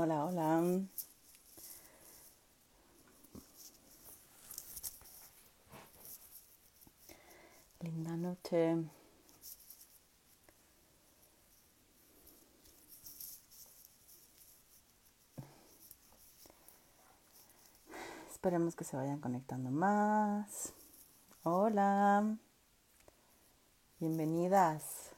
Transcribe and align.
Hola, 0.00 0.26
hola. 0.26 0.60
Linda 7.80 8.16
noche. 8.16 8.76
Esperemos 18.30 18.76
que 18.76 18.84
se 18.84 18.96
vayan 18.96 19.18
conectando 19.18 19.72
más. 19.72 20.74
Hola. 21.42 22.36
Bienvenidas. 23.98 25.10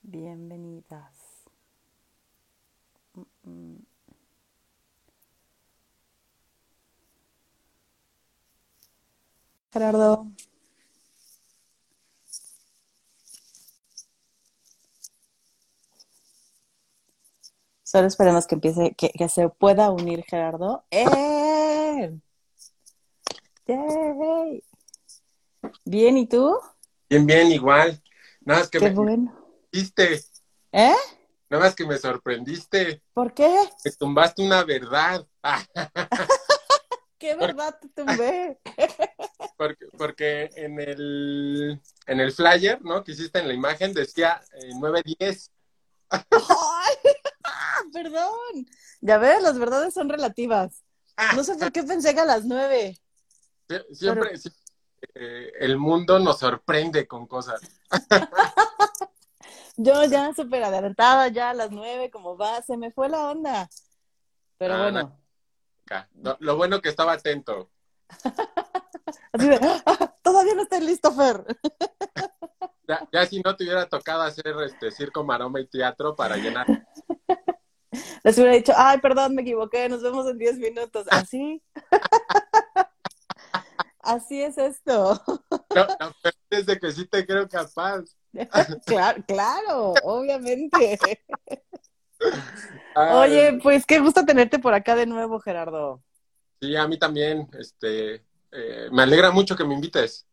Bienvenidas. 0.00 1.23
Mm. 3.44 3.76
Gerardo. 9.72 10.26
Solo 17.82 18.06
esperemos 18.08 18.46
que 18.46 18.54
empiece, 18.56 18.94
que, 18.96 19.10
que 19.10 19.28
se 19.28 19.48
pueda 19.48 19.90
unir 19.90 20.24
Gerardo. 20.24 20.84
¡Eh! 20.90 22.12
¡Yay! 23.66 24.62
Bien, 25.84 26.18
¿y 26.18 26.26
tú? 26.26 26.58
Bien, 27.08 27.26
bien, 27.26 27.52
igual. 27.52 28.02
Nada 28.40 28.68
que 28.68 28.78
Qué 28.78 28.90
me 28.90 28.94
bueno. 28.94 29.32
sorprendiste. 29.72 30.24
¿Eh? 30.72 30.94
Nada 31.54 31.66
más 31.66 31.76
que 31.76 31.86
me 31.86 31.96
sorprendiste. 31.98 33.00
¿Por 33.12 33.32
qué? 33.32 33.48
Me 33.84 33.92
tumbaste 33.92 34.42
una 34.42 34.64
verdad. 34.64 35.24
¿Qué 37.16 37.36
verdad 37.36 37.78
te 37.80 37.88
tumbé? 37.90 38.58
porque, 39.56 39.86
porque 39.96 40.50
en 40.56 40.80
el 40.80 41.80
en 42.08 42.18
el 42.18 42.32
flyer, 42.32 42.82
¿no? 42.82 43.04
Que 43.04 43.12
hiciste 43.12 43.38
en 43.38 43.46
la 43.46 43.54
imagen 43.54 43.94
decía 43.94 44.42
eh, 44.52 44.70
910. 44.80 45.52
¡Ay! 46.10 47.12
Perdón. 47.92 48.66
Ya 49.00 49.18
ves, 49.18 49.40
las 49.40 49.56
verdades 49.56 49.94
son 49.94 50.08
relativas. 50.08 50.82
No 51.36 51.44
sé 51.44 51.54
por 51.54 51.70
qué 51.70 51.84
pensé 51.84 52.14
que 52.14 52.20
a 52.20 52.24
las 52.24 52.44
nueve. 52.44 52.98
Sie- 53.68 53.94
Siempre, 53.94 54.36
siempre, 54.38 54.60
eh, 55.14 55.52
el 55.60 55.76
mundo 55.76 56.18
nos 56.18 56.40
sorprende 56.40 57.06
con 57.06 57.28
cosas. 57.28 57.60
Yo 59.76 60.04
ya 60.04 60.32
súper 60.34 60.62
adelantada, 60.62 61.28
ya 61.28 61.50
a 61.50 61.54
las 61.54 61.70
nueve, 61.70 62.10
como 62.10 62.36
va, 62.36 62.62
se 62.62 62.76
me 62.76 62.90
fue 62.92 63.08
la 63.08 63.30
onda. 63.30 63.68
Pero 64.56 64.74
Ah, 64.74 64.82
bueno. 64.82 65.20
Lo, 66.38 66.56
bueno 66.56 66.80
que 66.80 66.88
estaba 66.88 67.12
atento. 67.12 67.70
así 69.32 69.48
de, 69.48 69.58
¡ah! 69.86 70.14
todavía 70.22 70.54
no 70.54 70.62
estoy 70.62 70.80
listo, 70.80 71.12
Fer. 71.12 71.44
Ya, 72.86 73.08
ya 73.10 73.24
si 73.24 73.40
no 73.40 73.56
te 73.56 73.64
hubiera 73.64 73.88
tocado 73.88 74.20
hacer 74.24 74.54
este 74.62 74.90
circo, 74.90 75.24
maroma 75.24 75.58
y 75.58 75.66
teatro 75.66 76.14
para 76.14 76.36
llenar. 76.36 76.66
Les 78.22 78.36
hubiera 78.36 78.52
dicho, 78.52 78.74
ay, 78.76 78.98
perdón, 78.98 79.34
me 79.34 79.40
equivoqué, 79.40 79.88
nos 79.88 80.02
vemos 80.02 80.26
en 80.28 80.36
diez 80.36 80.58
minutos. 80.58 81.06
Así. 81.10 81.62
Así 84.04 84.42
es 84.42 84.58
esto. 84.58 85.20
No, 85.74 85.86
desde 86.48 86.78
que 86.78 86.92
sí 86.92 87.04
te 87.06 87.26
creo 87.26 87.48
capaz. 87.48 88.04
Claro, 88.86 89.24
claro, 89.26 89.94
obviamente. 90.04 90.98
Ay, 92.94 93.12
Oye, 93.12 93.58
pues 93.60 93.84
qué 93.84 93.98
gusto 93.98 94.24
tenerte 94.24 94.58
por 94.60 94.72
acá 94.72 94.94
de 94.94 95.06
nuevo, 95.06 95.40
Gerardo. 95.40 96.02
Sí, 96.60 96.76
a 96.76 96.86
mí 96.86 96.96
también. 96.96 97.48
Este, 97.58 98.24
eh, 98.52 98.88
me 98.92 99.02
alegra 99.02 99.30
mucho 99.32 99.56
que 99.56 99.64
me 99.64 99.74
invites. 99.74 100.26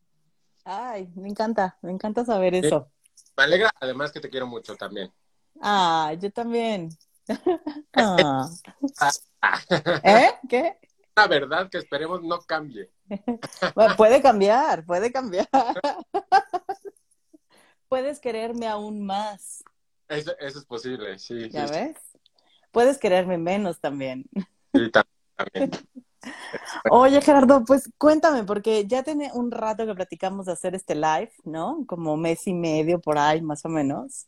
Ay, 0.63 1.11
me 1.15 1.29
encanta, 1.29 1.77
me 1.81 1.91
encanta 1.91 2.23
saber 2.23 2.53
eso. 2.53 2.91
Me 3.35 3.43
alegra, 3.43 3.71
además 3.79 4.11
que 4.11 4.19
te 4.19 4.29
quiero 4.29 4.45
mucho 4.45 4.75
también. 4.75 5.11
Ah, 5.61 6.13
yo 6.19 6.31
también. 6.31 6.89
Ah. 7.93 8.49
Ah, 9.41 9.59
¿Eh? 10.03 10.29
¿Qué? 10.49 10.77
La 11.15 11.27
verdad 11.27 11.69
que 11.69 11.77
esperemos 11.77 12.21
no 12.23 12.39
cambie. 12.41 12.89
Bueno, 13.75 13.95
puede 13.95 14.21
cambiar, 14.21 14.85
puede 14.85 15.11
cambiar. 15.11 15.47
Puedes 17.87 18.19
quererme 18.19 18.67
aún 18.67 19.05
más, 19.05 19.63
Eso, 20.07 20.31
eso 20.39 20.59
es 20.59 20.65
posible, 20.65 21.17
sí. 21.19 21.49
¿ya 21.49 21.65
sí, 21.65 21.71
ves? 21.71 21.97
Puedes 22.71 22.97
quererme 22.97 23.37
menos 23.37 23.79
también. 23.79 24.25
sí, 24.73 24.89
tam- 24.91 25.05
también. 25.35 25.71
Oye, 26.89 27.21
Gerardo, 27.21 27.63
pues 27.65 27.89
cuéntame, 27.97 28.43
porque 28.43 28.85
ya 28.87 29.03
tiene 29.03 29.31
un 29.33 29.51
rato 29.51 29.85
que 29.85 29.95
platicamos 29.95 30.45
de 30.45 30.53
hacer 30.53 30.75
este 30.75 30.95
live, 30.95 31.31
¿no? 31.43 31.83
Como 31.87 32.17
mes 32.17 32.47
y 32.47 32.53
medio 32.53 32.99
por 32.99 33.17
ahí, 33.17 33.41
más 33.41 33.65
o 33.65 33.69
menos. 33.69 34.27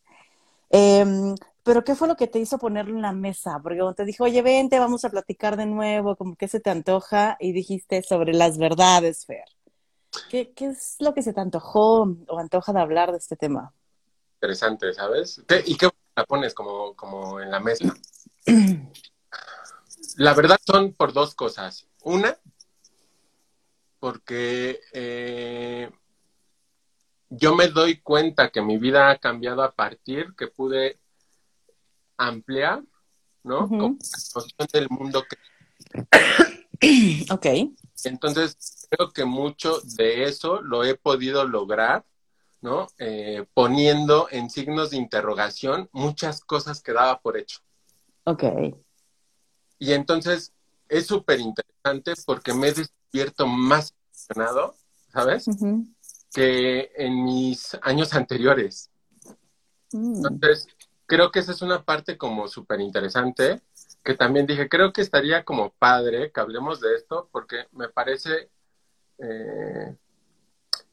Em, 0.70 1.36
pero 1.64 1.84
¿qué 1.84 1.96
fue 1.96 2.08
lo 2.08 2.16
que 2.16 2.28
te 2.28 2.40
hizo 2.40 2.58
ponerlo 2.58 2.96
en 2.96 3.02
la 3.02 3.14
mesa? 3.14 3.60
Porque 3.64 3.78
cuando 3.80 3.96
te 3.96 4.06
dijo, 4.06 4.26
oye, 4.26 4.42
vente, 4.42 4.80
vamos 4.80 5.06
a 5.06 5.10
platicar 5.10 5.56
de 5.58 5.66
nuevo, 5.66 6.16
como 6.16 6.36
que 6.36 6.48
se 6.48 6.60
te 6.60 6.70
antoja, 6.70 7.38
y 7.40 7.52
dijiste 7.54 8.04
sobre 8.04 8.34
las 8.34 8.58
verdades, 8.58 9.26
Fer. 9.26 9.46
¿Qué, 10.30 10.52
qué 10.54 10.68
es 10.68 10.96
lo 11.00 11.14
que 11.14 11.22
se 11.24 11.34
te 11.34 11.42
antojó 11.42 12.04
o 12.28 12.40
antoja 12.40 12.74
de 12.74 12.82
hablar 12.82 13.12
de 13.12 13.18
este 13.18 13.36
tema? 13.36 13.74
Interesante, 14.36 14.94
¿sabes? 14.94 15.42
¿Qué- 15.48 15.64
¿Y 15.66 15.76
qué 15.78 15.90
la 16.16 16.26
pones 16.26 16.54
como, 16.54 16.94
como 16.96 17.40
en 17.40 17.50
la 17.50 17.60
mesa? 17.60 17.94
La 20.18 20.34
verdad 20.34 20.58
son 20.66 20.94
por 20.94 21.12
dos 21.14 21.34
cosas. 21.34 21.88
Una, 22.04 22.38
porque 24.00 24.80
eh, 24.94 25.90
yo 27.30 27.56
me 27.56 27.68
doy 27.70 28.02
cuenta 28.02 28.50
que 28.50 28.62
mi 28.62 28.78
vida 28.78 29.10
ha 29.10 29.18
cambiado 29.18 29.64
a 29.64 29.72
partir 29.72 30.36
que 30.38 30.48
pude 30.48 31.00
ampliar, 32.28 32.84
¿no? 33.44 33.68
Como 33.68 33.98
la 34.00 34.42
noción 34.42 34.68
del 34.72 34.90
mundo 34.90 35.24
que 35.24 35.38
Ok. 37.32 37.46
Entonces, 38.04 38.88
creo 38.90 39.12
que 39.12 39.26
mucho 39.26 39.80
de 39.96 40.24
eso 40.24 40.62
lo 40.62 40.84
he 40.84 40.96
podido 40.96 41.46
lograr, 41.48 42.06
¿no? 42.62 42.88
Eh, 42.98 43.46
poniendo 43.54 44.28
en 44.32 44.50
signos 44.50 44.92
de 44.92 44.98
interrogación 44.98 45.90
muchas 45.92 46.42
cosas 46.42 46.82
que 46.82 46.94
daba 46.94 47.20
por 47.20 47.38
hecho. 47.38 47.60
Ok. 48.26 48.44
Y 49.80 49.94
entonces 49.94 50.54
es 50.90 51.08
súper 51.08 51.40
interesante 51.40 52.14
porque 52.26 52.54
me 52.54 52.70
he 52.70 52.74
despierto 52.74 53.48
más 53.48 53.94
emocionado, 54.06 54.76
¿sabes? 55.12 55.46
Que 56.34 56.92
en 56.96 57.24
mis 57.24 57.78
años 57.82 58.14
anteriores. 58.14 58.90
Mm. 59.92 60.26
Entonces, 60.26 60.68
creo 61.14 61.32
que 61.32 61.40
esa 61.42 61.52
es 61.52 61.62
una 61.62 61.84
parte 61.84 62.18
como 62.18 62.48
súper 62.48 62.82
interesante, 62.82 63.62
que 64.04 64.16
también 64.16 64.48
dije, 64.48 64.68
creo 64.68 64.92
que 64.92 65.02
estaría 65.02 65.46
como 65.46 65.72
padre 65.74 66.32
que 66.32 66.40
hablemos 66.40 66.82
de 66.82 66.96
esto, 66.96 67.30
porque 67.32 67.68
me 67.72 67.88
parece 67.88 68.50
eh, 69.20 69.96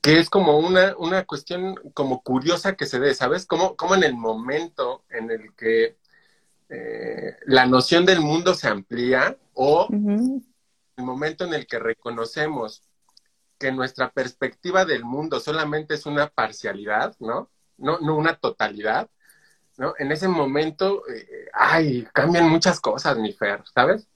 que 0.02 0.18
es 0.18 0.28
como 0.28 0.58
una, 0.58 0.94
una 0.98 1.24
cuestión 1.24 1.74
como 1.94 2.22
curiosa 2.22 2.76
que 2.76 2.84
se 2.84 3.00
dé, 3.00 3.14
¿sabes? 3.14 3.46
Como, 3.46 3.76
como 3.76 3.94
en 3.94 4.04
el 4.04 4.14
momento 4.14 5.04
en 5.08 5.30
el 5.30 5.54
que 5.54 5.96
eh, 6.68 7.36
la 7.46 7.64
noción 7.64 8.04
del 8.04 8.20
mundo 8.20 8.52
se 8.52 8.68
amplía 8.68 9.38
o 9.54 9.86
Ujú. 9.88 10.44
el 10.98 11.04
momento 11.04 11.46
en 11.46 11.54
el 11.54 11.66
que 11.66 11.78
reconocemos 11.78 12.82
que 13.58 13.72
nuestra 13.72 14.10
perspectiva 14.10 14.84
del 14.84 15.02
mundo 15.02 15.40
solamente 15.40 15.94
es 15.94 16.04
una 16.04 16.28
parcialidad, 16.28 17.16
¿no? 17.20 17.48
No, 17.78 17.98
no 18.00 18.16
una 18.16 18.34
totalidad, 18.36 19.08
¿no? 19.80 19.94
En 19.98 20.12
ese 20.12 20.28
momento, 20.28 21.08
eh, 21.08 21.48
ay, 21.54 22.06
cambian 22.12 22.50
muchas 22.50 22.78
cosas, 22.80 23.16
mi 23.16 23.32
Fer, 23.32 23.64
¿sabes? 23.74 24.06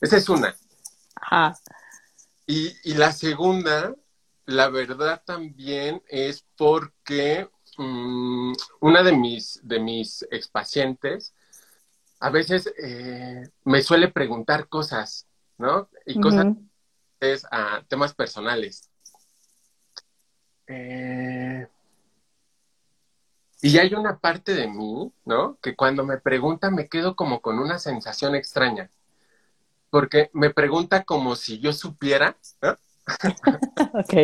Esa 0.00 0.16
es 0.16 0.26
una. 0.30 0.56
Ajá. 1.14 1.58
Y, 2.46 2.74
y 2.84 2.94
la 2.94 3.12
segunda, 3.12 3.94
la 4.46 4.70
verdad 4.70 5.22
también 5.26 6.02
es 6.08 6.42
porque 6.56 7.50
mm, 7.76 8.52
una 8.80 9.02
de 9.02 9.12
mis, 9.12 9.60
de 9.62 9.78
mis 9.78 10.26
expacientes 10.30 11.34
a 12.18 12.30
veces 12.30 12.72
eh, 12.82 13.46
me 13.64 13.82
suele 13.82 14.08
preguntar 14.08 14.68
cosas, 14.68 15.26
¿no? 15.58 15.90
Y 16.06 16.18
cosas 16.18 16.46
Ujú. 16.46 16.66
es 17.20 17.46
a 17.50 17.82
temas 17.86 18.14
personales. 18.14 18.88
Eh, 20.66 21.68
y 23.62 23.78
hay 23.78 23.94
una 23.94 24.18
parte 24.18 24.54
de 24.54 24.68
mí, 24.68 25.12
¿no? 25.24 25.58
Que 25.60 25.76
cuando 25.76 26.04
me 26.04 26.18
pregunta 26.18 26.70
me 26.70 26.88
quedo 26.88 27.14
como 27.16 27.40
con 27.40 27.58
una 27.58 27.78
sensación 27.78 28.34
extraña. 28.34 28.90
Porque 29.90 30.30
me 30.32 30.50
pregunta 30.50 31.04
como 31.04 31.36
si 31.36 31.58
yo 31.58 31.72
supiera, 31.72 32.36
¿no? 32.62 32.78
Ok. 33.94 34.14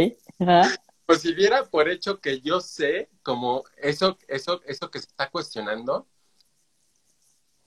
Pues 1.07 1.21
si 1.21 1.35
diera 1.35 1.65
por 1.65 1.89
hecho 1.89 2.21
que 2.21 2.41
yo 2.41 2.61
sé 2.61 3.11
como 3.23 3.65
eso, 3.77 4.19
eso, 4.29 4.61
eso 4.67 4.91
que 4.91 5.01
se 5.01 5.07
está 5.07 5.31
cuestionando. 5.31 6.07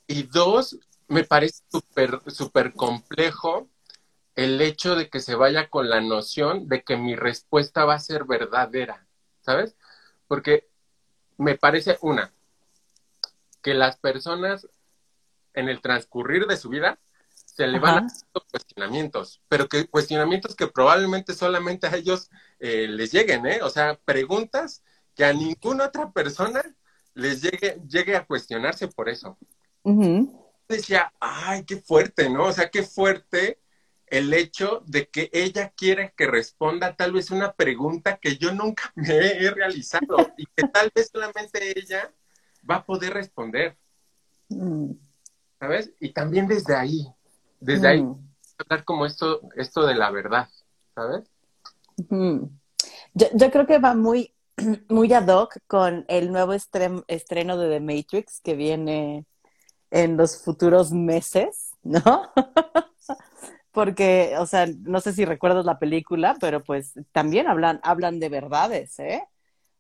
Y 0.07 0.24
dos, 0.24 0.77
me 1.07 1.24
parece 1.24 1.63
súper, 1.69 2.19
súper 2.27 2.74
complejo 2.74 3.69
el 4.36 4.62
hecho 4.62 4.95
de 4.95 5.10
que 5.10 5.19
se 5.19 5.36
vaya 5.36 5.69
con 5.69 5.89
la 5.89 6.01
noción 6.01 6.68
de 6.68 6.83
que 6.83 6.98
mi 6.98 7.16
respuesta 7.16 7.86
va 7.86 7.95
a 7.95 8.00
ser 8.00 8.24
verdadera, 8.24 9.06
¿sabes? 9.42 9.75
Porque 10.27 10.69
me 11.39 11.57
parece 11.57 11.97
una, 12.01 12.31
que 13.62 13.74
las 13.74 13.97
personas 13.97 14.68
en 15.53 15.69
el 15.69 15.81
transcurrir 15.81 16.45
de 16.45 16.57
su 16.57 16.69
vida 16.69 17.00
se 17.33 17.65
le 17.65 17.80
van 17.80 18.06
haciendo 18.06 18.45
cuestionamientos, 18.51 19.41
pero 19.47 19.68
que 19.68 19.88
cuestionamientos 19.88 20.56
que 20.56 20.68
probablemente 20.68 21.33
solamente 21.33 21.88
a 21.88 21.95
ellos 21.95 22.30
eh, 22.59 22.88
les 22.88 23.12
lleguen, 23.13 23.45
¿eh? 23.47 23.62
O 23.63 23.69
sea, 23.69 23.97
preguntas 24.03 24.83
que 25.15 25.24
a 25.25 25.33
ninguna 25.33 25.86
otra 25.86 26.12
persona 26.12 26.62
les 27.13 27.42
llegue, 27.42 27.81
llegue 27.88 28.15
a 28.15 28.25
cuestionarse 28.25 28.89
por 28.89 29.09
eso. 29.09 29.38
Decía, 30.68 31.12
ay, 31.19 31.63
qué 31.63 31.77
fuerte, 31.77 32.30
¿no? 32.30 32.45
O 32.45 32.53
sea, 32.53 32.69
qué 32.69 32.83
fuerte 32.83 33.59
el 34.11 34.33
hecho 34.33 34.83
de 34.85 35.07
que 35.07 35.29
ella 35.33 35.73
quiere 35.75 36.13
que 36.15 36.27
responda 36.27 36.95
tal 36.95 37.13
vez 37.13 37.31
una 37.31 37.53
pregunta 37.53 38.17
que 38.17 38.38
yo 38.38 38.53
nunca 38.53 38.91
me 38.95 39.15
he 39.15 39.51
realizado 39.51 40.31
y 40.38 40.45
que 40.45 40.67
tal 40.67 40.91
vez 40.94 41.09
solamente 41.11 41.77
ella 41.77 42.11
va 42.69 42.75
a 42.75 42.85
poder 42.85 43.13
responder. 43.13 43.77
Mm. 44.50 44.91
¿Sabes? 45.59 45.91
Y 46.00 46.13
también 46.13 46.47
desde 46.47 46.75
ahí, 46.75 47.06
desde 47.59 47.88
ahí, 47.88 48.01
mm. 48.01 48.29
hablar 48.59 48.85
como 48.85 49.06
esto, 49.06 49.41
esto 49.56 49.85
de 49.85 49.95
la 49.95 50.09
verdad, 50.09 50.47
¿sabes? 50.95 51.29
Yo, 51.97 53.27
yo, 53.33 53.51
creo 53.51 53.67
que 53.67 53.77
va 53.77 53.94
muy, 53.94 54.33
muy 54.89 55.11
ad 55.13 55.27
hoc 55.27 55.57
con 55.67 56.06
el 56.07 56.31
nuevo 56.31 56.53
estreno 56.53 57.57
de 57.57 57.69
The 57.69 57.79
Matrix 57.81 58.39
que 58.41 58.56
viene 58.56 59.25
en 59.91 60.17
los 60.17 60.41
futuros 60.41 60.91
meses, 60.91 61.71
¿no? 61.83 62.31
Porque, 63.71 64.36
o 64.39 64.45
sea, 64.45 64.68
no 64.81 65.00
sé 65.00 65.13
si 65.13 65.25
recuerdas 65.25 65.66
la 65.66 65.80
película, 65.80 66.36
pero 66.39 66.63
pues 66.63 66.94
también 67.12 67.48
hablan, 67.48 67.80
hablan 67.83 68.19
de 68.19 68.30
verdades, 68.30 68.98
¿eh? 69.00 69.24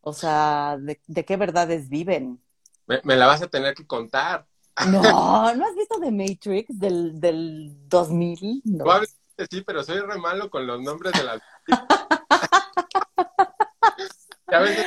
O 0.01 0.13
sea, 0.13 0.77
de, 0.79 1.25
qué 1.25 1.37
verdades 1.37 1.89
viven. 1.89 2.41
Me, 2.85 3.15
la 3.15 3.27
vas 3.27 3.41
a 3.41 3.47
tener 3.47 3.73
que 3.73 3.85
contar. 3.85 4.45
No, 4.87 5.01
¿no 5.55 5.65
has 5.65 5.75
visto 5.75 5.99
The 5.99 6.11
Matrix 6.11 6.79
del, 6.79 7.19
del 7.19 7.89
2000? 7.89 8.61
No. 8.65 8.85
Sí, 9.49 9.61
pero 9.61 9.83
soy 9.83 9.99
re 9.99 10.17
malo 10.17 10.49
con 10.49 10.67
los 10.67 10.81
nombres 10.81 11.13
de 11.13 11.23
las... 11.23 11.39
a 14.47 14.59
veces 14.59 14.85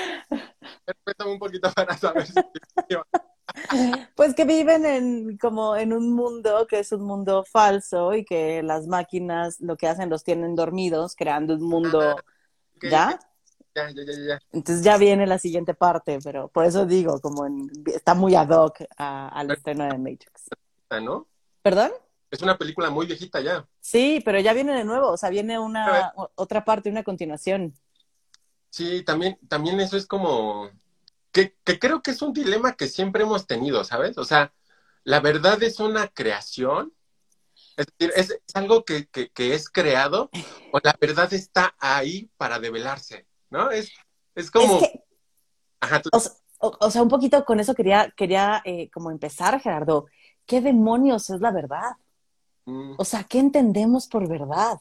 un 1.24 1.38
poquito 1.38 1.70
para 1.72 1.96
saber 1.96 2.26
si... 2.26 2.34
Pues 4.16 4.34
que 4.34 4.44
viven 4.44 4.86
en 4.86 5.38
como 5.38 5.76
en 5.76 5.92
un 5.92 6.12
mundo 6.12 6.66
que 6.68 6.78
es 6.78 6.92
un 6.92 7.02
mundo 7.02 7.44
falso 7.44 8.14
y 8.14 8.24
que 8.24 8.62
las 8.62 8.86
máquinas 8.86 9.60
lo 9.60 9.76
que 9.76 9.88
hacen 9.88 10.10
los 10.10 10.24
tienen 10.24 10.54
dormidos, 10.54 11.16
creando 11.16 11.54
un 11.54 11.62
mundo 11.62 12.00
ah, 12.00 12.22
¿ya? 12.82 13.18
Ya, 13.74 13.88
ya, 13.90 14.02
ya, 14.04 14.38
Entonces 14.52 14.84
ya 14.84 14.98
viene 14.98 15.26
la 15.26 15.38
siguiente 15.38 15.72
parte, 15.72 16.18
pero 16.22 16.48
por 16.48 16.66
eso 16.66 16.84
digo, 16.84 17.20
como 17.20 17.46
está 17.86 18.14
muy 18.14 18.34
ad 18.34 18.50
hoc 18.50 18.80
al 18.98 19.50
estreno 19.50 19.84
de 19.84 19.96
Matrix. 19.96 20.50
¿No? 21.02 21.26
¿Perdón? 21.62 21.90
Es 22.30 22.42
una 22.42 22.58
película 22.58 22.90
muy 22.90 23.06
viejita 23.06 23.40
ya. 23.40 23.66
Sí, 23.80 24.20
pero 24.24 24.40
ya 24.40 24.52
viene 24.52 24.74
de 24.74 24.84
nuevo, 24.84 25.08
o 25.08 25.16
sea, 25.16 25.30
viene 25.30 25.58
una 25.58 26.12
otra 26.34 26.64
parte, 26.64 26.90
una 26.90 27.02
continuación. 27.02 27.74
Sí, 28.68 29.02
también, 29.04 29.38
también 29.48 29.80
eso 29.80 29.96
es 29.96 30.06
como, 30.06 30.70
que, 31.32 31.56
creo 31.78 32.02
que 32.02 32.12
es 32.12 32.22
un 32.22 32.32
dilema 32.32 32.74
que 32.74 32.88
siempre 32.88 33.22
hemos 33.24 33.46
tenido, 33.46 33.82
¿sabes? 33.84 34.18
O 34.18 34.24
sea, 34.24 34.52
la 35.02 35.20
verdad 35.20 35.62
es 35.62 35.80
una 35.80 36.08
creación, 36.08 36.92
es 37.76 37.86
decir, 37.86 38.12
es, 38.14 38.38
algo 38.54 38.84
que, 38.84 39.08
es 39.34 39.68
creado 39.70 40.30
o 40.72 40.78
la 40.82 40.96
verdad 41.00 41.32
está 41.32 41.74
ahí 41.78 42.30
para 42.36 42.58
develarse, 42.58 43.26
¿no? 43.50 43.70
Es, 43.70 43.90
es 44.34 44.50
como... 44.50 44.80
o, 46.58 46.90
sea, 46.90 47.02
un 47.02 47.08
poquito 47.08 47.44
con 47.44 47.58
eso 47.60 47.74
quería, 47.74 48.12
quería 48.16 48.62
eh, 48.64 48.90
como 48.90 49.10
empezar, 49.10 49.58
Gerardo. 49.60 50.06
¿Qué 50.44 50.60
demonios 50.60 51.30
es 51.30 51.40
la 51.40 51.50
verdad? 51.50 51.92
Mm. 52.66 52.94
O 52.98 53.04
sea, 53.04 53.24
¿qué 53.24 53.38
entendemos 53.38 54.06
por 54.06 54.28
verdad? 54.28 54.78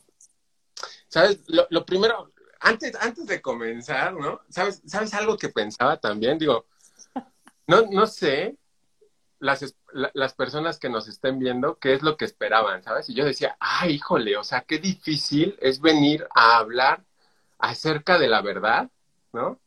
¿Sabes? 1.07 1.39
lo 1.47 1.85
primero, 1.85 2.31
antes, 2.61 2.95
antes 2.95 3.27
de 3.27 3.41
comenzar, 3.41 4.13
¿no? 4.13 4.41
¿Sabes, 4.49 4.81
¿Sabes 4.85 5.13
algo 5.13 5.37
que 5.37 5.49
pensaba 5.49 5.97
también? 5.97 6.37
Digo, 6.37 6.65
no, 7.67 7.81
no 7.91 8.07
sé 8.07 8.55
las, 9.39 9.75
las 10.13 10.33
personas 10.35 10.77
que 10.79 10.89
nos 10.89 11.07
estén 11.07 11.39
viendo 11.39 11.77
qué 11.79 11.93
es 11.93 12.03
lo 12.03 12.15
que 12.15 12.25
esperaban, 12.25 12.83
¿sabes? 12.83 13.09
Y 13.09 13.15
yo 13.15 13.25
decía, 13.25 13.57
ay, 13.59 13.95
híjole, 13.95 14.37
o 14.37 14.43
sea, 14.43 14.61
qué 14.61 14.77
difícil 14.77 15.57
es 15.59 15.81
venir 15.81 16.27
a 16.35 16.57
hablar 16.57 17.03
acerca 17.57 18.19
de 18.19 18.27
la 18.27 18.41
verdad, 18.41 18.89
¿no? 19.33 19.59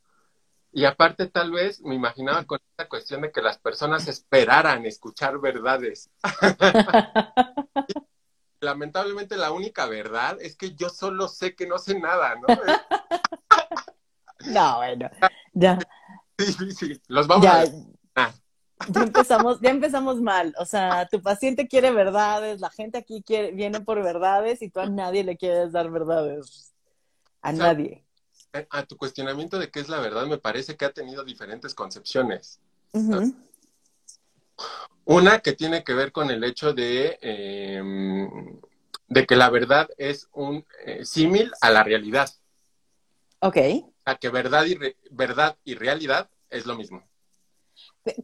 Y 0.73 0.85
aparte 0.85 1.26
tal 1.26 1.52
vez 1.52 1.81
me 1.82 1.94
imaginaba 1.94 2.44
con 2.44 2.58
esta 2.70 2.88
cuestión 2.88 3.23
de 3.23 3.32
que 3.32 3.43
las 3.43 3.58
personas 3.58 4.08
esperaran 4.08 4.87
escuchar 4.87 5.38
verdades. 5.41 6.11
lamentablemente 8.64 9.37
la 9.37 9.52
única 9.52 9.87
verdad 9.87 10.38
es 10.40 10.56
que 10.56 10.75
yo 10.75 10.88
solo 10.88 11.28
sé 11.28 11.55
que 11.55 11.66
no 11.66 11.78
sé 11.78 11.99
nada, 11.99 12.34
¿no? 12.37 12.46
no, 14.46 14.76
bueno, 14.76 15.11
ya. 15.52 15.78
Sí, 16.37 16.72
sí, 16.72 17.00
los 17.06 17.28
vamos 17.28 17.46
a... 17.46 17.64
Ya 18.88 19.02
empezamos, 19.02 19.61
ya 19.61 19.70
empezamos 19.70 20.20
mal. 20.20 20.55
O 20.58 20.64
sea, 20.64 21.06
tu 21.11 21.22
paciente 21.22 21.69
quiere 21.69 21.93
verdades, 21.93 22.61
la 22.61 22.70
gente 22.70 22.99
aquí 22.99 23.22
quiere, 23.22 23.52
viene 23.52 23.81
por 23.81 24.02
verdades 24.02 24.62
y 24.62 24.69
tú 24.69 24.81
a 24.81 24.87
nadie 24.87 25.25
le 25.25 25.37
quieres 25.37 25.72
dar 25.72 25.90
verdades. 25.90 26.72
A 27.40 27.52
nadie. 27.52 28.05
Eh, 28.52 28.67
a 28.70 28.84
tu 28.84 28.96
cuestionamiento 28.96 29.58
de 29.58 29.70
qué 29.70 29.81
es 29.81 29.88
la 29.88 30.00
verdad, 30.00 30.26
me 30.26 30.38
parece 30.38 30.76
que 30.76 30.84
ha 30.84 30.93
tenido 30.93 31.25
diferentes 31.25 31.75
concepciones. 31.75 32.60
Una 35.05 35.41
que 35.41 35.53
tiene 35.53 35.85
que 35.85 35.95
ver 35.95 36.12
con 36.12 36.31
el 36.31 36.43
hecho 36.45 36.73
de, 36.73 37.19
em, 37.21 38.61
de 39.09 39.27
que 39.27 39.37
la 39.37 39.51
verdad 39.51 39.89
es 39.99 40.29
un 40.33 40.65
eh, 40.85 41.05
símil 41.05 41.53
a 41.61 41.71
la 41.71 41.83
realidad. 41.83 42.31
Ok. 43.41 43.59
A 44.06 44.17
que 44.17 44.31
verdad 44.31 44.65
y, 44.65 44.79
verdad 45.11 45.56
y 45.65 45.75
realidad 45.75 46.31
es 46.49 46.65
lo 46.65 46.75
mismo. 46.75 47.03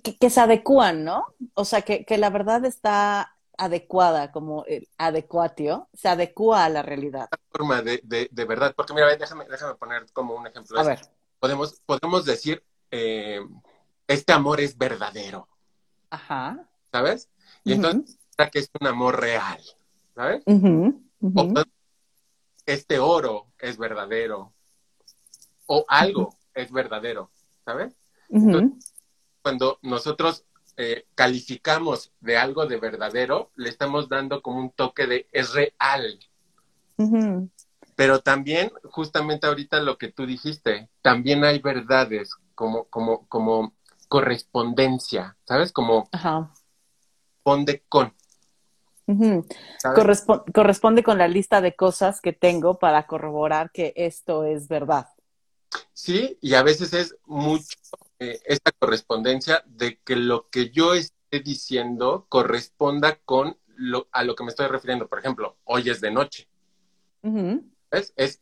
Que, 0.03 0.31
se 0.31 0.41
adecúan, 0.41 1.05
¿no? 1.05 1.27
O 1.55 1.65
sea, 1.65 1.83
que, 1.83 2.05
la 2.17 2.31
verdad 2.31 2.65
está 2.65 3.37
adecuada, 3.59 4.33
como 4.33 4.65
el 4.67 4.89
adecuatio, 4.97 5.89
se 5.93 6.09
adecua 6.09 6.65
a 6.65 6.69
la 6.69 6.83
realidad. 6.83 7.29
forma 7.51 7.83
de, 7.83 8.31
verdad, 8.47 8.75
porque 8.75 8.95
mira, 8.95 9.15
déjame, 9.17 9.47
déjame 9.47 9.75
poner 9.75 10.07
como 10.13 10.35
un 10.35 10.47
ejemplo. 10.47 10.81
A 10.81 10.85
ver. 10.85 11.01
Podemos, 11.39 11.81
podemos 11.85 12.25
decir, 12.25 12.63
eh, 12.91 13.41
este 14.07 14.33
amor 14.33 14.61
es 14.61 14.77
verdadero. 14.77 15.49
Ajá. 16.11 16.70
¿Sabes? 16.93 17.29
Y 17.65 17.73
entonces, 17.73 18.19
que 18.53 18.59
es 18.61 18.71
un 18.81 18.87
amor 18.87 19.21
real, 19.21 19.61
¿sabes? 20.15 20.43
este 22.67 22.99
oro 22.99 23.47
es 23.59 23.77
verdadero, 23.77 24.53
o 25.67 25.85
algo 25.89 26.37
es 26.55 26.71
verdadero, 26.71 27.31
¿sabes? 27.65 27.95
cuando 29.43 29.79
nosotros 29.83 30.45
eh, 30.77 31.07
calificamos 31.15 32.13
de 32.21 32.37
algo 32.37 32.67
de 32.67 32.79
verdadero, 32.79 33.51
le 33.57 33.69
estamos 33.69 34.09
dando 34.09 34.41
como 34.43 34.61
un 34.61 34.71
toque 34.71 35.07
de 35.07 35.27
es 35.33 35.53
real. 35.53 36.21
Pero 37.97 38.21
también, 38.21 38.71
justamente 38.85 39.47
ahorita 39.47 39.81
lo 39.81 39.99
que 39.99 40.13
tú 40.13 40.27
dijiste, 40.27 40.89
también 41.03 41.45
hay 41.45 41.59
verdades 41.59 42.31
como, 42.55 42.85
como, 42.85 43.27
como 43.27 43.75
correspondencia, 44.09 45.37
¿sabes? 45.45 45.73
Como 45.73 46.09
corresponde 47.51 47.83
con. 47.89 48.15
corresponde 50.53 51.03
con 51.03 51.19
la 51.19 51.29
lista 51.29 51.61
de 51.61 51.75
cosas 51.75 52.21
que 52.21 52.33
tengo 52.33 52.79
para 52.79 53.07
corroborar 53.07 53.71
que 53.73 53.93
esto 53.97 54.45
es 54.45 54.69
verdad. 54.69 55.09
Sí, 55.93 56.39
y 56.41 56.55
a 56.55 56.63
veces 56.63 56.93
es 56.93 57.17
mucho 57.27 57.77
eh, 58.19 58.41
esta 58.45 58.73
correspondencia 58.73 59.63
de 59.67 59.99
que 60.01 60.17
lo 60.17 60.49
que 60.51 60.71
yo 60.71 60.95
esté 60.95 61.41
diciendo 61.41 62.27
corresponda 62.29 63.19
con 63.25 63.57
lo, 63.77 64.09
a 64.13 64.25
lo 64.25 64.35
que 64.35 64.45
me 64.45 64.51
estoy 64.51 64.67
refiriendo. 64.67 65.09
Por 65.09 65.21
ejemplo, 65.21 65.57
hoy 65.65 65.89
es 65.91 66.01
de 66.01 66.11
noche. 66.11 66.49
¿Ves? 67.23 68.13
Es 68.17 68.41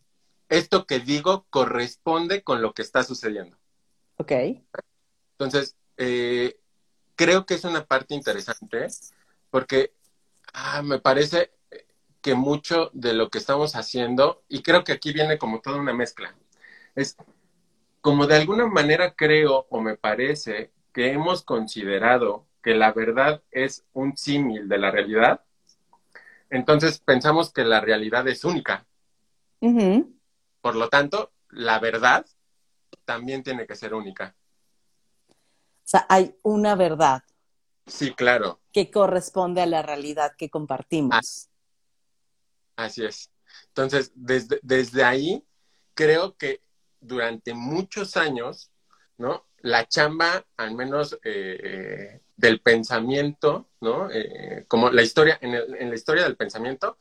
esto 0.48 0.86
que 0.86 1.00
digo 1.00 1.46
corresponde 1.50 2.42
con 2.42 2.62
lo 2.62 2.72
que 2.72 2.82
está 2.82 3.04
sucediendo. 3.04 3.56
Ok. 4.16 4.32
Entonces, 5.32 5.76
eh, 5.98 6.58
creo 7.18 7.44
que 7.44 7.54
es 7.54 7.64
una 7.64 7.84
parte 7.84 8.14
interesante 8.14 8.87
porque 9.50 9.92
ah, 10.54 10.82
me 10.82 11.00
parece 11.00 11.50
que 12.22 12.34
mucho 12.34 12.90
de 12.94 13.12
lo 13.12 13.28
que 13.28 13.38
estamos 13.38 13.75
haciendo, 13.75 14.42
y 14.48 14.62
creo 14.62 14.84
que 14.84 14.92
aquí 14.92 15.12
viene 15.12 15.37
como 15.37 15.60
toda 15.60 15.78
una 15.78 15.92
mezcla, 15.92 16.34
es 16.94 17.16
como 18.00 18.26
de 18.26 18.37
alguna 18.37 18.66
manera 18.66 19.14
creo 19.14 19.66
o 19.68 19.80
me 19.80 19.96
parece 19.96 20.72
que 20.92 21.12
hemos 21.12 21.42
considerado 21.42 22.46
que 22.62 22.75
la 22.75 22.92
verdad 22.92 23.42
es 23.50 23.84
un 23.92 24.16
símil 24.16 24.68
de 24.68 24.78
la 24.78 24.90
realidad, 24.90 25.42
entonces 26.50 27.00
pensamos 27.00 27.52
que 27.52 27.64
la 27.64 27.80
realidad 27.80 28.26
es 28.28 28.44
única. 28.44 28.87
Por 30.60 30.76
lo 30.76 30.88
tanto, 30.88 31.32
la 31.50 31.78
verdad 31.78 32.25
también 33.04 33.42
tiene 33.42 33.66
que 33.66 33.75
ser 33.75 33.94
única. 33.94 34.34
O 35.88 35.90
sea, 35.90 36.04
hay 36.11 36.37
una 36.42 36.75
verdad. 36.75 37.23
Sí, 37.87 38.12
claro. 38.12 38.61
Que 38.75 38.90
corresponde 38.90 39.62
a 39.62 39.66
la 39.66 39.80
realidad 39.80 40.33
que 40.37 40.50
compartimos. 40.50 41.49
Así 42.76 43.07
es. 43.07 43.30
Entonces, 43.68 44.12
desde, 44.14 44.61
desde 44.62 45.02
ahí, 45.02 45.42
creo 45.95 46.37
que 46.37 46.61
durante 47.00 47.54
muchos 47.54 48.18
años, 48.18 48.71
¿no? 49.16 49.47
La 49.61 49.88
chamba, 49.88 50.45
al 50.59 50.75
menos 50.75 51.18
eh, 51.25 52.21
del 52.37 52.61
pensamiento, 52.61 53.71
¿no? 53.80 54.11
Eh, 54.11 54.66
como 54.68 54.90
la 54.90 55.00
historia, 55.00 55.38
en, 55.40 55.54
en, 55.54 55.88
la 55.88 55.95
historia 55.95 56.25
del 56.25 56.37
pensamiento, 56.37 56.99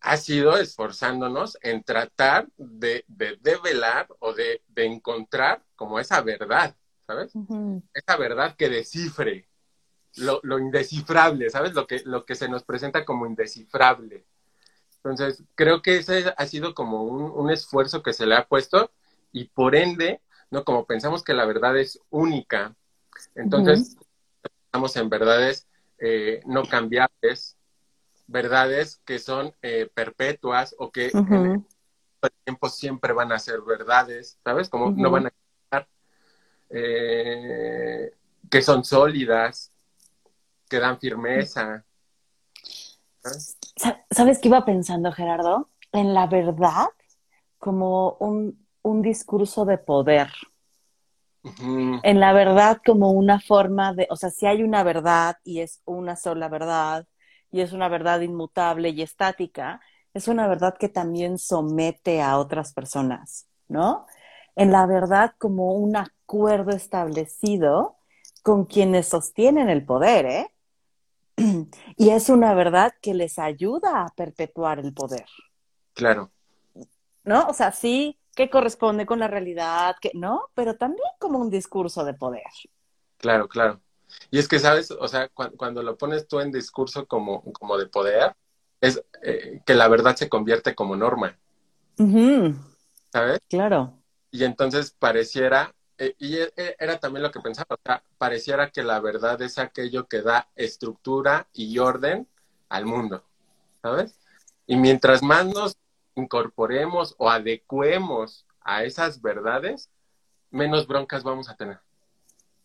ha 0.00 0.16
sido 0.16 0.56
esforzándonos 0.56 1.58
en 1.60 1.84
tratar 1.84 2.48
de, 2.56 3.04
de 3.08 3.36
develar 3.42 4.08
o 4.20 4.32
de, 4.32 4.62
de, 4.68 4.86
encontrar 4.86 5.62
como 5.76 6.00
esa 6.00 6.22
verdad, 6.22 6.74
¿sabes? 7.12 7.32
Esa 7.92 8.16
verdad 8.16 8.56
que 8.56 8.68
descifre 8.68 9.48
lo, 10.16 10.40
lo, 10.42 10.58
indescifrable, 10.58 11.50
¿sabes? 11.50 11.74
Lo 11.74 11.86
que, 11.86 12.02
lo 12.04 12.24
que 12.24 12.34
se 12.34 12.48
nos 12.48 12.64
presenta 12.64 13.04
como 13.04 13.26
indescifrable. 13.26 14.24
Entonces, 14.96 15.42
creo 15.54 15.82
que 15.82 15.96
ese 15.96 16.32
ha 16.36 16.46
sido 16.46 16.74
como 16.74 17.02
un, 17.02 17.22
un 17.22 17.50
esfuerzo 17.50 18.02
que 18.02 18.12
se 18.12 18.26
le 18.26 18.36
ha 18.36 18.46
puesto 18.46 18.90
y 19.32 19.46
por 19.46 19.74
ende, 19.74 20.20
¿no? 20.50 20.64
Como 20.64 20.86
pensamos 20.86 21.22
que 21.22 21.34
la 21.34 21.44
verdad 21.44 21.76
es 21.76 22.00
única, 22.10 22.74
entonces 23.34 23.96
estamos 24.66 24.96
en 24.96 25.08
verdades 25.08 25.66
eh, 25.98 26.40
no 26.46 26.64
cambiables, 26.64 27.56
verdades 28.26 29.00
que 29.04 29.18
son 29.18 29.54
eh, 29.62 29.90
perpetuas 29.92 30.74
o 30.78 30.90
que 30.90 31.10
en 31.12 31.66
el 32.22 32.32
tiempo 32.44 32.68
siempre 32.68 33.12
van 33.12 33.32
a 33.32 33.38
ser 33.38 33.60
verdades, 33.62 34.38
¿sabes? 34.44 34.68
Como 34.68 34.90
no 34.90 35.10
van 35.10 35.26
a 35.26 35.32
eh, 36.72 38.12
que 38.50 38.62
son 38.62 38.84
sólidas, 38.84 39.70
que 40.68 40.78
dan 40.78 40.98
firmeza. 40.98 41.84
¿sabes? 43.22 43.58
¿Sabes 44.10 44.38
qué 44.38 44.48
iba 44.48 44.64
pensando, 44.64 45.12
Gerardo? 45.12 45.68
En 45.92 46.14
la 46.14 46.26
verdad 46.26 46.88
como 47.58 48.16
un, 48.18 48.66
un 48.82 49.02
discurso 49.02 49.64
de 49.64 49.78
poder. 49.78 50.30
En 52.02 52.20
la 52.20 52.32
verdad 52.32 52.80
como 52.84 53.10
una 53.10 53.40
forma 53.40 53.92
de, 53.94 54.06
o 54.10 54.16
sea, 54.16 54.30
si 54.30 54.46
hay 54.46 54.62
una 54.62 54.84
verdad 54.84 55.36
y 55.44 55.60
es 55.60 55.82
una 55.84 56.14
sola 56.16 56.48
verdad 56.48 57.06
y 57.50 57.60
es 57.60 57.72
una 57.72 57.88
verdad 57.88 58.20
inmutable 58.20 58.90
y 58.90 59.02
estática, 59.02 59.80
es 60.14 60.28
una 60.28 60.46
verdad 60.46 60.76
que 60.78 60.88
también 60.88 61.38
somete 61.38 62.22
a 62.22 62.38
otras 62.38 62.72
personas, 62.72 63.48
¿no? 63.68 64.06
En 64.56 64.70
la 64.72 64.86
verdad 64.86 65.34
como 65.38 65.74
un 65.74 65.96
acuerdo 65.96 66.72
establecido 66.72 67.96
con 68.42 68.64
quienes 68.64 69.08
sostienen 69.08 69.68
el 69.68 69.84
poder, 69.84 70.26
¿eh? 70.26 70.50
Y 71.96 72.10
es 72.10 72.28
una 72.28 72.54
verdad 72.54 72.92
que 73.00 73.14
les 73.14 73.38
ayuda 73.38 74.04
a 74.04 74.08
perpetuar 74.14 74.78
el 74.78 74.92
poder. 74.92 75.26
Claro. 75.94 76.30
¿No? 77.24 77.46
O 77.48 77.54
sea, 77.54 77.72
sí, 77.72 78.18
que 78.34 78.50
corresponde 78.50 79.06
con 79.06 79.18
la 79.18 79.28
realidad, 79.28 79.96
que 80.00 80.10
no, 80.14 80.48
pero 80.54 80.76
también 80.76 81.08
como 81.18 81.38
un 81.38 81.50
discurso 81.50 82.04
de 82.04 82.14
poder. 82.14 82.42
Claro, 83.18 83.48
claro. 83.48 83.80
Y 84.30 84.38
es 84.38 84.48
que, 84.48 84.58
¿sabes? 84.58 84.90
O 84.90 85.08
sea, 85.08 85.28
cu 85.28 85.44
cuando 85.56 85.82
lo 85.82 85.96
pones 85.96 86.26
tú 86.26 86.40
en 86.40 86.50
discurso 86.50 87.06
como, 87.06 87.42
como 87.52 87.78
de 87.78 87.86
poder, 87.86 88.34
es 88.80 89.02
eh, 89.22 89.60
que 89.64 89.74
la 89.74 89.88
verdad 89.88 90.16
se 90.16 90.28
convierte 90.28 90.74
como 90.74 90.96
norma. 90.96 91.38
Uh 91.98 92.04
-huh. 92.04 92.56
¿Sabes? 93.12 93.38
Claro. 93.48 94.01
Y 94.32 94.44
entonces 94.44 94.90
pareciera, 94.98 95.74
eh, 95.98 96.16
y 96.18 96.38
era 96.78 96.98
también 96.98 97.22
lo 97.22 97.30
que 97.30 97.40
pensaba, 97.40 97.76
o 97.76 97.80
sea, 97.84 98.02
pareciera 98.18 98.70
que 98.70 98.82
la 98.82 98.98
verdad 98.98 99.40
es 99.42 99.58
aquello 99.58 100.08
que 100.08 100.22
da 100.22 100.48
estructura 100.56 101.46
y 101.52 101.78
orden 101.78 102.26
al 102.70 102.86
mundo, 102.86 103.22
¿sabes? 103.82 104.18
Y 104.66 104.76
mientras 104.76 105.22
más 105.22 105.46
nos 105.46 105.76
incorporemos 106.14 107.14
o 107.18 107.30
adecuemos 107.30 108.46
a 108.62 108.84
esas 108.84 109.20
verdades, 109.20 109.90
menos 110.50 110.86
broncas 110.86 111.22
vamos 111.22 111.50
a 111.50 111.56
tener. 111.56 111.78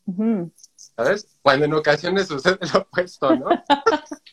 Uh 0.05 0.13
-huh. 0.13 0.51
¿Sabes? 0.75 1.37
Cuando 1.41 1.65
en 1.65 1.73
ocasiones 1.73 2.27
sucede 2.27 2.59
lo 2.73 2.79
opuesto, 2.79 3.35
¿no? 3.35 3.49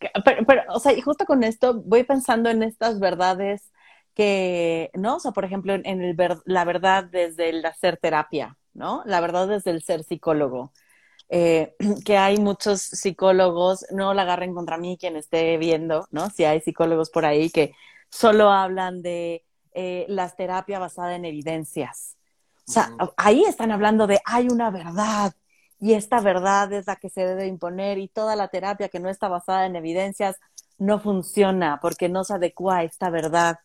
pero, 0.24 0.44
pero, 0.46 0.62
o 0.68 0.80
sea, 0.80 0.92
y 0.92 1.00
justo 1.00 1.24
con 1.24 1.42
esto 1.44 1.74
voy 1.74 2.04
pensando 2.04 2.50
en 2.50 2.62
estas 2.62 3.00
verdades 3.00 3.70
que, 4.18 4.90
¿no? 4.94 5.16
O 5.16 5.20
sea, 5.20 5.30
por 5.30 5.44
ejemplo, 5.44 5.72
en 5.74 5.86
el 5.86 6.14
ver, 6.14 6.38
la 6.44 6.64
verdad 6.64 7.04
desde 7.04 7.50
el 7.50 7.64
hacer 7.64 7.98
terapia, 7.98 8.58
¿no? 8.74 9.04
La 9.06 9.20
verdad 9.20 9.46
desde 9.46 9.70
el 9.70 9.80
ser 9.80 10.02
psicólogo. 10.02 10.72
Eh, 11.28 11.76
que 12.04 12.16
hay 12.18 12.38
muchos 12.38 12.82
psicólogos, 12.82 13.86
no 13.92 14.14
la 14.14 14.22
agarren 14.22 14.54
contra 14.54 14.76
mí 14.76 14.98
quien 14.98 15.14
esté 15.14 15.56
viendo, 15.56 16.08
¿no? 16.10 16.30
Si 16.30 16.44
hay 16.44 16.60
psicólogos 16.60 17.10
por 17.10 17.26
ahí 17.26 17.48
que 17.48 17.74
solo 18.10 18.50
hablan 18.50 19.02
de 19.02 19.44
eh, 19.72 20.04
las 20.08 20.34
terapias 20.34 20.80
basadas 20.80 21.14
en 21.14 21.24
evidencias. 21.24 22.16
O 22.66 22.72
sea, 22.72 22.90
uh 22.94 23.04
-huh. 23.04 23.14
ahí 23.16 23.44
están 23.44 23.70
hablando 23.70 24.08
de 24.08 24.20
hay 24.24 24.48
una 24.48 24.70
verdad 24.70 25.32
y 25.78 25.92
esta 25.94 26.20
verdad 26.20 26.72
es 26.72 26.88
la 26.88 26.96
que 26.96 27.08
se 27.08 27.24
debe 27.24 27.46
imponer 27.46 27.98
y 27.98 28.08
toda 28.08 28.34
la 28.34 28.48
terapia 28.48 28.88
que 28.88 28.98
no 28.98 29.08
está 29.08 29.28
basada 29.28 29.66
en 29.66 29.76
evidencias 29.76 30.36
no 30.76 30.98
funciona 30.98 31.78
porque 31.80 32.08
no 32.08 32.24
se 32.24 32.34
adecua 32.34 32.78
a 32.78 32.82
esta 32.84 33.10
verdad 33.10 33.58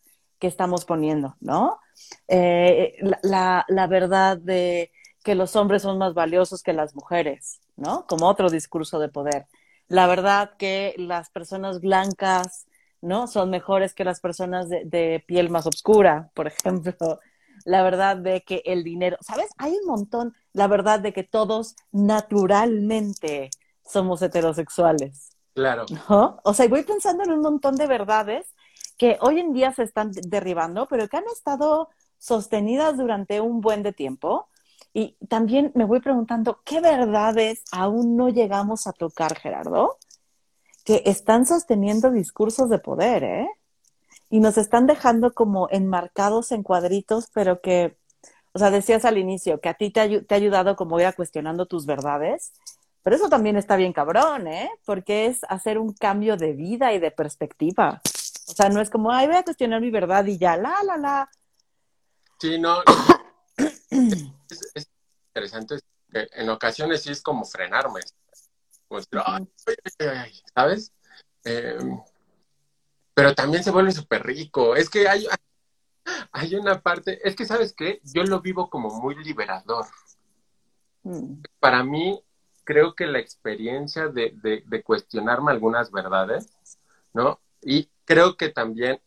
que 0.44 0.48
estamos 0.48 0.84
poniendo, 0.84 1.38
¿no? 1.40 1.80
Eh, 2.28 2.98
la, 3.22 3.88
verdad 3.88 4.38
de 4.38 4.92
que 5.24 5.36
los 5.36 5.56
hombres 5.56 5.84
son 5.84 5.98
más 5.98 6.14
valiosos 6.14 6.62
que 6.64 6.74
las 6.74 6.96
mujeres, 6.96 7.62
¿no? 7.78 8.06
Como 8.08 8.28
otro 8.28 8.50
discurso 8.50 9.00
de 9.00 9.08
poder. 9.08 9.48
La 9.88 10.06
verdad 10.06 10.52
que 10.58 10.96
las 10.98 11.30
personas 11.30 11.80
blancas, 11.80 12.68
¿no? 13.00 13.28
Son 13.28 13.52
mejores 13.52 13.94
que 13.94 14.04
las 14.04 14.20
personas 14.20 14.68
de, 14.68 14.84
de 14.84 15.24
piel 15.26 15.50
más 15.50 15.66
oscura, 15.66 16.30
por 16.34 16.48
ejemplo. 16.54 17.22
La 17.64 17.82
verdad 17.82 18.18
de 18.18 18.42
que 18.42 18.64
el 18.66 18.84
dinero, 18.84 19.16
¿sabes? 19.22 19.48
Hay 19.58 19.72
un 19.72 19.88
montón, 19.88 20.36
la 20.52 20.68
verdad 20.68 21.00
de 21.00 21.14
que 21.14 21.24
todos 21.24 21.78
naturalmente 21.94 23.50
somos 23.86 24.22
heterosexuales. 24.22 25.38
Claro. 25.54 25.86
¿no? 26.10 26.42
O 26.44 26.54
sea, 26.54 26.68
voy 26.68 26.84
pensando 26.84 27.24
en 27.24 27.32
un 27.32 27.40
montón 27.40 27.78
de 27.78 27.88
verdades 27.88 28.53
que 28.98 29.18
hoy 29.22 29.40
en 29.40 29.54
día 29.54 29.74
se 29.74 29.84
están 29.84 30.12
derribando, 30.12 30.88
pero 30.88 31.08
que 31.08 31.18
han 31.18 31.28
estado 31.34 31.90
sostenidas 32.18 32.98
durante 32.98 33.42
un 33.42 33.60
buen 33.62 33.84
de 33.84 33.92
tiempo. 33.94 34.48
Y 34.94 35.18
también 35.28 35.72
me 35.76 35.86
voy 35.86 36.00
preguntando, 36.00 36.62
¿qué 36.64 36.80
verdades 36.80 37.64
aún 37.72 38.16
no 38.16 38.30
llegamos 38.30 38.88
a 38.88 38.94
tocar, 38.94 39.38
Gerardo? 39.38 39.98
Que 40.86 41.02
están 41.06 41.46
sosteniendo 41.46 42.12
discursos 42.12 42.70
de 42.70 42.80
poder, 42.80 43.24
¿eh? 43.24 43.50
Y 44.30 44.40
nos 44.40 44.58
están 44.58 44.88
dejando 44.88 45.34
como 45.34 45.68
enmarcados 45.72 46.52
en 46.52 46.64
cuadritos, 46.64 47.30
pero 47.34 47.60
que, 47.60 47.98
o 48.54 48.60
sea, 48.60 48.72
decías 48.72 49.04
al 49.04 49.18
inicio 49.18 49.60
que 49.60 49.70
a 49.70 49.74
ti 49.74 49.92
te 49.92 50.00
ha, 50.00 50.36
ayudado 50.36 50.76
como 50.76 51.00
ir 51.00 51.08
a 51.08 51.14
cuestionando 51.14 51.66
tus 51.66 51.86
verdades, 51.86 52.54
pero 53.02 53.16
eso 53.16 53.30
también 53.30 53.58
está 53.58 53.76
bien 53.76 53.94
cabrón, 53.94 54.48
¿eh? 54.48 54.70
Porque 54.86 55.26
es 55.26 55.42
hacer 55.50 55.78
un 55.78 55.94
cambio 55.94 56.38
de 56.38 56.54
vida 56.54 56.94
y 56.94 57.00
de 57.00 57.12
perspectiva. 57.12 58.02
O 58.48 58.54
sea, 58.54 58.70
no 58.70 58.82
es 58.82 58.90
como, 58.90 59.12
ay, 59.12 59.28
voy 59.28 59.38
a 59.38 59.44
cuestionar 59.44 59.82
mi 59.82 59.90
verdad 59.90 60.26
y 60.26 60.38
ya, 60.38 60.58
la, 60.58 60.76
la, 60.84 60.98
la. 60.98 61.30
Sí, 62.40 62.60
no. 62.60 62.84
es, 63.58 64.72
es, 64.76 64.90
interesante. 65.30 65.80
En 66.12 66.50
ocasiones 66.50 67.04
sí 67.04 67.12
es 67.12 67.22
como 67.22 67.46
frenarme. 67.46 68.02
Pues, 68.88 69.08
ay, 69.26 69.48
ay, 70.00 70.08
ay, 70.08 70.42
¿sabes? 70.54 70.92
Eh, 71.46 71.78
pero 73.14 73.34
también 73.34 73.64
se 73.64 73.72
vuelve 73.72 73.92
súper 73.92 74.24
rico. 74.24 74.76
Es 74.76 74.90
que 74.90 75.08
hay, 75.08 75.28
hay 76.32 76.56
una 76.56 76.82
parte, 76.82 77.28
es 77.28 77.36
que, 77.36 77.46
¿sabes 77.46 77.74
qué? 77.74 78.02
Yo 78.04 78.24
lo 78.24 78.42
vivo 78.42 78.70
como 78.70 78.90
muy 78.90 79.16
liberador. 79.24 79.86
Mm. 81.04 81.42
Para 81.60 81.84
mí, 81.84 82.22
creo 82.64 82.96
que 82.96 83.08
la 83.08 83.20
experiencia 83.20 84.08
de, 84.08 84.34
de, 84.42 84.64
de 84.66 84.84
cuestionarme 84.84 85.52
algunas 85.52 85.92
verdades, 85.92 86.50
¿no? 87.14 87.40
Y 87.62 87.90
creo 88.06 88.38
que 88.38 88.50
también 88.50 89.00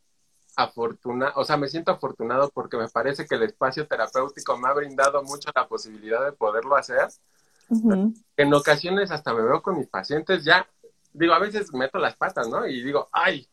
afortunado, 0.57 1.33
o 1.37 1.45
sea, 1.45 1.57
me 1.57 1.69
siento 1.69 1.93
afortunado 1.93 2.50
porque 2.50 2.76
me 2.76 2.88
parece 2.88 3.26
que 3.26 3.35
el 3.35 3.43
espacio 3.43 3.87
terapéutico 3.87 4.57
me 4.57 4.69
ha 4.69 4.73
brindado 4.73 5.23
mucho 5.23 5.50
la 5.55 5.69
posibilidad 5.69 6.25
de 6.25 6.33
poderlo 6.33 6.76
hacer. 6.76 7.09
Uh 7.69 7.91
-huh. 7.91 8.25
En 8.37 8.55
ocasiones 8.55 9.11
hasta 9.11 9.35
me 9.35 9.43
veo 9.43 9.61
con 9.62 9.79
mis 9.79 9.88
pacientes 9.88 10.45
ya, 10.45 10.67
digo, 11.12 11.35
a 11.35 11.38
veces 11.38 11.73
meto 11.75 11.99
las 11.99 12.17
patas, 12.17 12.49
¿no? 12.49 12.67
Y 12.67 12.83
digo, 12.83 13.09
ay, 13.12 13.49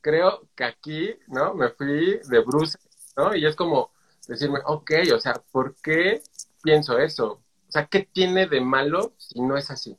creo 0.00 0.46
que 0.54 0.64
aquí, 0.64 1.16
¿no? 1.28 1.54
Me 1.54 1.70
fui 1.70 2.20
de 2.28 2.40
bruce, 2.40 2.78
¿no? 3.16 3.34
Y 3.34 3.46
es 3.46 3.56
como 3.56 3.90
decirme, 4.28 4.60
ok, 4.64 4.90
o 5.14 5.18
sea, 5.18 5.34
¿por 5.50 5.74
qué 5.76 6.22
pienso 6.62 6.98
eso? 6.98 7.42
O 7.68 7.72
sea, 7.72 7.86
¿qué 7.86 8.08
tiene 8.12 8.46
de 8.46 8.60
malo 8.60 9.14
si 9.16 9.40
no 9.40 9.56
es 9.56 9.70
así? 9.70 9.98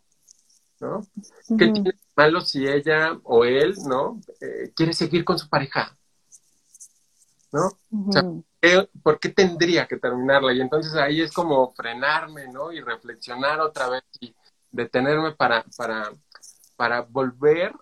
¿No? 0.86 1.08
¿Qué 1.58 1.68
tiene 1.68 1.94
malo 2.16 2.42
si 2.42 2.68
ella 2.68 3.18
o 3.24 3.44
él, 3.46 3.76
¿no? 3.88 4.22
Eh, 4.42 4.72
quiere 4.76 4.94
seguir 4.94 5.26
con 5.26 5.38
su 5.38 5.50
pareja, 5.50 5.96
¿no? 7.52 7.68
O 8.08 8.12
sea, 8.12 8.24
¿por 9.04 9.20
qué 9.20 9.30
tendría 9.30 9.88
que 9.88 9.98
terminarla? 9.98 10.54
Y 10.54 10.62
entonces 10.62 10.94
ahí 10.96 11.22
es 11.22 11.32
como 11.32 11.74
frenarme, 11.74 12.48
¿no? 12.48 12.72
Y 12.72 12.82
reflexionar 12.82 13.60
otra 13.60 13.90
vez 13.90 14.04
y 14.20 14.34
detenerme 14.72 15.34
para, 15.34 15.66
para, 15.78 16.12
para 16.76 17.02
volver 17.02 17.74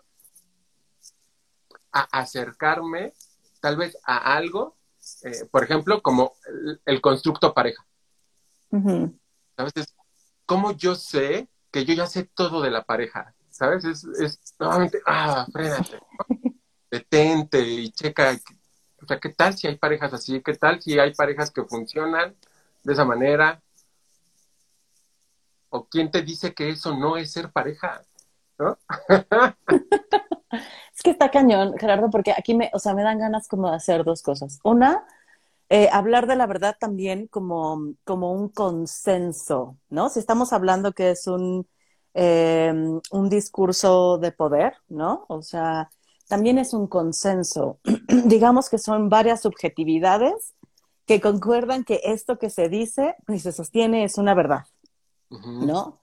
a 1.92 2.02
acercarme 2.20 3.14
tal 3.60 3.78
vez 3.78 3.98
a 4.04 4.36
algo, 4.36 4.76
eh, 5.24 5.46
por 5.52 5.64
ejemplo, 5.64 6.02
como 6.02 6.34
el, 6.86 7.02
constructo 7.02 7.54
pareja. 7.54 7.86
¿Sabes? 9.56 9.74
como 10.46 10.72
yo 10.72 10.96
sé 10.96 11.48
que 11.74 11.84
yo 11.86 11.96
ya 11.96 12.06
sé 12.06 12.26
todo 12.36 12.62
de 12.62 12.70
la 12.70 12.84
pareja, 12.84 13.34
¿sabes? 13.50 13.84
Es, 13.84 14.04
es 14.04 14.40
nuevamente, 14.60 15.02
ah, 15.08 15.48
frénate, 15.52 16.00
detente 16.92 17.60
y 17.60 17.92
checa, 17.92 18.38
o 19.02 19.08
sea, 19.08 19.20
¿qué 19.20 19.30
tal 19.30 19.58
si 19.58 19.68
hay 19.68 19.76
parejas 19.78 20.14
así? 20.14 20.40
¿Qué 20.42 20.54
tal 20.54 20.80
si 20.82 21.00
hay 21.00 21.16
parejas 21.16 21.50
que 21.50 21.64
funcionan 21.64 22.36
de 22.84 22.94
esa 22.94 23.04
manera? 23.04 23.60
¿O 25.70 25.88
quién 25.88 26.12
te 26.12 26.22
dice 26.22 26.54
que 26.54 26.70
eso 26.70 26.96
no 26.96 27.18
es 27.18 27.32
ser 27.32 27.52
pareja? 27.52 28.04
¿No? 28.60 28.78
es 30.52 31.02
que 31.04 31.10
está 31.10 31.32
cañón, 31.32 31.76
Gerardo, 31.80 32.12
porque 32.12 32.34
aquí 32.38 32.54
me, 32.54 32.70
o 32.74 32.78
sea, 32.78 32.94
me 32.94 33.02
dan 33.02 33.18
ganas 33.18 33.48
como 33.48 33.72
de 33.72 33.78
hacer 33.78 34.04
dos 34.04 34.22
cosas. 34.22 34.60
Una, 34.64 35.04
eh, 35.74 35.90
hablar 35.92 36.28
de 36.28 36.36
la 36.36 36.46
verdad 36.46 36.78
también 36.80 37.26
como, 37.26 37.96
como 38.04 38.32
un 38.32 38.50
consenso, 38.50 39.80
¿no? 39.90 40.10
Si 40.10 40.20
estamos 40.20 40.54
hablando 40.54 40.92
que 40.92 41.10
es 41.10 41.26
un, 41.26 41.68
em, 42.14 43.02
un 43.10 43.30
discurso 43.30 44.20
de 44.20 44.32
poder, 44.32 44.76
¿no? 44.88 45.26
O 45.30 45.42
sea, 45.42 45.90
también 46.28 46.60
es 46.60 46.76
un 46.76 46.86
consenso. 46.86 47.80
Digamos 48.26 48.70
que 48.70 48.78
son 48.78 49.10
varias 49.10 49.42
subjetividades 49.42 50.54
que 51.08 51.20
concuerdan 51.20 51.84
que 51.86 52.02
esto 52.04 52.38
que 52.38 52.52
se 52.52 52.70
dice 52.70 53.16
y 53.28 53.40
se 53.40 53.52
sostiene 53.52 54.04
es 54.04 54.20
una 54.20 54.36
verdad, 54.36 54.68
¿no? 55.32 56.02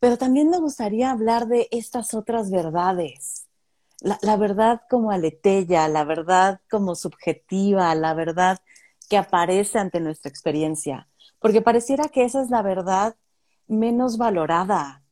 Pero 0.00 0.18
también 0.18 0.50
me 0.50 0.58
gustaría 0.58 1.12
hablar 1.12 1.46
de 1.46 1.68
estas 1.70 2.12
otras 2.12 2.50
verdades. 2.50 3.46
La, 4.00 4.18
la 4.22 4.36
verdad 4.36 4.82
como 4.90 5.12
aletella, 5.12 5.86
la 5.86 6.02
verdad 6.02 6.60
como 6.68 6.96
subjetiva, 6.96 7.94
la 7.94 8.12
verdad 8.12 8.58
que 9.08 9.16
aparece 9.16 9.78
ante 9.78 10.00
nuestra 10.00 10.28
experiencia, 10.28 11.08
porque 11.38 11.62
pareciera 11.62 12.08
que 12.08 12.24
esa 12.24 12.42
es 12.42 12.50
la 12.50 12.62
verdad 12.62 13.16
menos 13.66 14.18
valorada, 14.18 15.02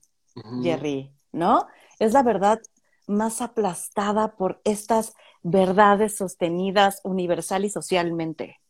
Jerry, 0.63 1.13
¿no? 1.33 1.67
Es 1.99 2.13
la 2.13 2.23
verdad 2.23 2.61
más 3.07 3.41
aplastada 3.41 4.37
por 4.37 4.61
estas 4.65 5.15
verdades 5.43 6.17
sostenidas 6.17 7.01
universal 7.05 7.65
y 7.65 7.71
socialmente. 7.71 8.61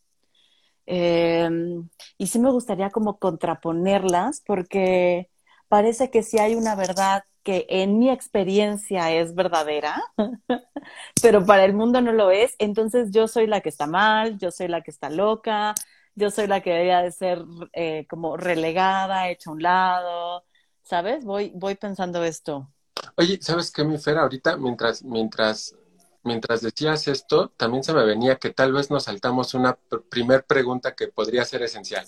Em, 0.86 1.88
y 2.18 2.26
sí 2.26 2.38
me 2.38 2.50
gustaría 2.50 2.90
como 2.90 3.18
contraponerlas 3.18 4.42
porque 4.46 5.30
parece 5.68 6.10
que 6.10 6.22
si 6.22 6.38
hay 6.38 6.54
una 6.54 6.74
verdad 6.74 7.24
que 7.42 7.66
en 7.68 7.98
mi 7.98 8.10
experiencia 8.10 9.12
es 9.12 9.34
verdadera, 9.34 10.02
pero 11.22 11.44
para 11.44 11.64
el 11.64 11.74
mundo 11.74 12.00
no 12.00 12.12
lo 12.12 12.30
es, 12.30 12.54
entonces 12.58 13.10
yo 13.10 13.28
soy 13.28 13.46
la 13.46 13.60
que 13.60 13.68
está 13.68 13.86
mal, 13.86 14.38
yo 14.38 14.50
soy 14.50 14.68
la 14.68 14.82
que 14.82 14.90
está 14.90 15.10
loca, 15.10 15.74
yo 16.14 16.30
soy 16.30 16.46
la 16.46 16.62
que 16.62 16.70
debería 16.70 17.02
de 17.02 17.12
ser 17.12 17.44
eh, 17.72 18.06
como 18.08 18.36
relegada, 18.36 19.28
hecha 19.28 19.50
a 19.50 19.52
un 19.52 19.62
lado, 19.62 20.44
¿sabes? 20.82 21.24
Voy, 21.24 21.52
voy 21.54 21.74
pensando 21.74 22.24
esto. 22.24 22.70
Oye, 23.16 23.38
¿sabes 23.42 23.70
qué, 23.70 23.84
mi 23.84 23.98
Fer? 23.98 24.18
Ahorita, 24.18 24.56
mientras, 24.56 25.02
mientras, 25.02 25.74
mientras 26.22 26.62
decías 26.62 27.08
esto, 27.08 27.50
también 27.56 27.84
se 27.84 27.92
me 27.92 28.04
venía 28.04 28.36
que 28.36 28.50
tal 28.50 28.72
vez 28.72 28.90
nos 28.90 29.04
saltamos 29.04 29.54
una 29.54 29.78
primer 30.08 30.44
pregunta 30.44 30.94
que 30.94 31.08
podría 31.08 31.44
ser 31.44 31.62
esencial. 31.62 32.06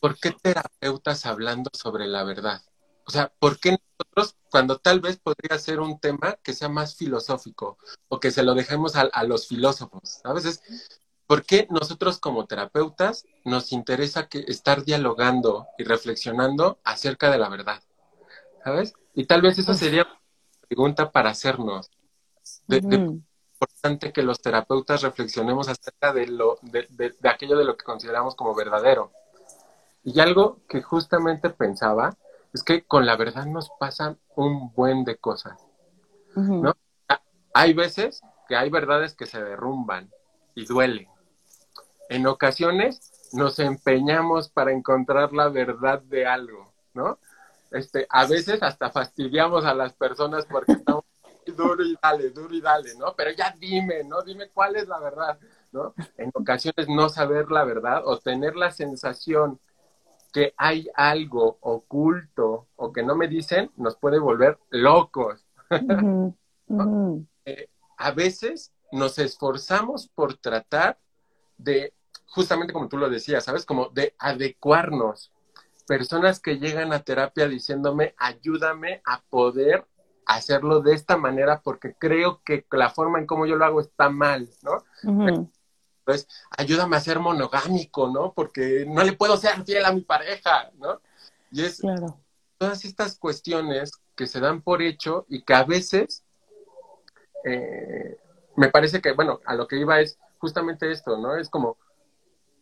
¿Por 0.00 0.18
qué 0.18 0.32
terapeutas 0.32 1.26
hablando 1.26 1.70
sobre 1.72 2.06
la 2.06 2.24
verdad? 2.24 2.62
O 3.06 3.10
sea, 3.10 3.32
¿por 3.38 3.58
qué 3.58 3.70
nosotros, 3.70 4.36
cuando 4.50 4.78
tal 4.78 5.00
vez 5.00 5.18
podría 5.18 5.58
ser 5.58 5.80
un 5.80 5.98
tema 5.98 6.36
que 6.42 6.52
sea 6.52 6.68
más 6.68 6.94
filosófico 6.94 7.78
o 8.08 8.20
que 8.20 8.30
se 8.30 8.42
lo 8.42 8.54
dejemos 8.54 8.96
a, 8.96 9.24
los 9.24 9.48
filósofos? 9.48 10.20
A 10.24 10.34
veces, 10.34 10.62
¿por 11.26 11.44
qué 11.44 11.66
nosotros 11.70 12.18
como 12.18 12.46
terapeutas 12.46 13.24
nos 13.44 13.72
interesa 13.72 14.28
que 14.28 14.44
estar 14.46 14.84
dialogando 14.84 15.66
y 15.78 15.84
reflexionando 15.84 16.78
acerca 16.84 17.30
de 17.30 17.38
la 17.38 17.48
verdad? 17.48 17.82
¿Sabes? 18.62 18.92
Y 19.14 19.24
tal 19.24 19.40
vez 19.40 19.58
eso 19.58 19.72
sería 19.72 20.02
una 20.02 20.20
pregunta 20.68 21.10
para 21.10 21.30
hacernos. 21.30 21.90
De, 22.66 22.78
importante 22.78 24.12
que 24.12 24.22
los 24.22 24.40
terapeutas 24.40 25.02
reflexionemos 25.02 25.68
acerca 25.68 26.12
de, 26.12 26.26
lo, 26.26 26.58
de, 26.62 26.86
de 27.18 27.28
aquello 27.28 27.56
de 27.56 27.64
lo 27.64 27.76
que 27.76 27.84
consideramos 27.84 28.34
como 28.34 28.54
verdadero. 28.54 29.12
Y 30.08 30.20
algo 30.20 30.60
que 30.70 30.80
justamente 30.80 31.50
pensaba 31.50 32.16
es 32.54 32.62
que 32.62 32.82
con 32.82 33.04
la 33.04 33.14
verdad 33.16 33.44
nos 33.44 33.70
pasan 33.78 34.18
un 34.36 34.72
buen 34.72 35.04
de 35.04 35.18
cosas, 35.18 35.66
¿no? 36.34 36.74
Hay 37.52 37.74
veces 37.74 38.22
que 38.48 38.56
hay 38.56 38.70
verdades 38.70 39.14
que 39.14 39.26
se 39.26 39.44
derrumban 39.44 40.10
y 40.54 40.64
duelen. 40.64 41.08
En 42.08 42.26
ocasiones 42.26 43.12
nos 43.34 43.58
empeñamos 43.58 44.48
para 44.48 44.72
encontrar 44.72 45.34
la 45.34 45.50
verdad 45.50 46.00
de 46.00 46.26
algo, 46.26 46.72
¿no? 46.94 47.18
Este, 47.70 48.06
a 48.08 48.24
veces 48.24 48.62
hasta 48.62 48.88
fastidiamos 48.88 49.66
a 49.66 49.74
las 49.74 49.92
personas 49.92 50.46
porque 50.46 50.72
estamos 50.72 51.04
duro 51.54 51.84
y 51.84 51.98
dale, 52.02 52.30
duro 52.30 52.54
y 52.54 52.62
dale, 52.62 52.94
¿no? 52.94 53.14
Pero 53.14 53.32
ya 53.32 53.54
dime, 53.58 54.04
¿no? 54.04 54.22
Dime 54.22 54.48
cuál 54.48 54.76
es 54.76 54.88
la 54.88 55.00
verdad, 55.00 55.38
¿no? 55.70 55.92
En 56.16 56.30
ocasiones 56.32 56.88
no 56.88 57.10
saber 57.10 57.50
la 57.50 57.64
verdad 57.64 58.00
o 58.06 58.18
tener 58.18 58.56
la 58.56 58.70
sensación 58.70 59.60
que 60.32 60.54
hay 60.56 60.88
algo 60.94 61.58
oculto 61.60 62.68
o 62.76 62.92
que 62.92 63.02
no 63.02 63.16
me 63.16 63.28
dicen, 63.28 63.70
nos 63.76 63.96
puede 63.96 64.18
volver 64.18 64.58
locos. 64.70 65.46
Eh, 67.44 67.68
a 67.96 68.10
veces 68.10 68.72
nos 68.92 69.18
esforzamos 69.18 70.08
por 70.08 70.34
tratar 70.34 70.98
de, 71.56 71.94
justamente 72.26 72.72
como 72.72 72.88
tú 72.88 72.98
lo 72.98 73.08
decías, 73.08 73.44
¿sabes? 73.44 73.64
Como 73.64 73.88
de 73.88 74.14
adecuarnos. 74.18 75.32
Personas 75.86 76.40
que 76.40 76.58
llegan 76.58 76.92
a 76.92 77.00
terapia 77.00 77.48
diciéndome, 77.48 78.14
ayúdame 78.18 79.00
a 79.06 79.22
poder 79.30 79.86
hacerlo 80.26 80.82
de 80.82 80.92
esta 80.92 81.16
manera 81.16 81.62
porque 81.62 81.94
creo 81.98 82.42
que 82.44 82.66
la 82.70 82.90
forma 82.90 83.18
en 83.18 83.26
cómo 83.26 83.46
yo 83.46 83.56
lo 83.56 83.64
hago 83.64 83.80
está 83.80 84.10
mal, 84.10 84.48
¿no? 84.62 84.84
Entonces, 86.08 86.26
ayúdame 86.56 86.96
a 86.96 87.00
ser 87.00 87.20
monogámico, 87.20 88.08
¿no? 88.08 88.32
Porque 88.32 88.86
no 88.88 89.02
le 89.02 89.12
puedo 89.12 89.36
ser 89.36 89.62
fiel 89.64 89.84
a 89.84 89.92
mi 89.92 90.00
pareja, 90.00 90.70
¿no? 90.78 91.02
Y 91.50 91.64
es 91.64 91.82
todas 92.56 92.84
estas 92.86 93.18
cuestiones 93.18 93.92
que 94.16 94.26
se 94.26 94.40
dan 94.40 94.62
por 94.62 94.80
hecho 94.80 95.26
y 95.28 95.42
que 95.42 95.52
a 95.52 95.64
veces 95.64 96.24
eh, 97.44 98.16
me 98.56 98.68
parece 98.70 99.02
que, 99.02 99.12
bueno, 99.12 99.40
a 99.44 99.54
lo 99.54 99.68
que 99.68 99.76
iba 99.76 100.00
es 100.00 100.18
justamente 100.38 100.90
esto, 100.90 101.18
¿no? 101.18 101.36
Es 101.36 101.50
como, 101.50 101.76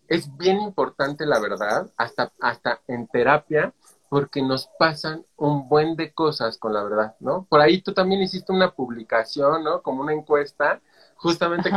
es 0.08 0.36
bien 0.36 0.60
importante 0.60 1.24
la 1.24 1.38
verdad, 1.38 1.88
hasta, 1.96 2.32
hasta 2.40 2.80
en 2.88 3.06
terapia, 3.06 3.72
porque 4.08 4.42
nos 4.42 4.68
pasan 4.76 5.24
un 5.36 5.68
buen 5.68 5.94
de 5.94 6.12
cosas 6.12 6.58
con 6.58 6.72
la 6.72 6.82
verdad, 6.82 7.14
¿no? 7.20 7.46
Por 7.48 7.60
ahí 7.60 7.80
tú 7.80 7.94
también 7.94 8.22
hiciste 8.22 8.52
una 8.52 8.72
publicación, 8.72 9.62
¿no? 9.62 9.82
Como 9.82 10.02
una 10.02 10.14
encuesta, 10.14 10.80
justamente 11.14 11.70
que 11.70 11.76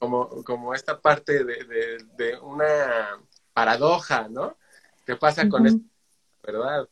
como, 0.00 0.42
como 0.44 0.74
esta 0.74 0.98
parte 0.98 1.44
de, 1.44 2.38
una 2.42 3.20
paradoja, 3.52 4.28
¿no? 4.28 4.56
¿Qué 5.04 5.14
pasa 5.14 5.48
con 5.48 5.66
esto? 5.66 5.84
¿Verdad? 6.42 6.88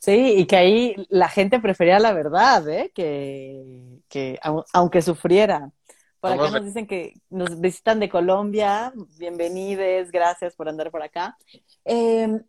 Sí, 0.00 0.34
y 0.38 0.46
que 0.46 0.56
ahí 0.56 1.06
la 1.10 1.28
gente 1.28 1.60
prefería 1.60 1.98
la 1.98 2.14
verdad, 2.14 2.66
¿eh? 2.68 2.90
Que, 2.94 4.00
que 4.08 4.40
aunque 4.72 5.02
sufriera. 5.02 5.70
Por 6.18 6.32
acá 6.32 6.50
nos 6.50 6.64
dicen 6.64 6.86
que 6.86 7.20
nos 7.28 7.60
visitan 7.60 8.00
de 8.00 8.08
Colombia. 8.08 8.94
Bienvenides, 9.18 10.10
gracias 10.10 10.56
por 10.56 10.70
andar 10.70 10.90
por 10.90 11.02
acá. 11.02 11.36
Em, 11.84 12.42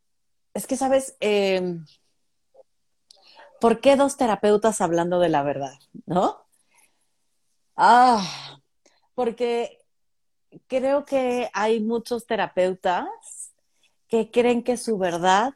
es 0.54 0.66
que, 0.66 0.78
¿sabes? 0.78 1.18
Eh, 1.20 1.78
¿Por 3.60 3.82
qué 3.82 3.98
dos 3.98 4.16
terapeutas 4.16 4.80
hablando 4.80 5.20
de 5.20 5.28
la 5.28 5.44
verdad? 5.44 5.74
¿No? 6.06 6.46
Ah, 7.76 8.57
porque 9.18 9.84
creo 10.68 11.04
que 11.04 11.50
hay 11.52 11.80
muchos 11.80 12.28
terapeutas 12.28 13.08
que 14.08 14.30
creen 14.30 14.62
que 14.62 14.78
su 14.78 15.00
verdad 15.00 15.56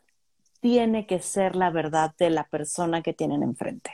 tiene 0.62 1.06
que 1.06 1.20
ser 1.20 1.56
la 1.56 1.70
verdad 1.70 2.16
de 2.18 2.32
la 2.32 2.46
persona 2.46 3.04
que 3.04 3.14
tienen 3.14 3.44
enfrente. 3.44 3.92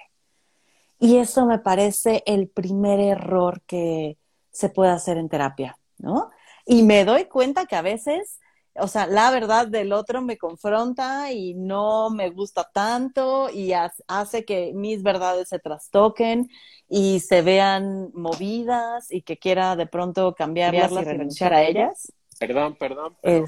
Y 0.99 1.17
eso 1.17 1.45
me 1.45 1.59
parece 1.59 2.23
el 2.25 2.47
primer 2.47 3.01
error 3.01 3.61
que 3.67 4.17
se 4.51 4.69
puede 4.69 4.91
hacer 4.91 5.17
en 5.17 5.27
terapia, 5.27 5.77
¿no? 5.97 6.31
Y 6.65 6.83
me 6.83 7.03
doy 7.03 7.25
cuenta 7.25 7.65
que 7.65 7.75
a 7.75 7.81
veces 7.81 8.39
o 8.79 8.87
sea, 8.87 9.07
la 9.07 9.31
verdad 9.31 9.67
del 9.67 9.93
otro 9.93 10.21
me 10.21 10.37
confronta 10.37 11.31
y 11.31 11.53
no 11.53 12.09
me 12.09 12.29
gusta 12.29 12.69
tanto 12.71 13.49
y 13.49 13.73
hace 13.73 14.45
que 14.45 14.71
mis 14.73 15.03
verdades 15.03 15.49
se 15.49 15.59
trastoquen 15.59 16.49
y 16.87 17.19
se 17.19 17.41
vean 17.41 18.11
movidas 18.13 19.11
y 19.11 19.21
que 19.21 19.37
quiera 19.37 19.75
de 19.75 19.87
pronto 19.87 20.33
cambiarlas 20.35 20.91
y 20.91 21.03
renunciar 21.03 21.53
a 21.53 21.63
ellas. 21.63 22.13
Perdón, 22.39 22.75
perdón, 22.75 23.17
pero 23.21 23.45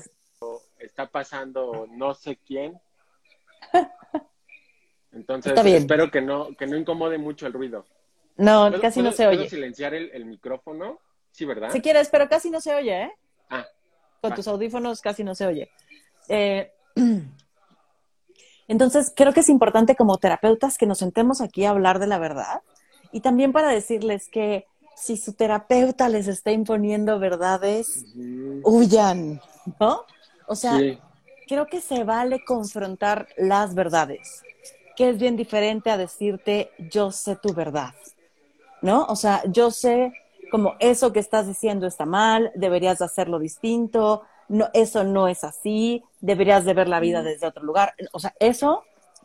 está 0.79 1.09
pasando 1.09 1.85
no 1.89 2.13
sé 2.13 2.37
quién. 2.37 2.79
Entonces, 5.11 5.53
espero 5.65 6.11
que 6.11 6.21
no, 6.21 6.55
que 6.55 6.67
no 6.67 6.77
incomode 6.77 7.17
mucho 7.17 7.47
el 7.47 7.53
ruido. 7.53 7.85
No, 8.37 8.71
casi 8.79 9.01
no 9.01 9.11
se 9.11 9.27
oye. 9.27 9.37
¿Puedo 9.37 9.49
silenciar 9.49 9.93
el, 9.93 10.25
micrófono? 10.25 10.99
Sí, 11.31 11.45
¿verdad? 11.45 11.71
Si 11.71 11.81
quieres, 11.81 12.09
pero 12.09 12.29
casi 12.29 12.49
no 12.49 12.61
se 12.61 12.73
oye, 12.73 13.03
¿eh? 13.03 13.11
Ah. 13.49 13.65
Con 14.21 14.33
tus 14.33 14.47
audífonos 14.47 15.01
casi 15.01 15.23
no 15.23 15.35
se 15.35 15.45
oye. 15.45 15.69
Eh, 16.27 16.71
entonces, 18.67 19.13
creo 19.15 19.33
que 19.33 19.39
es 19.41 19.49
importante 19.49 19.95
como 19.95 20.17
terapeutas 20.17 20.77
que 20.77 20.85
nos 20.85 20.99
sentemos 20.99 21.41
aquí 21.41 21.65
a 21.65 21.71
hablar 21.71 21.99
de 21.99 22.07
la 22.07 22.19
verdad 22.19 22.61
y 23.11 23.21
también 23.21 23.51
para 23.51 23.69
decirles 23.69 24.29
que 24.29 24.65
si 24.95 25.17
su 25.17 25.33
terapeuta 25.33 26.09
les 26.09 26.27
está 26.27 26.51
imponiendo 26.51 27.19
verdades, 27.19 28.05
huyan, 28.63 29.41
¿no? 29.79 30.03
O 30.45 30.55
sea, 30.55 30.77
creo 31.47 31.67
que 31.67 31.79
se 31.79 32.03
vale 32.03 32.43
confrontar 32.43 33.29
las 33.37 33.73
verdades, 33.75 34.43
que 34.97 35.09
es 35.09 35.17
bien 35.17 35.37
diferente 35.37 35.89
a 35.89 35.97
decirte 35.97 36.71
yo 36.91 37.11
sé 37.11 37.37
tu 37.37 37.53
verdad. 37.53 37.93
¿no? 38.81 39.05
O 39.05 39.15
sea, 39.15 39.43
yo 39.47 39.71
sé 39.71 40.13
como 40.49 40.75
eso 40.79 41.13
que 41.13 41.19
estás 41.19 41.47
diciendo 41.47 41.87
está 41.87 42.05
mal, 42.05 42.51
deberías 42.55 43.01
hacerlo 43.01 43.39
distinto, 43.39 44.23
no, 44.47 44.69
eso 44.73 45.03
no 45.03 45.27
es 45.27 45.43
así, 45.43 46.03
deberías 46.19 46.65
de 46.65 46.73
ver 46.73 46.89
la 46.89 46.99
vida 46.99 47.21
desde 47.21 47.47
otro 47.47 47.63
lugar. 47.63 47.93
O 48.11 48.19
sea, 48.19 48.33
eso, 48.39 48.83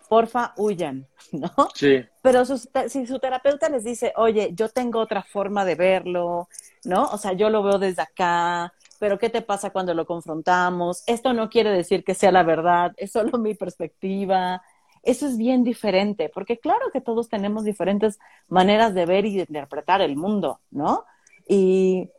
porfa, 0.09 0.53
huyan, 0.57 1.07
¿no? 1.33 1.51
Sí. 1.75 2.05
Pero 2.23 2.45
si 2.45 3.07
su 3.07 3.19
terapeuta 3.19 3.69
les 3.69 3.85
dice, 3.85 4.13
oye, 4.17 4.51
yo 4.55 4.69
tengo 4.69 5.01
otra 5.01 5.23
forma 5.23 5.65
de 5.65 5.75
verlo, 5.75 6.49
¿no? 6.85 7.05
O 7.05 7.19
sea, 7.19 7.33
yo 7.33 7.51
lo 7.51 7.63
veo 7.63 7.79
desde 7.79 8.03
acá, 8.03 8.73
pero 8.99 9.19
¿qué 9.19 9.31
te 9.31 9.43
pasa 9.43 9.71
cuando 9.71 9.95
lo 9.95 10.07
confrontamos? 10.07 11.03
Esto 11.07 11.33
no 11.33 11.49
quiere 11.49 11.71
decir 11.71 12.05
que 12.05 12.15
sea 12.15 12.31
la 12.31 12.43
verdad, 12.43 12.93
es 12.97 13.13
solo 13.13 13.39
mi 13.39 13.55
perspectiva, 13.55 14.63
eso 15.03 15.27
es 15.27 15.37
bien 15.37 15.65
diferente, 15.65 16.31
porque 16.33 16.59
claro 16.59 16.91
que 16.93 17.01
todos 17.01 17.29
tenemos 17.29 17.65
diferentes 17.65 18.19
maneras 18.49 18.95
de 18.95 19.07
ver 19.07 19.27
y 19.27 19.37
de 19.37 19.47
interpretar 19.49 20.01
el 20.01 20.17
mundo, 20.17 20.61
¿no? 20.71 21.05
Y 21.47 22.11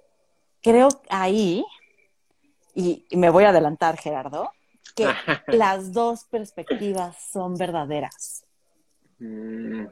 creo 0.61 0.89
ahí, 1.09 1.65
y, 2.73 3.05
me 3.11 3.29
voy 3.29 3.45
a 3.45 3.49
adelantar, 3.49 3.97
Gerardo, 3.97 4.51
que 4.95 5.07
las 5.47 5.93
dos 5.93 6.25
perspectivas 6.25 7.17
son 7.31 7.55
verdaderas. 7.55 8.45
Mm. 9.19 9.85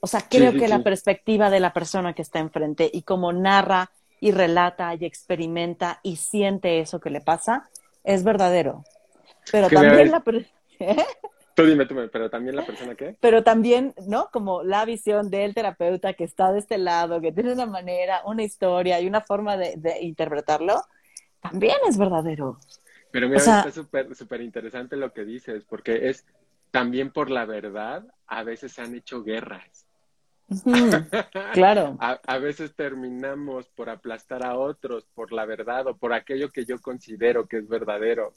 O 0.00 0.06
sea, 0.06 0.22
creo 0.28 0.52
que 0.52 0.66
la 0.66 0.82
perspectiva 0.82 1.50
de 1.50 1.60
la 1.60 1.74
persona 1.74 2.14
que 2.14 2.22
está 2.22 2.38
enfrente 2.38 2.90
y 2.90 3.02
cómo 3.02 3.32
narra 3.32 3.90
y 4.18 4.32
relata 4.32 4.94
y 4.94 5.04
experimenta 5.04 6.00
y 6.02 6.16
siente 6.16 6.80
eso 6.80 7.00
que 7.00 7.10
le 7.10 7.20
pasa 7.20 7.68
es 8.02 8.24
verdadero. 8.24 8.84
Pero 9.52 9.68
también 9.68 10.10
la, 10.10 10.22
Tú 11.54 11.64
dime, 11.66 11.86
tú, 11.86 11.94
pero 12.12 12.30
también 12.30 12.56
la 12.56 12.64
persona 12.64 12.94
que. 12.94 13.16
Pero 13.20 13.42
también, 13.42 13.94
¿no? 14.06 14.28
Como 14.32 14.62
la 14.62 14.84
visión 14.84 15.30
del 15.30 15.54
terapeuta 15.54 16.14
que 16.14 16.24
está 16.24 16.52
de 16.52 16.60
este 16.60 16.78
lado, 16.78 17.20
que 17.20 17.32
tiene 17.32 17.52
una 17.52 17.66
manera, 17.66 18.22
una 18.24 18.42
historia 18.42 19.00
y 19.00 19.06
una 19.06 19.20
forma 19.20 19.56
de, 19.56 19.98
interpretarlo, 20.00 20.82
también 21.40 21.76
es 21.88 21.98
verdadero. 21.98 22.58
Pero 23.10 23.28
mira, 23.28 23.38
está 23.38 23.70
súper 23.72 24.14
súper 24.14 24.40
interesante 24.40 24.96
lo 24.96 25.12
que 25.12 25.24
dices, 25.24 25.64
porque 25.64 26.08
es 26.08 26.24
también 26.70 27.10
por 27.10 27.30
la 27.30 27.44
verdad, 27.44 28.04
a 28.26 28.44
veces 28.44 28.72
se 28.72 28.82
han 28.82 28.94
hecho 28.94 29.24
guerras. 29.24 29.86
claro. 31.52 31.96
a, 32.00 32.20
a, 32.26 32.38
veces 32.38 32.74
terminamos 32.74 33.68
por 33.68 33.88
aplastar 33.88 34.44
a 34.44 34.56
otros 34.56 35.06
por 35.14 35.32
la 35.32 35.44
verdad 35.46 35.86
o 35.86 35.96
por 35.96 36.12
aquello 36.12 36.50
que 36.50 36.64
yo 36.64 36.80
considero 36.80 37.46
que 37.46 37.58
es 37.58 37.68
verdadero. 37.68 38.32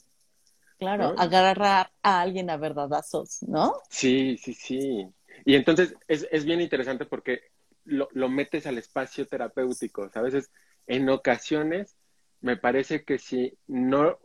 Claro, 0.78 1.14
agarrar 1.18 1.92
a 2.02 2.20
alguien 2.20 2.50
a 2.50 2.56
verdadazos, 2.56 3.42
¿no? 3.42 3.74
Sí, 3.90 4.36
sí, 4.38 4.54
sí. 4.54 5.06
Y 5.44 5.54
entonces 5.54 5.94
es, 6.08 6.26
es 6.30 6.44
bien 6.44 6.60
interesante 6.60 7.06
porque 7.06 7.42
lo, 7.84 8.08
lo, 8.12 8.28
metes 8.28 8.66
al 8.66 8.78
espacio 8.78 9.26
terapéutico, 9.26 10.08
¿sabes? 10.10 10.50
en 10.86 11.08
ocasiones 11.08 11.96
me 12.40 12.56
parece 12.56 13.04
que 13.04 13.18
si 13.18 13.56
no 13.66 14.18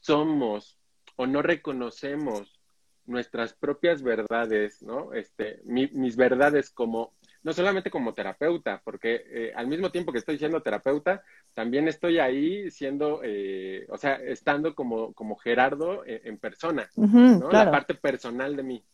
somos 0.00 0.78
o 1.16 1.26
no 1.26 1.42
reconocemos 1.42 2.58
nuestras 3.04 3.52
propias 3.52 4.02
verdades, 4.02 4.82
¿no? 4.82 5.12
Este, 5.12 5.60
mis 5.64 6.16
verdades 6.16 6.70
como 6.70 7.12
no 7.42 7.52
solamente 7.52 7.90
como 7.90 8.12
terapeuta, 8.12 8.80
porque 8.84 9.24
eh, 9.26 9.52
al 9.54 9.66
mismo 9.66 9.90
tiempo 9.90 10.12
que 10.12 10.18
estoy 10.18 10.38
siendo 10.38 10.62
terapeuta, 10.62 11.22
también 11.54 11.88
estoy 11.88 12.18
ahí 12.18 12.70
siendo, 12.70 13.20
eh, 13.22 13.86
o 13.88 13.96
sea, 13.96 14.14
estando 14.16 14.74
como, 14.74 15.12
como 15.14 15.36
Gerardo 15.36 16.04
eh, 16.04 16.20
en, 16.24 16.38
persona, 16.38 16.90
¿no? 16.96 17.50
La 17.50 17.70
parte 17.70 17.94
personal 17.94 18.56
de 18.56 18.62
mí. 18.62 18.84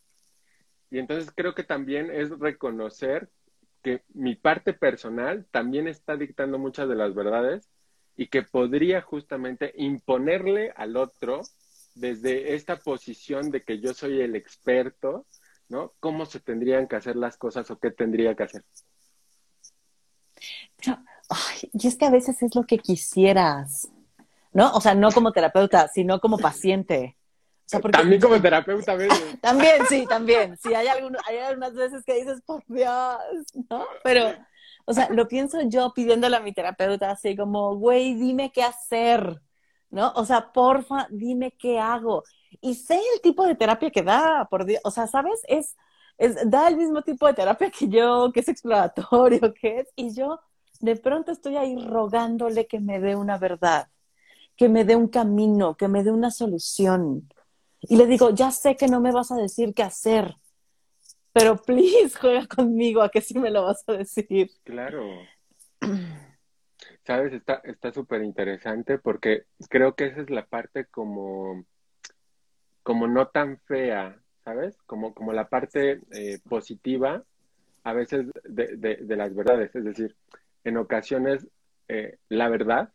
Y 0.91 0.99
entonces 0.99 1.33
creo 1.35 1.55
que 1.55 1.65
también 1.65 2.11
es 2.11 2.31
reconocer 2.39 3.29
que 3.83 4.03
mi 4.15 4.37
parte 4.37 4.73
personal 4.73 5.47
también 5.51 5.89
está 5.89 6.17
dictando 6.17 6.59
muchas 6.59 6.89
de 6.89 6.95
las 6.95 7.15
verdades 7.15 7.69
y 8.17 8.29
que 8.29 8.43
podría 8.43 9.03
justamente 9.03 9.73
imponerle 9.77 10.73
al 10.77 10.97
otro 10.97 11.43
desde 11.95 12.55
esta 12.55 12.77
posición 12.77 13.51
de 13.51 13.63
que 13.63 13.81
yo 13.81 13.95
soy 13.95 14.21
el 14.21 14.37
experto, 14.37 15.27
¿no? 15.69 15.95
¿Cómo 16.01 16.27
se 16.27 16.41
tendrían 16.41 16.87
que 16.87 16.97
hacer 16.97 17.17
las 17.17 17.37
cosas 17.37 17.71
o 17.71 17.79
qué 17.79 17.91
tendría 17.91 18.35
que 18.35 18.43
hacer? 18.45 18.65
y 21.73 21.87
es 21.89 21.97
que 21.97 22.05
a 22.05 22.11
veces 22.11 22.41
es 22.43 22.55
lo 22.55 22.65
que 22.65 22.79
quisieras, 22.79 23.89
¿no? 24.53 24.73
O 24.73 24.81
sea, 24.81 24.95
no 24.95 25.11
como 25.11 25.33
terapeuta, 25.33 25.89
sino 25.89 26.21
como 26.21 26.39
paciente. 26.39 27.17
También 27.91 28.21
como 28.21 28.41
terapeuta, 28.41 28.95
¿ves? 28.95 29.13
también, 29.41 29.87
sí, 29.89 30.07
también. 30.09 30.57
Sí, 30.59 30.75
hay, 30.75 30.87
algunos, 30.87 31.21
hay 31.27 31.39
algunas 31.39 31.75
veces 31.75 32.05
que 32.05 32.15
dices, 32.15 32.43
por 32.43 32.63
Dios, 32.69 33.19
¿no? 33.69 33.87
Pero, 34.05 34.27
o 34.85 34.93
sea, 34.93 35.09
lo 35.11 35.27
pienso 35.27 35.59
yo 35.63 35.93
pidiéndole 35.93 36.37
a 36.37 36.41
mi 36.41 36.53
terapeuta 36.53 37.11
así 37.11 37.35
como, 37.35 37.77
güey, 37.77 38.15
dime 38.15 38.53
qué 38.53 38.63
hacer, 38.63 39.41
¿no? 39.91 40.13
O 40.15 40.25
sea, 40.25 40.53
porfa, 40.53 41.09
dime 41.11 41.53
qué 41.59 41.81
hago 41.81 42.23
y 42.61 42.75
sé 42.75 42.95
el 43.15 43.21
tipo 43.21 43.47
de 43.47 43.55
terapia 43.55 43.91
que 43.91 44.03
da, 44.03 44.47
por 44.51 44.65
Dios, 44.65 44.81
o 44.85 44.91
sea, 44.91 45.07
¿sabes? 45.07 45.41
Es, 45.49 45.77
es, 46.19 46.51
da 46.51 46.69
el 46.69 46.77
mismo 46.77 47.03
tipo 47.03 47.27
de 47.27 47.35
terapia 47.35 47.71
que 47.71 47.89
yo, 47.89 48.31
que 48.33 48.41
es 48.41 48.49
exploratorio, 48.49 49.53
que 49.61 49.81
es, 49.81 49.89
y 49.97 50.15
yo 50.15 50.41
de 50.81 50.97
pronto 50.97 51.33
estoy 51.33 51.57
ahí 51.57 51.77
rogándole 51.77 52.67
que 52.67 52.81
me 52.81 53.01
dé 53.01 53.17
una 53.17 53.39
verdad, 53.39 53.89
que 54.57 54.69
me 54.69 54.85
dé 54.85 54.97
un 54.97 55.09
camino, 55.09 55.77
que 55.77 55.89
me 55.89 56.03
dé 56.03 56.11
una 56.11 56.31
solución. 56.31 57.29
Y 57.81 57.97
le 57.97 58.07
digo, 58.07 58.31
ya 58.31 58.51
sé 58.51 58.77
que 58.77 58.89
no 58.89 59.01
me 59.01 59.13
vas 59.13 59.31
a 59.31 59.37
decir 59.37 59.75
qué 59.75 59.83
hacer, 59.83 60.37
pero 61.33 61.57
please 61.57 62.17
juega 62.21 62.47
conmigo 62.47 63.03
a 63.03 63.11
que 63.11 63.21
sí 63.21 63.39
me 63.39 63.51
lo 63.51 63.65
vas 63.65 63.85
a 63.87 63.93
decir. 63.93 64.51
Claro. 64.65 65.05
Sabes, 67.05 67.33
está 67.33 67.93
súper 67.93 68.23
interesante 68.23 68.99
porque 68.99 69.45
creo 69.69 69.95
que 69.95 70.07
esa 70.07 70.23
es 70.23 70.31
la 70.31 70.45
parte 70.45 70.87
como 70.87 71.65
como 72.87 73.09
no 73.09 73.27
tan 73.27 73.59
fea, 73.67 74.17
¿sabes? 74.45 74.79
Como, 74.87 75.13
como 75.13 75.33
la 75.33 75.49
parte 75.49 76.03
eh, 76.13 76.39
positiva 76.49 77.25
a 77.83 77.93
veces 77.93 78.29
de, 78.45 78.77
de, 78.77 79.17
las 79.17 79.35
verdades. 79.35 79.75
Es 79.75 79.83
decir, 79.83 80.15
en 80.63 80.77
ocasiones 80.77 81.49
eh, 81.89 82.19
la 82.29 82.49
verdad, 82.49 82.93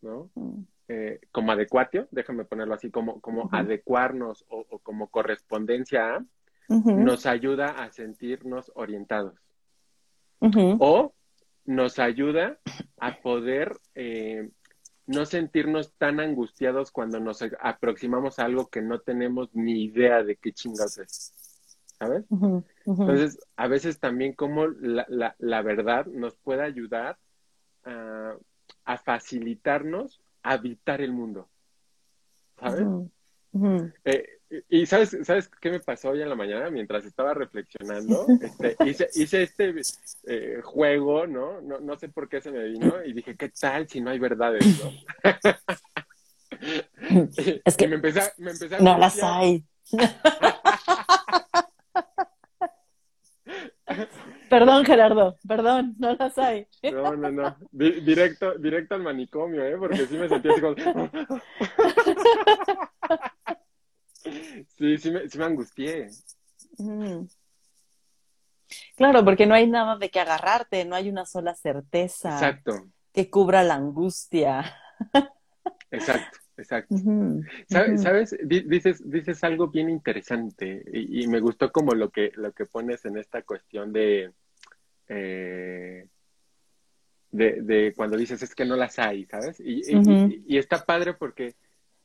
¿no? 0.00 0.30
Mm. 0.36 0.62
Eh, 0.88 1.20
como 1.32 1.52
adecuatio, 1.52 2.08
déjame 2.12 2.46
ponerlo 2.46 2.72
así, 2.72 2.90
como, 2.90 3.20
como 3.20 3.50
adecuarnos 3.52 4.46
o, 4.48 4.64
como 4.78 5.08
correspondencia 5.08 6.14
a, 6.14 6.24
nos 6.70 7.26
ayuda 7.26 7.72
a 7.72 7.92
sentirnos 7.92 8.72
orientados. 8.74 9.34
O 10.40 11.12
nos 11.66 11.98
ayuda 11.98 12.58
a 12.98 13.20
poder 13.20 13.76
no 15.06 15.24
sentirnos 15.24 15.92
tan 15.94 16.20
angustiados 16.20 16.90
cuando 16.90 17.20
nos 17.20 17.42
aproximamos 17.60 18.38
a 18.38 18.44
algo 18.44 18.68
que 18.68 18.82
no 18.82 19.00
tenemos 19.00 19.54
ni 19.54 19.84
idea 19.84 20.22
de 20.22 20.36
qué 20.36 20.52
chingas 20.52 20.98
es. 20.98 21.32
¿Sabes? 21.98 22.24
Entonces, 22.84 23.38
a 23.56 23.68
veces 23.68 23.98
también 23.98 24.34
como 24.34 24.66
la, 24.66 25.06
la, 25.08 25.34
la 25.38 25.62
verdad 25.62 26.06
nos 26.06 26.36
puede 26.36 26.62
ayudar 26.62 27.16
a, 27.84 28.36
facilitarnos 29.04 30.20
habitar 30.42 31.00
el 31.00 31.12
mundo. 31.12 31.48
¿Sabes? 32.58 32.86
Y 34.68 34.86
sabes, 34.86 35.16
¿sabes 35.24 35.48
qué 35.60 35.70
me 35.70 35.80
pasó 35.80 36.10
hoy 36.10 36.22
en 36.22 36.28
la 36.28 36.34
mañana 36.36 36.70
mientras 36.70 37.04
estaba 37.04 37.34
reflexionando? 37.34 38.26
Este, 38.40 38.76
hice, 38.84 39.08
hice 39.14 39.42
este 39.42 39.74
eh, 40.26 40.60
juego, 40.62 41.26
¿no? 41.26 41.60
¿no? 41.60 41.80
No 41.80 41.96
sé 41.98 42.08
por 42.08 42.28
qué 42.28 42.40
se 42.40 42.50
me 42.52 42.62
vino 42.64 43.02
y 43.04 43.12
dije, 43.12 43.36
¿qué 43.36 43.48
tal 43.48 43.88
si 43.88 44.00
no 44.00 44.10
hay 44.10 44.18
verdades, 44.18 44.64
no? 44.82 44.90
Es 47.64 47.76
que 47.76 47.84
Y 47.84 47.88
me 47.88 47.96
empecé, 47.96 48.20
a- 48.20 48.32
me 48.38 48.50
empecé 48.52 48.76
a 48.76 48.80
no 48.80 48.96
las 48.98 49.22
hay. 49.22 49.64
Perdón, 54.48 54.84
Gerardo, 54.84 55.36
perdón, 55.46 55.94
no 55.98 56.14
las 56.14 56.36
hay. 56.38 56.66
No, 56.92 57.16
no, 57.16 57.30
no. 57.32 57.56
Di- 57.72 58.00
directo, 58.00 58.54
directo 58.58 58.94
al 58.94 59.02
manicomio, 59.02 59.64
¿eh? 59.64 59.76
Porque 59.78 60.06
sí 60.06 60.16
me 60.16 60.28
sentí 60.28 60.48
así 60.48 60.60
como... 60.60 60.76
Sí, 64.76 64.98
sí 64.98 65.10
me, 65.10 65.28
sí 65.28 65.38
me 65.38 65.44
angustié. 65.44 66.08
Mm. 66.78 67.26
Claro, 68.96 69.24
porque 69.24 69.46
no 69.46 69.54
hay 69.54 69.68
nada 69.68 69.96
de 69.96 70.10
que 70.10 70.20
agarrarte, 70.20 70.84
no 70.84 70.96
hay 70.96 71.08
una 71.08 71.24
sola 71.24 71.54
certeza 71.54 72.30
Exacto, 72.30 72.88
que 73.12 73.30
cubra 73.30 73.62
la 73.62 73.74
angustia. 73.74 74.74
exacto, 75.90 76.38
exacto. 76.56 76.96
¿Sabes? 77.68 78.36
Dices, 78.42 79.08
dices 79.08 79.44
algo 79.44 79.68
bien 79.68 79.88
interesante 79.88 80.84
y, 80.92 81.22
y 81.22 81.28
me 81.28 81.40
gustó 81.40 81.70
como 81.70 81.92
lo 81.92 82.10
que, 82.10 82.32
lo 82.34 82.52
que 82.52 82.66
pones 82.66 83.04
en 83.04 83.18
esta 83.18 83.42
cuestión 83.42 83.92
de, 83.92 84.32
eh, 85.08 86.08
de, 87.30 87.62
de 87.62 87.94
cuando 87.94 88.16
dices 88.16 88.42
es 88.42 88.54
que 88.54 88.64
no 88.64 88.76
las 88.76 88.98
hay, 88.98 89.26
¿sabes? 89.26 89.60
Y 89.60 90.58
está 90.58 90.84
padre 90.84 91.14
porque 91.14 91.54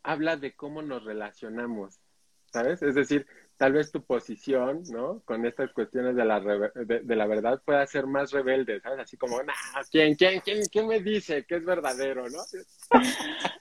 habla 0.03 0.35
de 0.35 0.53
cómo 0.53 0.81
nos 0.81 1.03
relacionamos, 1.03 2.00
¿sabes? 2.51 2.81
Es 2.83 2.95
decir, 2.95 3.27
tal 3.57 3.73
vez 3.73 3.91
tu 3.91 4.03
posición, 4.05 4.83
¿no? 4.89 5.21
Con 5.25 5.45
estas 5.45 5.71
cuestiones 5.73 6.15
de 6.15 6.25
la, 6.25 6.39
de, 6.39 7.01
de 7.01 7.15
la 7.15 7.27
verdad 7.27 7.61
pueda 7.65 7.85
ser 7.87 8.07
más 8.07 8.31
rebelde, 8.31 8.81
¿sabes? 8.81 8.99
Así 8.99 9.17
como, 9.17 9.41
nah, 9.43 9.53
¿quién, 9.91 10.15
quién, 10.15 10.41
quién, 10.41 10.67
quién 10.71 10.87
me 10.87 10.99
dice 11.01 11.45
que 11.45 11.57
es 11.57 11.65
verdadero, 11.65 12.29
¿no? 12.29 12.39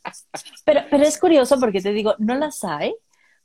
Pero, 0.64 0.80
pero 0.90 1.04
es 1.04 1.18
curioso 1.18 1.58
porque 1.60 1.80
te 1.80 1.92
digo, 1.92 2.14
no 2.18 2.34
las 2.36 2.64
hay, 2.64 2.94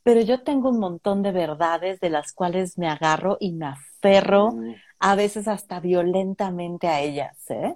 pero 0.03 0.21
yo 0.21 0.43
tengo 0.43 0.69
un 0.69 0.79
montón 0.79 1.23
de 1.23 1.31
verdades 1.31 1.99
de 1.99 2.09
las 2.09 2.33
cuales 2.33 2.77
me 2.77 2.87
agarro 2.89 3.37
y 3.39 3.53
me 3.53 3.67
aferro 3.67 4.59
Mm, 4.59 4.81
a 4.99 5.15
veces 5.15 5.47
hasta 5.47 5.79
violentamente 5.79 6.87
a 6.87 7.01
ellas, 7.01 7.37
¿eh? 7.49 7.75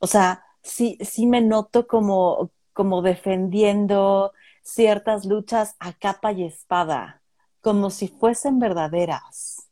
O 0.00 0.06
sea, 0.06 0.44
sí, 0.62 0.98
sí 1.02 1.26
me 1.26 1.40
noto 1.40 1.86
como, 1.86 2.52
como 2.72 3.02
defendiendo 3.02 4.32
ciertas 4.62 5.24
luchas 5.24 5.76
a 5.78 5.92
capa 5.92 6.32
y 6.32 6.44
espada, 6.44 7.22
como 7.60 7.90
si 7.90 8.08
fuesen 8.08 8.58
verdaderas, 8.58 9.68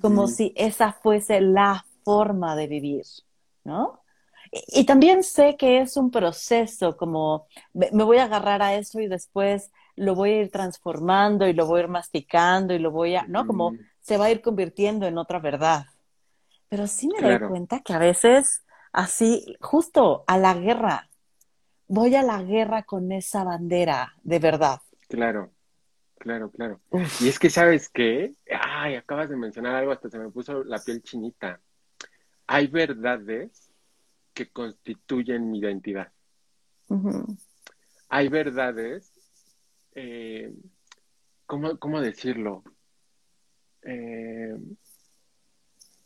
como 0.00 0.28
si 0.28 0.52
esa 0.56 0.92
fuese 0.92 1.40
la 1.40 1.84
forma 2.04 2.54
de 2.54 2.66
vivir, 2.66 3.04
¿no? 3.64 4.00
Y, 4.50 4.80
y 4.80 4.84
también 4.84 5.22
sé 5.22 5.56
que 5.56 5.80
es 5.80 5.96
un 5.96 6.10
proceso, 6.10 6.96
como 6.96 7.46
me, 7.72 7.90
voy 7.90 8.18
a 8.18 8.24
agarrar 8.24 8.62
a 8.62 8.74
eso 8.74 9.00
y 9.00 9.08
después 9.08 9.70
lo 9.96 10.14
voy 10.14 10.30
a 10.30 10.42
ir 10.42 10.50
transformando 10.50 11.46
y 11.46 11.52
lo 11.52 11.66
voy 11.66 11.80
a 11.80 11.82
ir 11.84 11.88
masticando 11.88 12.74
y 12.74 12.78
lo 12.78 12.90
voy 12.90 13.16
a, 13.16 13.24
¿no? 13.24 13.46
Como 13.46 13.74
se 14.00 14.16
va 14.16 14.26
a 14.26 14.30
ir 14.30 14.40
convirtiendo 14.40 15.06
en 15.06 15.18
otra 15.18 15.38
verdad. 15.38 15.86
Pero 16.68 16.86
sí 16.86 17.08
me 17.08 17.20
doy 17.20 17.48
cuenta 17.48 17.80
que 17.80 17.92
a 17.92 17.98
veces, 17.98 18.64
así, 18.92 19.56
justo 19.60 20.24
a 20.26 20.38
la 20.38 20.54
guerra, 20.54 21.09
voy 21.90 22.14
a 22.14 22.22
la 22.22 22.40
guerra 22.40 22.84
con 22.84 23.10
esa 23.10 23.42
bandera 23.42 24.14
de 24.22 24.38
verdad. 24.38 24.80
Claro, 25.08 25.50
claro, 26.18 26.50
claro. 26.50 26.80
Uf. 26.90 27.20
Y 27.20 27.28
es 27.28 27.38
que, 27.40 27.50
¿sabes 27.50 27.88
qué? 27.88 28.32
Ay, 28.60 28.94
acabas 28.94 29.28
de 29.28 29.36
mencionar 29.36 29.74
algo, 29.74 29.90
hasta 29.90 30.08
se 30.08 30.18
me 30.18 30.30
puso 30.30 30.62
la 30.62 30.78
piel 30.78 31.02
chinita. 31.02 31.60
Hay 32.46 32.68
verdades 32.68 33.70
que 34.32 34.50
constituyen 34.50 35.50
mi 35.50 35.58
identidad. 35.58 36.12
Hay 38.08 38.28
verdades, 38.28 39.12
eh, 39.94 40.52
¿cómo, 41.46 41.76
cómo 41.78 42.00
decirlo? 42.00 42.62
Eh, 43.82 44.54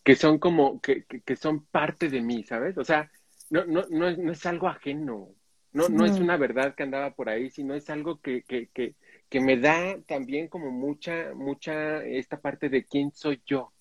que 0.03 0.17
son 0.17 0.39
como, 0.39 0.81
que, 0.81 1.05
que, 1.05 1.21
que 1.21 1.37
son 1.37 1.67
parte 1.67 2.09
de 2.09 2.23
mí, 2.23 2.43
¿sabes? 2.43 2.79
O 2.79 2.85
sea, 2.85 3.11
no, 3.51 3.67
no, 3.67 3.85
no, 3.91 4.09
es, 4.09 4.19
no 4.19 4.33
es 4.33 4.47
algo 4.47 4.69
ajeno, 4.69 5.35
no, 5.75 5.91
no 5.91 6.07
es 6.07 6.21
una 6.21 6.39
verdad 6.39 6.75
que 6.77 6.85
andaba 6.85 7.15
por 7.15 7.29
ahí, 7.31 7.51
sino 7.51 7.75
es 7.75 7.91
algo 7.91 8.21
que, 8.21 8.43
que, 8.45 8.69
que, 8.75 8.97
que 9.31 9.41
me 9.41 9.59
da 9.59 10.01
también 10.07 10.49
como 10.49 10.71
mucha, 10.73 11.35
mucha, 11.35 12.05
esta 12.05 12.41
parte 12.41 12.71
de 12.71 12.85
quién 12.87 13.13
soy 13.13 13.43
yo. 13.47 13.73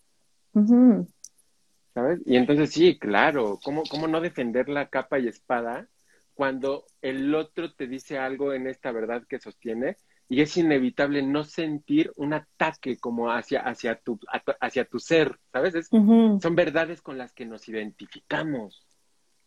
¿sabes? 1.93 2.19
Y 2.25 2.37
entonces 2.37 2.71
sí, 2.71 2.97
claro, 2.99 3.59
¿cómo, 3.63 3.83
cómo 3.89 4.07
no 4.07 4.21
defender 4.21 4.69
la 4.69 4.89
capa 4.89 5.19
y 5.19 5.27
espada 5.27 5.89
cuando 6.33 6.85
el 7.01 7.33
otro 7.35 7.73
te 7.73 7.87
dice 7.87 8.17
algo 8.17 8.53
en 8.53 8.67
esta 8.67 8.91
verdad 8.91 9.23
que 9.27 9.39
sostiene? 9.39 9.97
Y 10.29 10.41
es 10.41 10.57
inevitable 10.57 11.21
no 11.21 11.43
sentir 11.43 12.11
un 12.15 12.33
ataque 12.33 12.97
como 12.97 13.31
hacia, 13.31 13.61
hacia, 13.61 13.95
tu, 13.99 14.19
hacia 14.61 14.85
tu 14.85 14.99
ser, 14.99 15.39
¿sabes? 15.51 15.75
Es- 15.75 15.93
son 16.39 16.55
verdades 16.55 17.01
con 17.01 17.17
las 17.17 17.33
que 17.33 17.45
nos 17.45 17.69
identificamos. 17.69 18.87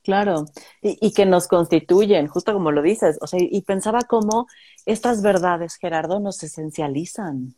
Claro, 0.06 0.44
y, 0.80 0.96
y 1.04 1.12
que 1.12 1.26
nos 1.26 1.48
constituyen, 1.48 2.28
justo 2.28 2.52
como 2.52 2.70
lo 2.70 2.80
dices. 2.80 3.18
O 3.20 3.26
sea, 3.26 3.40
y 3.42 3.60
pensaba 3.62 4.02
cómo 4.02 4.46
estas 4.84 5.20
verdades, 5.20 5.74
Gerardo, 5.74 6.20
nos 6.20 6.40
esencializan. 6.44 7.56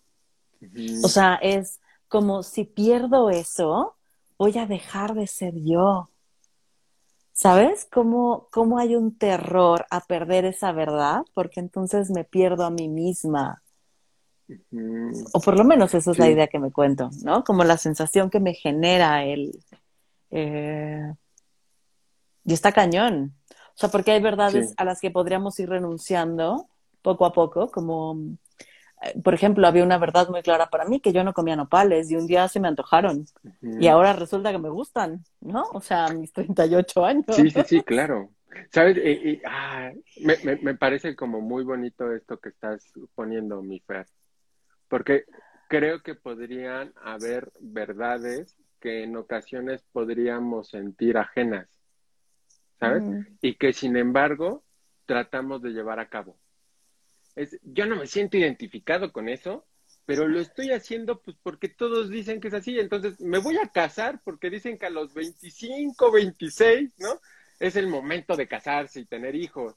O 1.05 1.09
sea, 1.09 1.35
es 1.43 1.79
como 2.09 2.43
si 2.43 2.65
pierdo 2.65 3.29
eso, 3.29 3.97
voy 4.39 4.57
a 4.57 4.65
dejar 4.65 5.13
de 5.13 5.27
ser 5.27 5.53
yo. 5.57 6.09
¿Sabes? 7.35 7.87
¿Cómo, 7.93 8.49
cómo 8.51 8.79
hay 8.79 8.97
un 8.97 9.15
terror 9.19 9.85
a 9.91 10.01
perder 10.01 10.47
esa 10.47 10.73
verdad? 10.73 11.21
Porque 11.35 11.61
entonces 11.61 12.11
me 12.11 12.25
pierdo 12.25 12.65
a 12.65 12.71
mí 12.71 12.89
misma. 12.89 13.63
O 15.35 15.41
por 15.41 15.59
lo 15.59 15.65
menos 15.65 15.93
esa 15.93 16.13
es 16.13 16.19
la 16.19 16.31
idea 16.31 16.47
que 16.47 16.59
me 16.59 16.73
cuento, 16.73 17.11
¿no? 17.23 17.45
Como 17.45 17.63
la 17.63 17.77
sensación 17.77 18.31
que 18.31 18.41
me 18.41 18.55
genera 18.55 19.23
el... 19.23 19.53
eh, 20.31 21.13
y 22.49 22.53
está 22.55 22.73
cañón. 22.73 23.35
O 23.49 23.77
sea, 23.81 23.91
porque 23.91 24.11
hay 24.13 24.21
verdades 24.23 24.71
Sí. 24.71 24.75
a 24.79 24.85
las 24.85 25.01
que 25.01 25.11
podríamos 25.11 25.59
ir 25.61 25.69
renunciando 25.69 26.69
poco 27.03 27.27
a 27.27 27.33
poco, 27.33 27.71
como, 27.71 28.19
eh, 29.03 29.21
por 29.23 29.35
ejemplo, 29.35 29.67
había 29.67 29.85
una 29.85 29.99
verdad 29.99 30.29
muy 30.29 30.43
clara 30.43 30.69
para 30.71 30.85
mí, 30.85 31.01
que 31.01 31.13
yo 31.13 31.23
no 31.25 31.33
comía 31.33 31.55
nopales 31.57 32.11
y 32.11 32.17
un 32.17 32.27
día 32.27 32.49
se 32.49 32.59
me 32.59 32.69
antojaron. 32.69 33.25
Y 33.63 33.87
ahora 33.87 34.13
resulta 34.15 34.51
que 34.51 34.59
me 34.59 34.71
gustan, 34.71 35.25
¿no? 35.41 35.65
O 35.73 35.81
sea, 35.81 36.07
a 36.07 36.13
mis 36.13 36.33
38 36.33 37.05
años. 37.05 37.25
Sí, 37.37 37.51
sí, 37.51 37.63
sí, 37.67 37.83
claro. 37.87 38.31
¿Sabes? 38.73 38.97
Y- 38.97 39.31
y, 39.31 39.43
ah, 39.47 39.93
me, 40.23 40.37
me, 40.43 40.57
me 40.57 40.75
parece 40.75 41.15
como 41.15 41.41
muy 41.41 41.63
bonito 41.65 42.13
esto 42.13 42.39
que 42.39 42.49
estás 42.49 42.83
poniendo, 43.15 43.63
mi 43.63 43.79
Fer. 43.81 44.07
Porque 44.89 45.25
creo 45.69 46.03
que 46.03 46.15
podrían 46.15 46.93
haber 47.05 47.53
verdades 47.61 48.57
que 48.81 49.05
en 49.05 49.17
ocasiones 49.17 49.85
podríamos 49.93 50.71
sentir 50.71 51.19
ajenas, 51.19 51.69
¿sabes? 52.79 53.03
Y 53.41 53.55
que 53.55 53.73
sin 53.73 53.97
embargo 53.97 54.64
tratamos 55.07 55.62
de 55.62 55.71
llevar 55.71 56.01
a 56.01 56.09
cabo. 56.09 56.38
Es, 57.35 57.59
yo 57.62 57.87
no 57.87 57.97
me 57.97 58.07
siento 58.07 58.37
identificado 58.37 59.12
con 59.12 59.29
eso, 59.29 59.67
pero 60.05 60.27
lo 60.27 60.41
estoy 60.41 60.73
haciendo 60.73 61.21
pues 61.21 61.37
porque 61.43 61.69
todos 61.69 62.11
dicen 62.11 62.41
que 62.41 62.49
es 62.49 62.55
así. 62.55 62.79
Entonces 62.79 63.21
me 63.21 63.38
voy 63.38 63.57
a 63.59 63.69
casar 63.69 64.21
porque 64.25 64.51
dicen 64.51 64.79
que 64.79 64.87
a 64.87 64.91
los 64.91 65.14
25, 65.14 66.11
26, 66.11 66.95
¿no? 66.99 67.21
Es 67.59 67.77
el 67.77 67.88
momento 67.88 68.37
de 68.37 68.49
casarse 68.49 69.01
y 69.01 69.07
tener 69.07 69.35
hijos. 69.35 69.75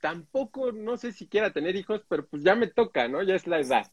Tampoco, 0.00 0.72
no 0.72 0.96
sé 0.96 1.12
si 1.12 1.26
quiera 1.26 1.52
tener 1.52 1.76
hijos, 1.76 2.02
pero 2.08 2.26
pues 2.26 2.42
ya 2.42 2.54
me 2.54 2.66
toca, 2.66 3.08
¿no? 3.08 3.22
Ya 3.22 3.34
es 3.34 3.46
la 3.46 3.60
edad. 3.60 3.90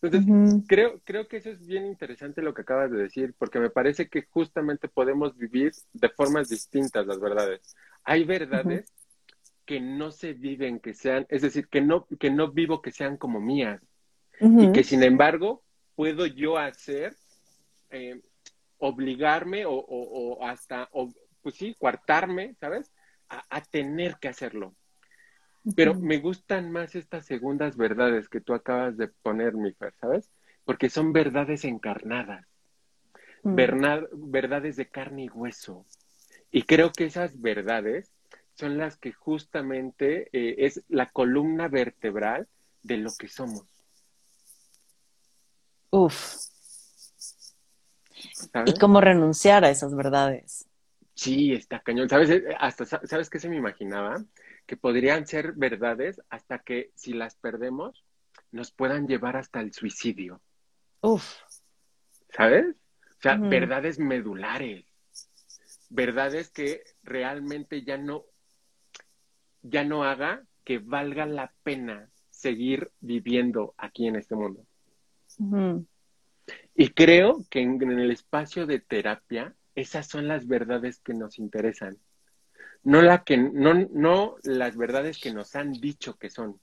Entonces, 0.00 0.24
creo, 0.66 1.00
creo 1.04 1.28
que 1.28 1.38
eso 1.38 1.50
es 1.50 1.66
bien 1.66 1.86
interesante 1.86 2.42
lo 2.42 2.54
que 2.54 2.62
acabas 2.62 2.90
de 2.90 2.98
decir, 2.98 3.34
porque 3.38 3.58
me 3.60 3.70
parece 3.70 4.08
que 4.08 4.22
justamente 4.30 4.88
podemos 4.88 5.36
vivir 5.36 5.72
de 5.92 6.08
formas 6.10 6.48
distintas 6.48 7.06
las 7.06 7.20
verdades. 7.20 7.74
Hay 8.04 8.24
verdades 8.24 8.92
que 9.64 9.80
no 9.80 10.10
se 10.12 10.32
viven, 10.32 10.78
que 10.80 10.94
sean, 10.94 11.26
es 11.28 11.42
decir, 11.42 11.68
que 11.68 11.80
no, 11.80 12.06
que 12.20 12.30
no 12.30 12.52
vivo 12.52 12.82
que 12.82 12.92
sean 12.92 13.16
como 13.16 13.40
mías, 13.40 13.80
y 14.40 14.72
que 14.72 14.84
sin 14.84 15.02
embargo 15.02 15.64
puedo 15.94 16.26
yo 16.26 16.58
hacer, 16.58 17.16
eh, 17.90 18.20
obligarme 18.78 19.64
o, 19.66 19.72
o- 19.72 20.34
o 20.38 20.44
hasta, 20.44 20.88
o, 20.92 21.10
pues 21.42 21.54
sí, 21.56 21.74
coartarme, 21.78 22.54
¿sabes? 22.60 22.92
A, 23.28 23.42
a 23.48 23.60
tener 23.62 24.16
que 24.20 24.28
hacerlo. 24.28 24.74
Pero 25.74 25.94
me 25.94 26.18
gustan 26.18 26.70
más 26.70 26.94
estas 26.94 27.26
segundas 27.26 27.76
verdades 27.76 28.28
que 28.28 28.40
tú 28.40 28.54
acabas 28.54 28.96
de 28.96 29.08
poner, 29.08 29.54
mi 29.54 29.72
Fer, 29.72 29.94
¿sabes? 30.00 30.30
Porque 30.64 30.88
son 30.90 31.12
verdades 31.12 31.64
encarnadas, 31.64 32.46
Mm. 33.42 33.56
verdades 33.56 34.76
de 34.76 34.86
carne 34.88 35.24
y 35.24 35.28
hueso. 35.28 35.84
Y 36.50 36.62
creo 36.62 36.92
que 36.92 37.06
esas 37.06 37.40
verdades 37.40 38.12
son 38.54 38.78
las 38.78 38.96
que 38.96 39.12
justamente 39.12 40.28
eh, 40.32 40.66
es 40.66 40.82
la 40.88 41.10
columna 41.10 41.68
vertebral 41.68 42.46
de 42.82 42.96
lo 42.98 43.10
que 43.18 43.28
somos, 43.28 43.64
Uf. 45.90 46.36
¿sabes? 48.52 48.74
¿Y 48.74 48.78
cómo 48.78 49.00
renunciar 49.00 49.64
a 49.64 49.70
esas 49.70 49.94
verdades? 49.94 50.66
Sí, 51.14 51.52
está 51.52 51.80
cañón. 51.80 52.08
¿Sabes? 52.08 52.30
Eh, 52.30 52.44
Hasta, 52.58 52.84
sa- 52.84 53.00
¿sabes 53.06 53.30
qué 53.30 53.38
se 53.38 53.48
me 53.48 53.56
imaginaba? 53.56 54.22
Que 54.66 54.76
podrían 54.76 55.26
ser 55.26 55.52
verdades 55.52 56.20
hasta 56.28 56.58
que 56.58 56.90
si 56.94 57.12
las 57.12 57.36
perdemos 57.36 58.04
nos 58.50 58.70
puedan 58.72 59.06
llevar 59.06 59.36
hasta 59.36 59.60
el 59.60 59.72
suicidio. 59.72 60.40
Uf. 61.00 61.36
¿Sabes? 62.30 62.76
O 63.18 63.22
sea, 63.22 63.36
verdades 63.36 63.98
medulares. 63.98 64.84
Verdades 65.88 66.50
que 66.50 66.82
realmente 67.02 67.82
ya 67.82 67.96
no, 67.96 68.24
ya 69.62 69.84
no 69.84 70.04
haga 70.04 70.42
que 70.64 70.78
valga 70.78 71.26
la 71.26 71.52
pena 71.62 72.10
seguir 72.30 72.90
viviendo 73.00 73.74
aquí 73.78 74.08
en 74.08 74.16
este 74.16 74.34
mundo. 74.34 74.66
Y 76.74 76.88
creo 76.90 77.44
que 77.50 77.60
en, 77.60 77.80
el 77.82 78.10
espacio 78.10 78.66
de 78.66 78.80
terapia, 78.80 79.54
esas 79.74 80.06
son 80.06 80.28
las 80.28 80.46
verdades 80.46 81.00
que 81.00 81.14
nos 81.14 81.38
interesan. 81.38 81.98
No, 82.86 83.02
la 83.02 83.24
que, 83.24 83.36
no, 83.36 83.74
no 83.74 84.36
las 84.44 84.76
verdades 84.76 85.18
que 85.18 85.34
nos 85.34 85.56
han 85.56 85.72
dicho 85.72 86.14
que 86.14 86.30
son, 86.30 86.60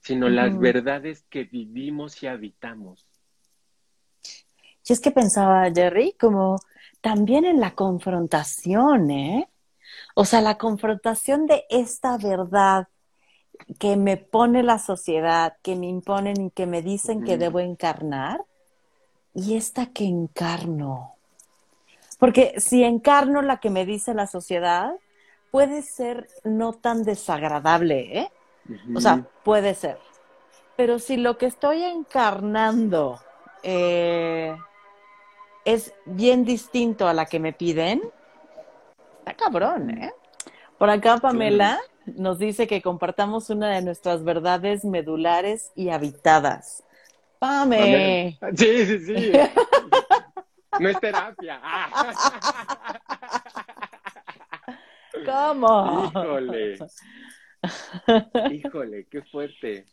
sino 0.00 0.28
las 0.28 0.58
verdades 0.58 1.24
que 1.30 1.44
vivimos 1.44 2.20
y 2.20 2.26
habitamos. 2.26 3.06
Y 4.84 4.92
es 4.92 4.98
que 4.98 5.12
pensaba, 5.12 5.70
Jerry, 5.72 6.16
como 6.18 6.56
también 7.00 7.44
en 7.44 7.60
la 7.60 7.76
confrontación, 7.76 9.12
¿eh? 9.12 9.48
O 10.16 10.24
sea, 10.24 10.40
la 10.40 10.58
confrontación 10.58 11.46
de 11.46 11.64
esta 11.70 12.18
verdad 12.18 12.88
que 13.78 13.96
me 13.96 14.16
pone 14.16 14.64
la 14.64 14.80
sociedad, 14.80 15.56
que 15.62 15.76
me 15.76 15.86
imponen 15.86 16.40
y 16.40 16.50
que 16.50 16.66
me 16.66 16.82
dicen 16.82 17.22
que 17.22 17.38
debo 17.38 17.60
encarnar, 17.60 18.44
y 19.32 19.54
esta 19.54 19.86
que 19.92 20.06
encarno. 20.06 21.12
Porque 22.18 22.54
si 22.58 22.82
encarno 22.82 23.42
la 23.42 23.60
que 23.60 23.70
me 23.70 23.86
dice 23.86 24.12
la 24.12 24.26
sociedad, 24.26 24.92
puede 25.52 25.82
ser 25.82 26.28
no 26.44 26.72
tan 26.72 27.04
desagradable, 27.04 28.18
¿eh? 28.18 28.32
O 28.96 29.00
sea, 29.00 29.24
puede 29.44 29.74
ser. 29.74 29.98
Pero 30.76 30.98
si 30.98 31.18
lo 31.18 31.36
que 31.36 31.46
estoy 31.46 31.84
encarnando 31.84 33.20
eh, 33.62 34.56
es 35.64 35.92
bien 36.06 36.44
distinto 36.44 37.06
a 37.06 37.12
la 37.12 37.26
que 37.26 37.38
me 37.38 37.52
piden, 37.52 38.02
está 39.18 39.34
cabrón, 39.34 39.90
¿eh? 39.90 40.12
Por 40.78 40.88
acá 40.88 41.18
Pamela 41.18 41.78
nos 42.06 42.38
dice 42.38 42.66
que 42.66 42.80
compartamos 42.80 43.50
una 43.50 43.68
de 43.70 43.82
nuestras 43.82 44.24
verdades 44.24 44.86
medulares 44.86 45.70
y 45.76 45.90
habitadas. 45.90 46.82
Pame. 47.38 48.38
Sí, 48.56 48.86
sí, 48.86 48.98
sí. 48.98 49.32
No 50.80 50.88
es 50.88 50.98
terapia. 51.00 51.60
¿Cómo? 55.24 56.06
Híjole. 56.06 56.78
Híjole, 58.50 59.06
qué 59.06 59.22
fuerte. 59.22 59.86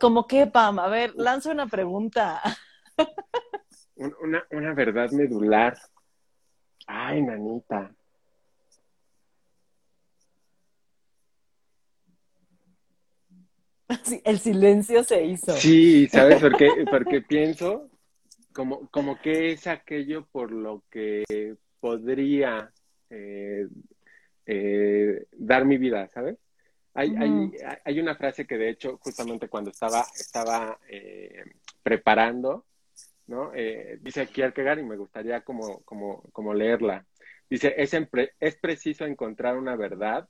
¿Cómo 0.00 0.26
qué, 0.26 0.46
Pam? 0.46 0.78
A 0.78 0.88
ver, 0.88 1.14
lanza 1.16 1.50
una 1.50 1.66
pregunta. 1.66 2.40
Una, 3.96 4.44
una 4.50 4.74
verdad 4.74 5.10
medular. 5.10 5.76
Ay, 6.86 7.22
nanita. 7.22 7.94
el 14.24 14.38
silencio 14.38 15.04
se 15.04 15.24
hizo. 15.24 15.52
Sí, 15.52 16.08
¿sabes 16.08 16.40
por 16.40 16.56
qué? 16.56 16.68
Porque 16.90 17.20
pienso 17.20 17.90
como, 18.52 18.88
como 18.88 19.20
que 19.20 19.52
es 19.52 19.66
aquello 19.66 20.26
por 20.30 20.52
lo 20.52 20.82
que 20.90 21.24
podría 21.80 22.70
eh, 23.10 23.66
eh, 24.46 25.26
dar 25.32 25.64
mi 25.64 25.78
vida, 25.78 26.08
¿sabes? 26.12 26.38
Hay, 26.94 27.14
hay, 27.16 27.52
hay, 27.86 28.00
una 28.00 28.14
frase 28.16 28.46
que 28.46 28.58
de 28.58 28.68
hecho 28.68 28.98
justamente 28.98 29.48
cuando 29.48 29.70
estaba, 29.70 30.04
estaba 30.14 30.78
eh, 30.88 31.42
preparando, 31.82 32.66
¿no? 33.28 33.50
dice 34.00 34.26
Kierkegaard 34.26 34.80
y 34.80 34.84
me 34.84 34.98
gustaría 34.98 35.40
como, 35.40 35.80
como, 35.84 36.22
como 36.32 36.52
leerla. 36.52 37.06
Dice, 37.48 37.74
es, 37.78 37.96
es 38.40 38.56
preciso 38.56 39.06
encontrar 39.06 39.56
una 39.56 39.74
verdad 39.74 40.28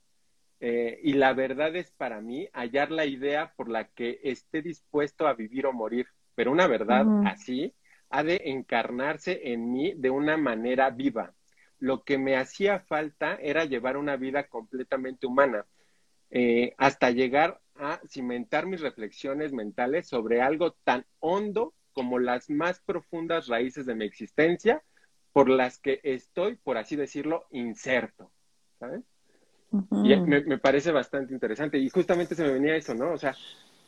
eh, 0.64 1.00
y 1.02 1.14
la 1.14 1.34
verdad 1.34 1.74
es 1.74 1.90
para 1.90 2.20
mí 2.20 2.48
hallar 2.52 2.92
la 2.92 3.04
idea 3.04 3.52
por 3.56 3.68
la 3.68 3.88
que 3.88 4.20
esté 4.22 4.62
dispuesto 4.62 5.26
a 5.26 5.34
vivir 5.34 5.66
o 5.66 5.72
morir. 5.72 6.06
Pero 6.36 6.52
una 6.52 6.68
verdad 6.68 7.04
así 7.26 7.74
ha 8.10 8.22
de 8.22 8.40
encarnarse 8.44 9.52
en 9.52 9.72
mí 9.72 9.92
de 9.96 10.10
una 10.10 10.36
manera 10.36 10.90
viva. 10.90 11.34
Lo 11.82 12.04
que 12.04 12.16
me 12.16 12.36
hacía 12.36 12.78
falta 12.78 13.34
era 13.42 13.64
llevar 13.64 13.96
una 13.96 14.14
vida 14.14 14.46
completamente 14.46 15.26
humana, 15.26 15.66
eh, 16.30 16.74
hasta 16.78 17.10
llegar 17.10 17.60
a 17.74 18.00
cimentar 18.06 18.66
mis 18.66 18.80
reflexiones 18.80 19.52
mentales 19.52 20.06
sobre 20.06 20.42
algo 20.42 20.76
tan 20.84 21.04
hondo 21.18 21.74
como 21.92 22.20
las 22.20 22.48
más 22.50 22.78
profundas 22.78 23.48
raíces 23.48 23.84
de 23.84 23.96
mi 23.96 24.04
existencia, 24.04 24.80
por 25.32 25.50
las 25.50 25.80
que 25.80 25.98
estoy, 26.04 26.54
por 26.54 26.76
así 26.78 26.94
decirlo, 26.94 27.46
inserto. 27.50 28.30
¿Sabes? 28.78 29.02
Y 30.04 30.14
me, 30.20 30.58
parece 30.58 30.92
bastante 30.92 31.34
interesante. 31.34 31.78
Y 31.78 31.88
justamente 31.88 32.36
se 32.36 32.44
me 32.44 32.52
venía 32.52 32.76
eso, 32.76 32.94
¿no? 32.94 33.10
O 33.10 33.18
sea, 33.18 33.34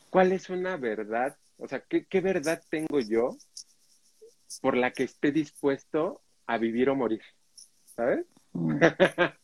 ¿cuál 0.09 0.33
es 0.33 0.49
una 0.49 0.75
verdad? 0.75 1.37
O 1.57 1.65
sea, 1.69 1.79
¿qué, 1.79 2.05
qué 2.07 2.19
verdad 2.19 2.61
tengo 2.69 2.99
yo 2.99 3.37
por 4.61 4.75
la 4.75 4.91
que 4.91 5.03
esté 5.03 5.31
dispuesto 5.31 6.21
a 6.45 6.57
vivir 6.57 6.89
o 6.89 6.95
morir? 6.95 7.21
¿Sabes? 7.95 8.25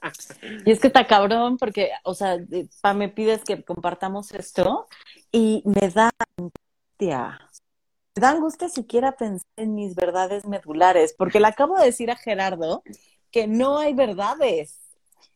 Y 0.66 0.72
es 0.72 0.80
que 0.80 0.88
está 0.88 1.06
cabrón 1.06 1.58
porque, 1.58 1.92
o 2.04 2.14
sea, 2.14 2.38
pa, 2.82 2.94
me 2.94 3.10
pides 3.10 3.44
que 3.44 3.64
compartamos 3.64 4.32
esto 4.32 4.88
y 5.32 5.64
me 5.66 5.90
da 5.90 6.12
angustia. 6.38 7.40
Me 8.16 8.22
da 8.22 8.30
angustia 8.30 8.70
siquiera 8.70 9.14
pensar 9.14 9.48
en 9.58 9.76
mis 9.76 9.96
verdades 9.96 10.46
medulares, 10.46 11.14
porque 11.18 11.40
le 11.40 11.48
acabo 11.48 11.78
de 11.78 11.86
decir 11.86 12.10
a 12.12 12.16
Gerardo 12.16 12.84
que 13.32 13.48
no 13.48 13.78
hay 13.78 13.94
verdades. 13.94 14.80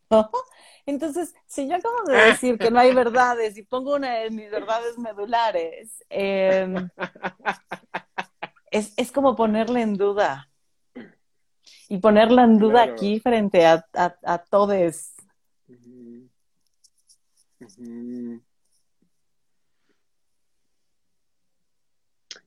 Entonces, 0.85 1.33
si 1.47 1.67
yo 1.67 1.75
acabo 1.75 2.03
de 2.05 2.15
decir 2.15 2.57
que 2.59 2.69
no 2.69 2.79
hay 2.79 2.93
verdades 2.93 3.57
y 3.57 3.63
pongo 3.63 3.95
una 3.95 4.19
de 4.19 4.29
mis 4.29 4.51
verdades 4.51 4.97
medulares, 4.99 6.03
em, 6.09 6.89
es, 8.71 9.11
como 9.11 9.35
ponerle 9.35 9.81
en 9.81 9.95
duda. 9.95 10.49
Y 11.89 11.97
ponerla 11.97 12.43
en 12.43 12.57
duda 12.57 12.83
aquí 12.83 13.19
frente 13.19 13.65
a, 13.65 13.85
a, 13.93 14.37
todos. 14.39 15.13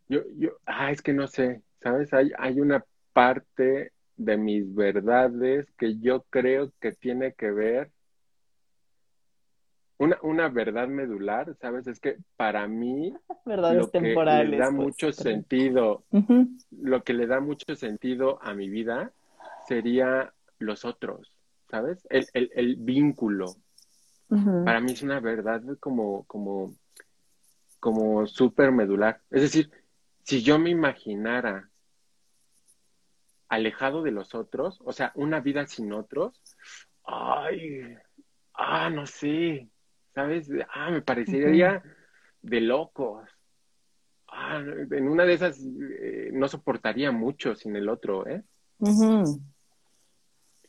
Yo, 0.09 0.21
yo, 0.37 0.51
ah, 0.67 0.91
es 0.91 1.03
que 1.03 1.13
no 1.13 1.27
sé, 1.27 1.63
¿sabes? 1.81 2.13
Hay, 2.13 2.33
hay 2.39 2.61
una 2.61 2.85
parte 3.13 3.93
de 4.17 4.37
mis 4.37 4.75
verdades 4.75 5.71
que 5.79 5.99
yo 5.99 6.25
creo 6.31 6.73
que 6.81 6.93
tiene 6.93 7.35
que 7.35 7.51
ver 7.51 7.91
una, 9.99 10.19
una 10.23 10.49
verdad 10.49 10.89
medular, 10.89 11.55
¿sabes? 11.61 11.87
Es 11.87 12.01
que 12.01 12.17
para 12.37 12.67
mí 12.67 13.15
Verdades 13.45 13.79
lo 13.79 13.91
que 13.91 14.01
le 14.01 14.57
da 14.57 14.67
pues, 14.67 14.73
mucho 14.73 15.13
sentido, 15.13 16.05
lo 16.71 17.03
que 17.03 17.13
le 17.13 17.27
da 17.27 17.41
mucho 17.41 17.75
sentido 17.75 18.39
a 18.43 18.55
mi 18.55 18.69
vida 18.69 19.13
sería 19.69 20.33
los 20.59 20.85
otros, 20.85 21.33
¿sabes? 21.71 22.07
El, 22.11 22.27
el, 22.33 22.51
el 22.55 22.77
vínculo. 22.77 23.55
Para 24.65 24.81
mí 24.81 24.93
es 24.93 25.03
una 25.03 25.21
verdad 25.21 25.63
como, 25.81 26.25
como, 26.25 26.75
como 27.81 28.27
súper 28.27 28.73
medular. 28.73 29.21
Es 29.31 29.43
decir, 29.43 29.71
si 30.23 30.43
yo 30.43 30.59
me 30.59 30.71
imaginara 30.71 31.71
alejado 33.49 34.03
de 34.03 34.11
los 34.11 34.35
otros, 34.35 34.81
o 34.85 34.93
sea, 34.93 35.13
una 35.15 35.41
vida 35.41 35.67
sin 35.67 35.93
otros, 35.93 36.43
ay, 37.05 37.97
ah, 38.55 38.91
no 38.91 39.07
sé, 39.07 39.71
¿sabes? 40.15 40.51
Ah, 40.75 40.91
me 40.91 41.01
parecería 41.01 41.83
de 42.43 42.61
locos. 42.61 43.31
Ah, 44.27 44.63
en 44.91 45.09
una 45.09 45.25
de 45.25 45.33
esas 45.33 45.59
eh, 45.59 46.31
no 46.35 46.49
soportaría 46.49 47.11
mucho 47.13 47.55
sin 47.55 47.77
el 47.77 47.89
otro, 47.89 48.27
¿eh? 48.27 48.43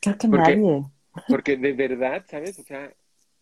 Creo 0.00 0.18
que 0.18 0.28
nadie. 0.28 0.84
Porque 1.28 1.56
de 1.56 1.72
verdad, 1.72 2.24
¿sabes? 2.28 2.58
O 2.58 2.62
sea, 2.62 2.92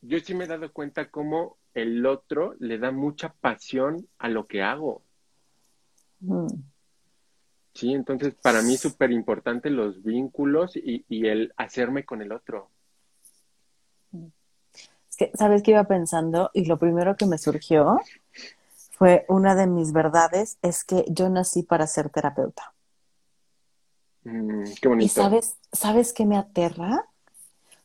yo 0.01 0.19
sí 0.21 0.35
me 0.35 0.45
he 0.45 0.49
dado 0.49 0.73
cuenta 0.73 1.11
cómo 1.11 1.57
el 1.75 2.05
otro 2.07 2.55
le 2.59 2.79
da 2.79 2.91
mucha 2.91 3.33
pasión 3.35 4.09
a 4.19 4.29
lo 4.29 4.47
que 4.47 4.63
hago. 4.63 5.03
Sí, 7.75 7.93
entonces 7.93 8.35
para 8.35 8.63
mí 8.63 8.75
es 8.75 8.81
súper 8.81 9.13
importante 9.13 9.71
los 9.71 10.03
vínculos 10.03 10.77
y, 10.77 11.05
y 11.09 11.29
el 11.29 11.53
hacerme 11.57 12.05
con 12.05 12.23
el 12.23 12.33
otro. 12.33 12.71
¿sabes 15.35 15.63
qué 15.63 15.73
iba 15.73 15.85
pensando? 15.85 16.51
Y 16.55 16.67
lo 16.67 16.79
primero 16.79 17.17
que 17.17 17.27
me 17.27 17.39
surgió 17.39 17.99
fue 18.93 19.25
una 19.29 19.55
de 19.55 19.67
mis 19.67 19.93
verdades, 19.93 20.59
es 20.63 20.85
que 20.85 21.05
yo 21.09 21.29
nací 21.29 21.63
para 21.63 21.87
ser 21.87 22.11
terapeuta. 22.11 22.75
Mm, 24.29 24.65
qué 24.81 24.89
bonito. 24.89 25.05
Y 25.05 25.09
sabes, 25.09 25.57
¿sabes 25.73 26.13
qué 26.13 26.25
me 26.25 26.37
aterra? 26.37 27.05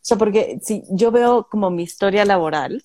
O 0.04 0.06
sea, 0.06 0.18
porque 0.18 0.60
si 0.62 0.84
yo 0.90 1.12
veo 1.12 1.48
como 1.50 1.70
mi 1.70 1.84
historia 1.84 2.26
laboral, 2.26 2.84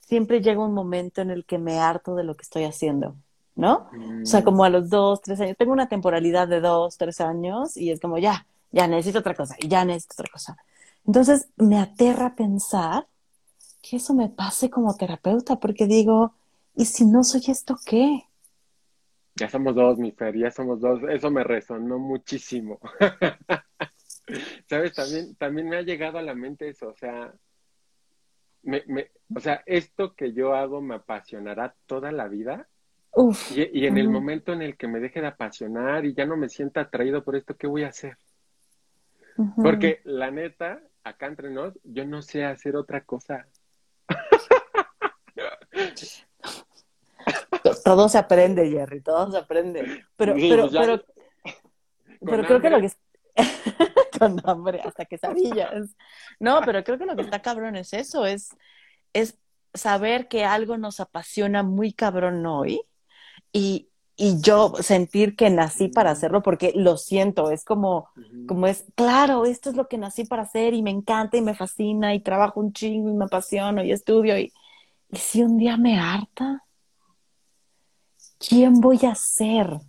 siempre 0.00 0.40
llega 0.40 0.64
un 0.64 0.74
momento 0.74 1.20
en 1.20 1.30
el 1.30 1.44
que 1.44 1.58
me 1.58 1.78
harto 1.78 2.14
de 2.14 2.24
lo 2.24 2.36
que 2.36 2.42
estoy 2.42 2.64
haciendo, 2.64 3.14
¿no? 3.54 3.88
O 4.22 4.26
sea, 4.26 4.42
como 4.42 4.64
a 4.64 4.70
los 4.70 4.90
dos, 4.90 5.20
tres 5.22 5.40
años, 5.40 5.56
tengo 5.56 5.72
una 5.72 5.88
temporalidad 5.88 6.48
de 6.48 6.60
dos, 6.60 6.96
tres 6.98 7.20
años 7.20 7.76
y 7.76 7.90
es 7.90 8.00
como, 8.00 8.18
ya, 8.18 8.46
ya 8.72 8.88
necesito 8.88 9.20
otra 9.20 9.34
cosa, 9.34 9.56
y 9.60 9.68
ya 9.68 9.84
necesito 9.84 10.14
otra 10.18 10.32
cosa. 10.32 10.56
Entonces, 11.06 11.48
me 11.56 11.78
aterra 11.78 12.34
pensar 12.34 13.06
que 13.82 13.96
eso 13.96 14.14
me 14.14 14.28
pase 14.28 14.70
como 14.70 14.96
terapeuta, 14.96 15.56
porque 15.56 15.86
digo, 15.86 16.32
¿y 16.74 16.86
si 16.86 17.04
no 17.04 17.22
soy 17.22 17.42
esto 17.48 17.76
qué? 17.84 18.24
Ya 19.36 19.48
somos 19.48 19.74
dos, 19.74 19.98
mi 19.98 20.12
Fer, 20.12 20.36
ya 20.36 20.50
somos 20.50 20.80
dos. 20.80 21.00
Eso 21.08 21.30
me 21.30 21.42
resonó 21.42 21.98
muchísimo. 21.98 22.78
¿Sabes? 24.68 24.94
También, 24.94 25.34
también 25.36 25.68
me 25.68 25.76
ha 25.76 25.82
llegado 25.82 26.18
a 26.18 26.22
la 26.22 26.34
mente 26.34 26.68
eso, 26.68 26.88
o 26.88 26.94
sea, 26.94 27.32
me, 28.62 28.82
me, 28.86 29.10
o 29.34 29.40
sea, 29.40 29.62
esto 29.66 30.14
que 30.14 30.32
yo 30.32 30.54
hago 30.54 30.80
me 30.80 30.94
apasionará 30.94 31.74
toda 31.86 32.12
la 32.12 32.28
vida. 32.28 32.68
Uf, 33.12 33.56
y, 33.56 33.68
y, 33.72 33.86
en 33.86 33.98
el 33.98 34.08
momento 34.08 34.52
en 34.52 34.62
el 34.62 34.76
que 34.76 34.88
me 34.88 34.98
deje 34.98 35.20
de 35.20 35.28
apasionar 35.28 36.04
y 36.04 36.14
ya 36.14 36.26
no 36.26 36.36
me 36.36 36.48
sienta 36.48 36.80
atraído 36.80 37.22
por 37.22 37.36
esto, 37.36 37.56
¿qué 37.56 37.66
voy 37.66 37.84
a 37.84 37.88
hacer? 37.88 38.16
Porque 39.56 40.00
la 40.04 40.30
neta, 40.30 40.80
acá 41.02 41.26
entre 41.26 41.50
nos, 41.50 41.74
yo 41.84 42.04
no 42.04 42.22
sé 42.22 42.44
hacer 42.44 42.76
otra 42.76 43.02
cosa. 43.02 43.46
todo 47.84 48.08
se 48.08 48.18
aprende, 48.18 48.68
Jerry, 48.70 49.00
todo 49.02 49.30
se 49.30 49.38
aprende. 49.38 50.04
Pero, 50.16 50.34
Sí, 50.36 50.48
pero, 50.50 50.62
pues 50.62 50.72
ya- 50.72 50.80
pero, 52.20 52.44
creo 52.44 52.60
que 52.60 52.70
lo 52.70 52.80
que 52.80 52.86
es 52.86 52.96
con 54.18 54.40
hambre, 54.44 54.80
hasta 54.80 55.04
quesadillas. 55.04 55.94
No, 56.40 56.60
pero 56.64 56.82
creo 56.84 56.98
que 56.98 57.06
lo 57.06 57.14
que 57.16 57.22
está 57.22 57.42
cabrón 57.42 57.76
es 57.76 57.92
eso, 57.92 58.26
es, 58.26 58.50
es 59.12 59.38
saber 59.74 60.28
que 60.28 60.44
algo 60.44 60.78
nos 60.78 61.00
apasiona 61.00 61.62
muy 61.62 61.92
cabrón 61.92 62.46
hoy 62.46 62.80
y, 63.52 63.88
y 64.16 64.40
yo 64.40 64.74
sentir 64.80 65.36
que 65.36 65.50
nací 65.50 65.88
para 65.88 66.12
hacerlo 66.12 66.42
porque 66.42 66.72
lo 66.76 66.96
siento, 66.96 67.50
es 67.50 67.64
como, 67.64 68.08
como 68.46 68.66
es, 68.68 68.84
claro, 68.94 69.44
esto 69.46 69.70
es 69.70 69.76
lo 69.76 69.88
que 69.88 69.98
nací 69.98 70.24
para 70.24 70.42
hacer 70.42 70.74
y 70.74 70.82
me 70.82 70.90
encanta 70.90 71.36
y 71.36 71.42
me 71.42 71.54
fascina 71.54 72.14
y 72.14 72.20
trabajo 72.20 72.60
un 72.60 72.72
chingo 72.72 73.10
y 73.10 73.14
me 73.14 73.24
apasiono 73.26 73.82
y 73.84 73.92
estudio 73.92 74.38
y, 74.38 74.52
y 75.10 75.16
si 75.18 75.42
un 75.42 75.58
día 75.58 75.76
me 75.76 75.98
harta, 75.98 76.64
¿quién 78.48 78.80
voy 78.80 78.98
a 79.06 79.14
ser 79.14 79.80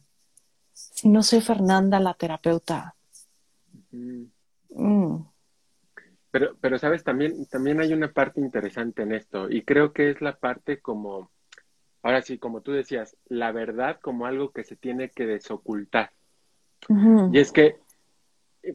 si 0.73 1.09
no 1.09 1.23
soy 1.23 1.41
Fernanda 1.41 1.99
la 1.99 2.13
terapeuta? 2.13 2.95
Mm, 3.91 4.23
Pero, 6.31 6.57
pero 6.59 6.77
sabes, 6.77 7.03
también, 7.03 7.45
también 7.45 7.79
hay 7.79 7.93
una 7.93 8.11
parte 8.11 8.41
interesante 8.41 9.03
en 9.03 9.13
esto, 9.13 9.49
y 9.49 9.63
creo 9.63 9.93
que 9.93 10.09
es 10.09 10.21
la 10.21 10.37
parte 10.37 10.81
como, 10.81 11.31
ahora 12.03 12.21
sí, 12.21 12.37
como 12.37 12.61
tú 12.61 12.73
decías, 12.73 13.15
la 13.27 13.51
verdad 13.53 13.99
como 14.01 14.25
algo 14.25 14.51
que 14.51 14.63
se 14.63 14.75
tiene 14.75 15.09
que 15.09 15.25
desocultar. 15.25 16.11
Y 17.33 17.39
es 17.39 17.51
que 17.51 17.77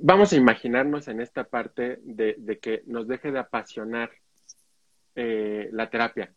vamos 0.01 0.33
a 0.33 0.37
imaginarnos 0.37 1.09
en 1.09 1.21
esta 1.21 1.45
parte 1.45 1.99
de, 2.03 2.37
de 2.39 2.59
que 2.59 2.83
nos 2.87 3.07
deje 3.07 3.31
de 3.31 3.39
apasionar 3.41 4.11
eh, 5.15 5.69
la 5.73 5.91
terapia 5.91 6.33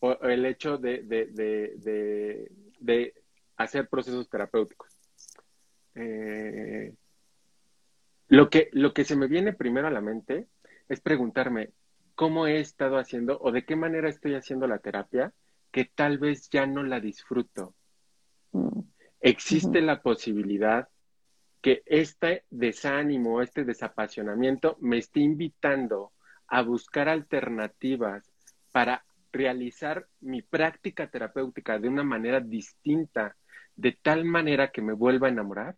o, 0.00 0.08
o 0.10 0.26
el 0.26 0.44
hecho 0.44 0.76
de, 0.76 1.02
de, 1.02 2.50
de, 2.80 3.14
hacer 3.56 3.88
procesos 3.88 4.28
terapéuticos. 4.28 4.90
Eh, 5.94 6.94
lo 8.28 8.50
que, 8.50 8.68
lo 8.72 8.92
que 8.92 9.04
se 9.04 9.16
me 9.16 9.28
viene 9.28 9.52
primero 9.52 9.86
a 9.86 9.92
la 9.92 10.00
mente 10.00 10.48
es 10.88 11.00
preguntarme 11.00 11.70
cómo 12.14 12.46
he 12.46 12.58
estado 12.60 12.98
haciendo 12.98 13.38
o 13.40 13.52
de 13.52 13.64
qué 13.64 13.76
manera 13.76 14.08
estoy 14.08 14.34
haciendo 14.34 14.66
la 14.66 14.78
terapia 14.78 15.32
que 15.70 15.84
tal 15.84 16.18
vez 16.18 16.48
ya 16.50 16.66
no 16.66 16.82
la 16.82 17.00
disfruto. 17.00 17.74
mm, 18.52 18.80
Existe 19.20 19.80
la 19.80 20.02
posibilidad 20.02 20.88
que 21.60 21.82
este 21.86 22.44
desánimo, 22.50 23.40
este 23.40 23.64
desapasionamiento 23.64 24.76
me 24.80 24.98
esté 24.98 25.20
invitando 25.20 26.12
a 26.46 26.60
buscar 26.62 27.08
alternativas 27.08 28.30
para 28.70 29.04
realizar 29.34 30.06
mi 30.20 30.40
práctica 30.42 31.10
terapéutica 31.10 31.78
de 31.78 31.88
una 31.88 32.04
manera 32.04 32.40
distinta, 32.40 33.36
de 33.76 33.92
tal 34.00 34.24
manera 34.24 34.70
que 34.70 34.80
me 34.80 34.92
vuelva 34.94 35.26
a 35.26 35.30
enamorar. 35.30 35.76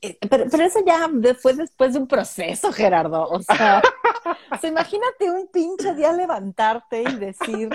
Eh, 0.00 0.16
Pero, 0.30 0.44
pero 0.50 0.64
eso 0.64 0.80
ya 0.86 1.08
fue 1.40 1.54
después 1.54 1.92
de 1.94 1.98
un 1.98 2.06
proceso, 2.06 2.72
Gerardo. 2.72 3.26
O 3.28 3.40
sea, 3.42 3.82
o 4.52 4.58
sea, 4.58 4.70
imagínate 4.70 5.30
un 5.30 5.48
pinche 5.48 5.94
día 5.94 6.12
levantarte 6.12 7.02
y 7.02 7.16
decir, 7.16 7.70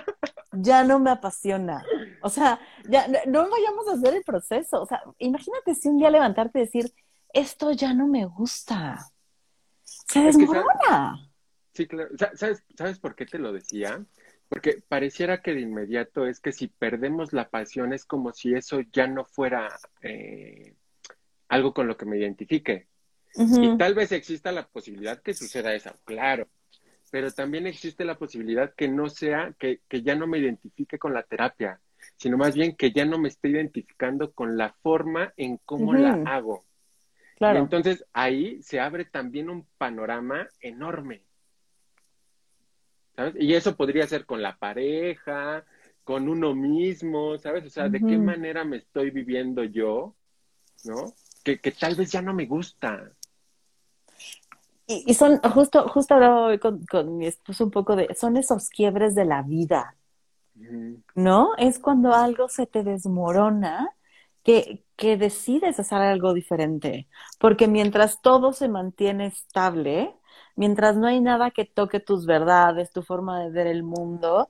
ya 0.52 0.84
no 0.84 1.00
me 1.00 1.12
apasiona. 1.12 1.84
O 2.22 2.30
sea, 2.30 2.60
ya 2.88 3.08
no, 3.08 3.18
no 3.28 3.50
vayamos 3.50 3.88
a 3.90 3.94
hacer 3.94 4.14
el 4.16 4.24
proceso. 4.24 4.82
O 4.82 4.86
sea, 4.86 5.02
imagínate 5.18 5.76
si 5.76 5.90
un 5.90 5.98
día 5.98 6.10
levantarte 6.10 6.60
y 6.60 6.62
decir, 6.66 6.94
esto 7.34 7.72
ya 7.72 7.94
no 7.94 8.08
me 8.08 8.26
gusta. 8.26 8.98
Se 9.84 10.28
Es 10.28 10.38
que, 10.38 10.46
¿sabes? 10.46 10.48
desmorona. 10.48 11.30
Sí, 11.74 11.88
claro. 11.88 12.10
Sa- 12.18 12.36
¿Sabes, 12.36 12.64
¿Sabes 12.78 13.00
por 13.00 13.16
qué 13.16 13.26
te 13.26 13.40
lo 13.40 13.52
decía? 13.54 14.04
Porque 14.50 14.82
pareciera 14.88 15.42
que 15.42 15.54
de 15.54 15.62
inmediato 15.62 16.26
es 16.26 16.40
que 16.40 16.52
si 16.52 16.68
perdemos 16.68 17.34
la 17.34 17.50
pasión 17.50 17.94
es 17.94 18.04
como 18.04 18.34
si 18.34 18.56
eso 18.56 18.82
ya 18.92 19.08
no 19.08 19.24
fuera 19.24 19.70
eh, 20.02 20.76
algo 21.48 21.74
con 21.74 21.88
lo 21.88 21.96
que 21.98 22.06
me 22.06 22.18
identifique. 22.18 22.88
Y 23.36 23.78
tal 23.78 23.94
vez 23.94 24.12
exista 24.12 24.52
la 24.52 24.68
posibilidad 24.68 25.22
que 25.22 25.36
suceda 25.36 25.74
eso, 25.76 25.92
claro. 26.04 26.48
Pero 27.12 27.32
también 27.32 27.68
existe 27.68 28.06
la 28.06 28.18
posibilidad 28.18 28.74
que 28.76 28.88
no 28.88 29.08
sea, 29.10 29.56
que, 29.60 29.82
que 29.88 30.02
ya 30.02 30.16
no 30.16 30.28
me 30.28 30.40
identifique 30.40 30.98
con 30.98 31.14
la 31.14 31.24
terapia, 31.24 31.80
sino 32.18 32.38
más 32.38 32.56
bien 32.56 32.76
que 32.76 32.92
ya 32.92 33.06
no 33.06 33.20
me 33.20 33.30
esté 33.30 33.50
identificando 33.50 34.32
con 34.34 34.58
la 34.58 34.74
forma 34.82 35.34
en 35.38 35.58
cómo 35.58 35.94
la 35.94 36.20
hago. 36.26 36.66
Y 37.36 37.38
Claro. 37.40 37.60
entonces 37.60 38.06
ahí 38.12 38.62
se 38.62 38.82
abre 38.82 39.06
también 39.06 39.50
un 39.50 39.66
panorama 39.78 40.48
enorme. 40.60 41.24
¿Sabes? 43.20 43.36
Y 43.38 43.54
eso 43.54 43.76
podría 43.76 44.08
ser 44.08 44.26
con 44.26 44.42
la 44.42 44.58
pareja, 44.58 45.66
con 46.06 46.30
uno 46.30 46.56
mismo, 46.56 47.38
¿sabes? 47.38 47.66
O 47.66 47.70
sea, 47.70 47.90
¿de 47.90 48.00
qué 48.00 48.18
manera 48.18 48.64
me 48.64 48.78
estoy 48.78 49.12
viviendo 49.12 49.62
yo? 49.66 50.16
¿No? 50.86 51.14
Que, 51.44 51.60
que 51.60 51.72
tal 51.72 51.96
vez 51.96 52.14
ya 52.14 52.22
no 52.22 52.34
me 52.34 52.46
gusta. 52.46 53.12
Y, 54.88 55.04
y 55.06 55.14
son, 55.16 55.38
justo, 55.40 55.90
justo 55.90 56.14
hablaba 56.14 56.46
hoy 56.46 56.60
con, 56.60 56.86
con 56.86 57.18
mi 57.18 57.28
esposo 57.28 57.66
un 57.66 57.72
poco 57.72 57.98
de, 57.98 58.16
son 58.16 58.38
esos 58.38 58.70
quiebres 58.70 59.16
de 59.16 59.26
la 59.26 59.42
vida. 59.42 59.98
¿no? 61.14 61.58
Es 61.58 61.78
cuando 61.78 62.14
algo 62.14 62.48
se 62.48 62.68
te 62.68 62.84
desmorona 62.86 63.90
que, 64.44 64.86
que 64.96 65.18
decides 65.18 65.78
hacer 65.78 65.98
algo 65.98 66.34
diferente. 66.34 67.10
Porque 67.38 67.68
mientras 67.68 68.22
todo 68.22 68.54
se 68.54 68.70
mantiene 68.70 69.26
estable, 69.26 70.16
mientras 70.60 70.98
no 70.98 71.08
hay 71.08 71.22
nada 71.22 71.52
que 71.52 71.64
toque 71.64 72.02
tus 72.02 72.26
verdades, 72.26 72.92
tu 72.92 73.02
forma 73.02 73.40
de 73.42 73.50
ver 73.50 73.66
el 73.66 73.82
mundo, 73.82 74.50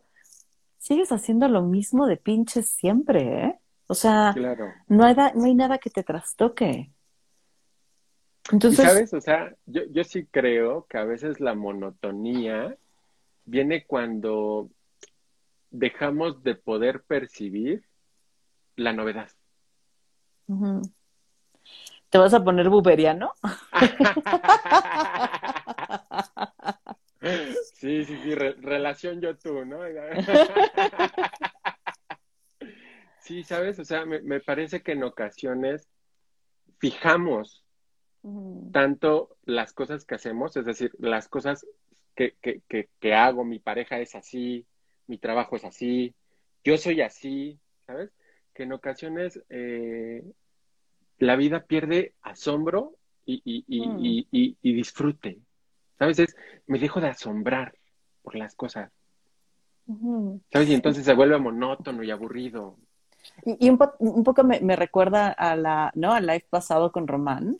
sigues 0.79 1.11
haciendo 1.11 1.47
lo 1.47 1.61
mismo 1.61 2.07
de 2.07 2.17
pinches 2.17 2.67
siempre, 2.71 3.45
¿eh? 3.45 3.59
O 3.85 3.93
sea, 3.93 4.31
Claro. 4.33 4.73
no 4.87 5.03
hay, 5.03 5.13
da- 5.13 5.33
no 5.35 5.45
hay 5.45 5.53
nada 5.53 5.77
que 5.77 5.91
te 5.91 6.01
trastoque. 6.03 6.91
Entonces, 8.51 8.87
sabes, 8.87 9.13
o 9.13 9.21
sea, 9.21 9.53
yo, 9.67 9.83
yo 9.91 10.03
sí 10.03 10.25
creo 10.25 10.87
que 10.89 10.97
a 10.97 11.03
veces 11.05 11.39
la 11.39 11.53
monotonía 11.53 12.75
viene 13.45 13.85
cuando 13.85 14.71
dejamos 15.69 16.41
de 16.41 16.55
poder 16.55 17.03
percibir 17.03 17.83
la 18.75 18.93
novedad. 18.93 19.29
¿te 22.09 22.17
vas 22.17 22.33
a 22.33 22.43
poner 22.43 22.67
buberiano? 22.69 23.33
Sí, 27.73 28.05
sí, 28.05 28.17
sí, 28.23 28.35
re- 28.35 28.55
relación 28.59 29.19
yo 29.21 29.37
tú, 29.37 29.65
¿no? 29.65 29.79
Sí, 33.19 33.43
sabes, 33.43 33.77
o 33.79 33.85
sea, 33.85 34.05
me, 34.05 34.21
me 34.21 34.39
parece 34.39 34.81
que 34.81 34.93
en 34.93 35.03
ocasiones 35.03 35.87
fijamos 36.79 37.63
tanto 38.71 39.37
las 39.45 39.73
cosas 39.73 40.05
que 40.05 40.15
hacemos, 40.15 40.55
es 40.57 40.65
decir, 40.65 40.91
las 40.99 41.27
cosas 41.27 41.65
que, 42.15 42.35
que, 42.41 42.61
que, 42.67 42.89
que 42.99 43.13
hago, 43.13 43.43
mi 43.45 43.59
pareja 43.59 43.99
es 43.99 44.15
así, 44.15 44.65
mi 45.07 45.17
trabajo 45.17 45.55
es 45.57 45.65
así, 45.65 46.13
yo 46.63 46.77
soy 46.77 47.01
así, 47.01 47.59
¿sabes? 47.85 48.11
Que 48.53 48.63
en 48.63 48.73
ocasiones 48.73 49.41
eh, 49.49 50.23
la 51.17 51.35
vida 51.35 51.65
pierde 51.65 52.13
asombro 52.21 52.95
y, 53.25 53.41
y, 53.45 53.63
y, 53.67 53.87
Mm. 53.87 54.05
y, 54.05 54.27
y- 54.31 54.57
y 54.61 54.73
disfrute, 54.73 55.39
¿sabes? 55.99 56.19
Es, 56.19 56.35
me 56.67 56.79
dejo 56.79 57.01
de 57.01 57.09
asombrar 57.09 57.75
por 58.23 58.35
las 58.35 58.55
cosas. 58.55 58.91
¿sabes? 60.51 60.69
Y 60.69 60.73
entonces 60.73 61.05
se 61.05 61.13
vuelve 61.13 61.37
monótono 61.37 62.03
y 62.03 62.11
aburrido. 62.11 62.77
Y, 63.45 63.67
y 63.67 63.69
un, 63.69 63.77
po- 63.77 63.93
un 63.99 64.23
poco 64.23 64.43
me, 64.43 64.59
me 64.61 64.75
recuerda 64.75 65.29
a 65.29 65.55
la, 65.55 65.91
¿no? 65.95 66.13
Al 66.13 66.25
live 66.25 66.45
pasado 66.49 66.91
con 66.91 67.07
Román, 67.07 67.59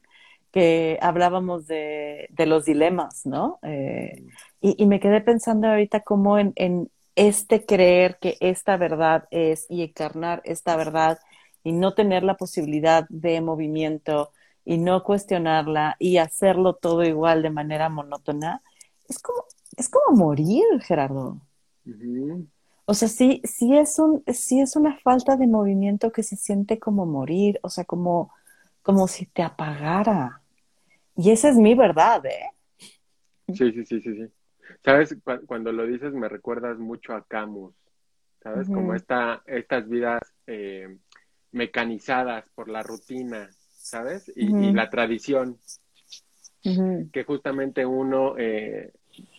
que 0.51 0.97
hablábamos 1.01 1.67
de, 1.67 2.27
de 2.31 2.45
los 2.45 2.65
dilemas, 2.65 3.25
¿no? 3.25 3.59
Eh, 3.63 4.23
y, 4.61 4.81
y 4.81 4.85
me 4.87 4.99
quedé 4.99 5.21
pensando 5.21 5.67
ahorita 5.67 6.01
cómo 6.01 6.39
en, 6.39 6.53
en, 6.55 6.89
este 7.15 7.65
creer 7.65 8.17
que 8.21 8.37
esta 8.39 8.77
verdad 8.77 9.27
es 9.29 9.65
y 9.69 9.83
encarnar 9.83 10.41
esta 10.45 10.77
verdad 10.77 11.19
y 11.65 11.73
no 11.73 11.93
tener 11.93 12.23
la 12.23 12.37
posibilidad 12.37 13.05
de 13.09 13.41
movimiento 13.41 14.31
y 14.69 14.77
no 14.77 15.03
cuestionarla 15.03 15.95
y 15.97 16.17
hacerlo 16.17 16.75
todo 16.75 17.03
igual 17.03 17.41
de 17.41 17.49
manera 17.49 17.89
monótona, 17.89 18.61
es 19.07 19.17
como, 19.17 19.43
es 19.75 19.89
como 19.89 20.15
morir, 20.15 20.63
Gerardo. 20.81 21.41
O 22.85 22.93
sea, 22.93 23.07
sí, 23.07 23.41
sí 23.45 23.75
es 23.75 23.97
un, 23.97 24.23
sí 24.27 24.61
es 24.61 24.75
una 24.75 24.95
falta 24.99 25.37
de 25.37 25.47
movimiento 25.47 26.11
que 26.11 26.21
se 26.21 26.35
siente 26.35 26.77
como 26.77 27.07
morir, 27.07 27.59
o 27.63 27.69
sea, 27.71 27.83
como, 27.83 28.31
como 28.83 29.07
si 29.07 29.25
te 29.25 29.41
apagara. 29.41 30.43
Y 31.15 31.31
esa 31.31 31.49
es 31.49 31.55
mi 31.55 31.73
verdad, 31.73 32.23
¿eh? 32.27 32.51
Sí, 33.47 33.71
sí, 33.71 33.83
sí, 33.85 34.01
sí, 34.01 34.01
sí. 34.01 34.27
Sabes, 34.85 35.17
cuando 35.47 35.71
lo 35.71 35.87
dices 35.87 36.13
me 36.13 36.29
recuerdas 36.29 36.77
mucho 36.77 37.15
a 37.15 37.23
Camus, 37.23 37.73
¿sabes? 38.43 38.67
Como 38.67 38.93
esta, 38.93 39.41
estas 39.47 39.89
vidas 39.89 40.21
eh, 40.45 40.95
mecanizadas 41.53 42.45
por 42.53 42.69
la 42.69 42.83
rutina, 42.83 43.49
¿sabes? 43.89 44.31
Y, 44.35 44.71
la 44.71 44.89
tradición, 44.89 45.57
que 46.61 47.23
justamente 47.25 47.85
uno 47.85 48.35
eh, 48.37 48.93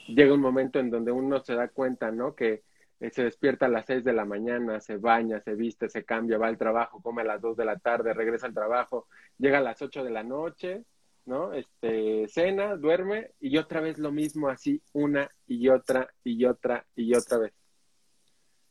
llega 0.09 0.35
un 0.35 0.41
momento 0.41 0.79
en 0.79 0.91
donde 0.91 1.13
uno 1.13 1.41
se 1.41 1.55
da 1.55 1.69
cuenta, 1.69 2.11
¿no? 2.11 2.35
Que 2.35 2.63
eh, 2.99 3.11
se 3.11 3.25
despierta 3.25 3.67
a 3.67 3.69
las 3.69 3.87
seis 3.87 4.05
de 4.05 4.13
la 4.13 4.25
mañana, 4.25 4.81
se 4.81 4.97
baña, 4.97 5.41
se 5.41 5.55
viste, 5.55 5.89
se 5.89 6.05
cambia, 6.05 6.39
va 6.39 6.49
al 6.49 6.59
trabajo, 6.59 7.01
come 7.01 7.23
a 7.23 7.27
las 7.27 7.41
dos 7.41 7.57
de 7.57 7.65
la 7.65 7.79
tarde, 7.79 8.13
regresa 8.13 8.47
al 8.47 8.55
trabajo, 8.55 9.07
llega 9.39 9.59
a 9.59 9.63
las 9.63 9.81
ocho 9.83 10.03
de 10.03 10.11
la 10.11 10.25
noche, 10.25 10.85
¿no? 11.27 11.53
Este, 11.53 12.27
cena, 12.29 12.77
duerme 12.77 13.31
y 13.41 13.57
otra 13.57 13.81
vez 13.81 13.99
lo 13.99 14.11
mismo 14.11 14.49
así, 14.49 14.83
una 14.93 15.31
y 15.47 15.69
otra 15.69 16.09
y 16.25 16.45
otra 16.45 16.85
y 16.97 17.15
otra 17.15 17.39
vez. 17.39 17.53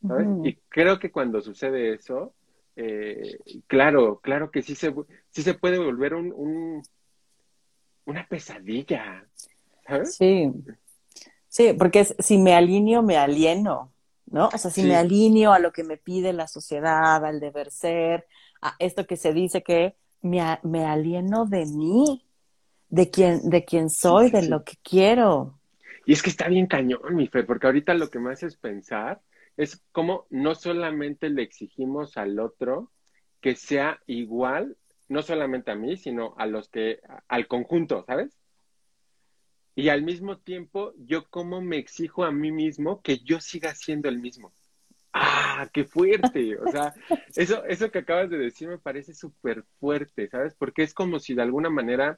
¿Sabes? 0.05 0.27
Y 0.43 0.55
creo 0.69 0.97
que 0.97 1.11
cuando 1.11 1.41
sucede 1.41 1.93
eso, 1.93 2.33
eh, 2.81 3.37
claro, 3.67 4.21
claro 4.21 4.51
que 4.51 4.61
sí 4.61 4.73
se, 4.73 4.93
sí 5.31 5.43
se 5.43 5.53
puede 5.53 5.77
volver 5.79 6.13
un, 6.13 6.81
una 8.05 8.25
pesadilla, 8.25 9.27
¿sabes? 9.85 10.15
Sí, 10.15 10.49
sí, 11.49 11.73
porque 11.73 12.05
si 12.05 12.37
me 12.37 12.53
alineo, 12.53 13.03
me 13.03 13.17
alieno, 13.17 13.91
¿no? 14.27 14.47
O 14.47 14.57
sea, 14.57 14.71
si 14.71 14.83
me 14.83 14.95
alineo 14.95 15.51
a 15.51 15.59
lo 15.59 15.73
que 15.73 15.83
me 15.83 15.97
pide 15.97 16.31
la 16.31 16.47
sociedad, 16.47 17.25
al 17.25 17.41
deber 17.41 17.69
ser, 17.69 18.25
a 18.61 18.75
esto 18.79 19.05
que 19.05 19.17
se 19.17 19.33
dice 19.33 19.61
que 19.61 19.97
me, 20.21 20.41
me 20.63 20.85
alieno 20.85 21.45
de 21.45 21.65
mí, 21.65 22.23
de 22.87 23.09
quién, 23.09 23.49
de 23.49 23.65
quién 23.65 23.89
soy, 23.89 24.31
de 24.31 24.43
lo 24.43 24.63
que 24.63 24.77
quiero. 24.81 25.59
Y 26.05 26.13
es 26.13 26.23
que 26.23 26.29
está 26.29 26.47
bien 26.47 26.65
cañón, 26.65 27.13
mi 27.13 27.27
fe, 27.27 27.43
porque 27.43 27.67
ahorita 27.67 27.93
lo 27.93 28.09
que 28.09 28.19
me 28.19 28.31
hace 28.31 28.45
es 28.45 28.55
pensar 28.55 29.21
es 29.59 29.83
como 29.91 30.25
no 30.29 30.55
solamente 30.55 31.29
le 31.29 31.41
exigimos 31.41 32.15
al 32.15 32.39
otro 32.39 32.93
que 33.41 33.55
sea 33.55 33.99
igual, 34.07 34.77
no 35.09 35.21
solamente 35.21 35.69
a 35.69 35.75
mí, 35.75 35.97
sino 35.97 36.33
a 36.37 36.45
los 36.45 36.69
que, 36.69 37.01
al 37.27 37.45
conjunto, 37.47 38.05
¿sabes? 38.07 38.39
Y 39.75 39.89
al 39.89 40.01
mismo 40.01 40.37
tiempo, 40.37 40.93
yo 40.97 41.29
como 41.29 41.59
me 41.59 41.77
exijo 41.77 42.23
a 42.23 42.31
mí 42.31 42.53
mismo 42.53 43.01
que 43.01 43.17
yo 43.17 43.41
siga 43.41 43.75
siendo 43.75 44.07
el 44.07 44.19
mismo. 44.19 44.53
¡Ah, 45.11 45.69
qué 45.73 45.83
fuerte! 45.83 46.57
O 46.57 46.71
sea, 46.71 46.93
eso, 47.35 47.65
eso 47.65 47.91
que 47.91 47.99
acabas 47.99 48.29
de 48.29 48.37
decir 48.37 48.69
me 48.69 48.77
parece 48.77 49.13
súper 49.13 49.65
fuerte, 49.81 50.29
¿sabes? 50.29 50.55
Porque 50.57 50.83
es 50.83 50.93
como 50.93 51.19
si 51.19 51.33
de 51.33 51.41
alguna 51.41 51.69
manera 51.69 52.17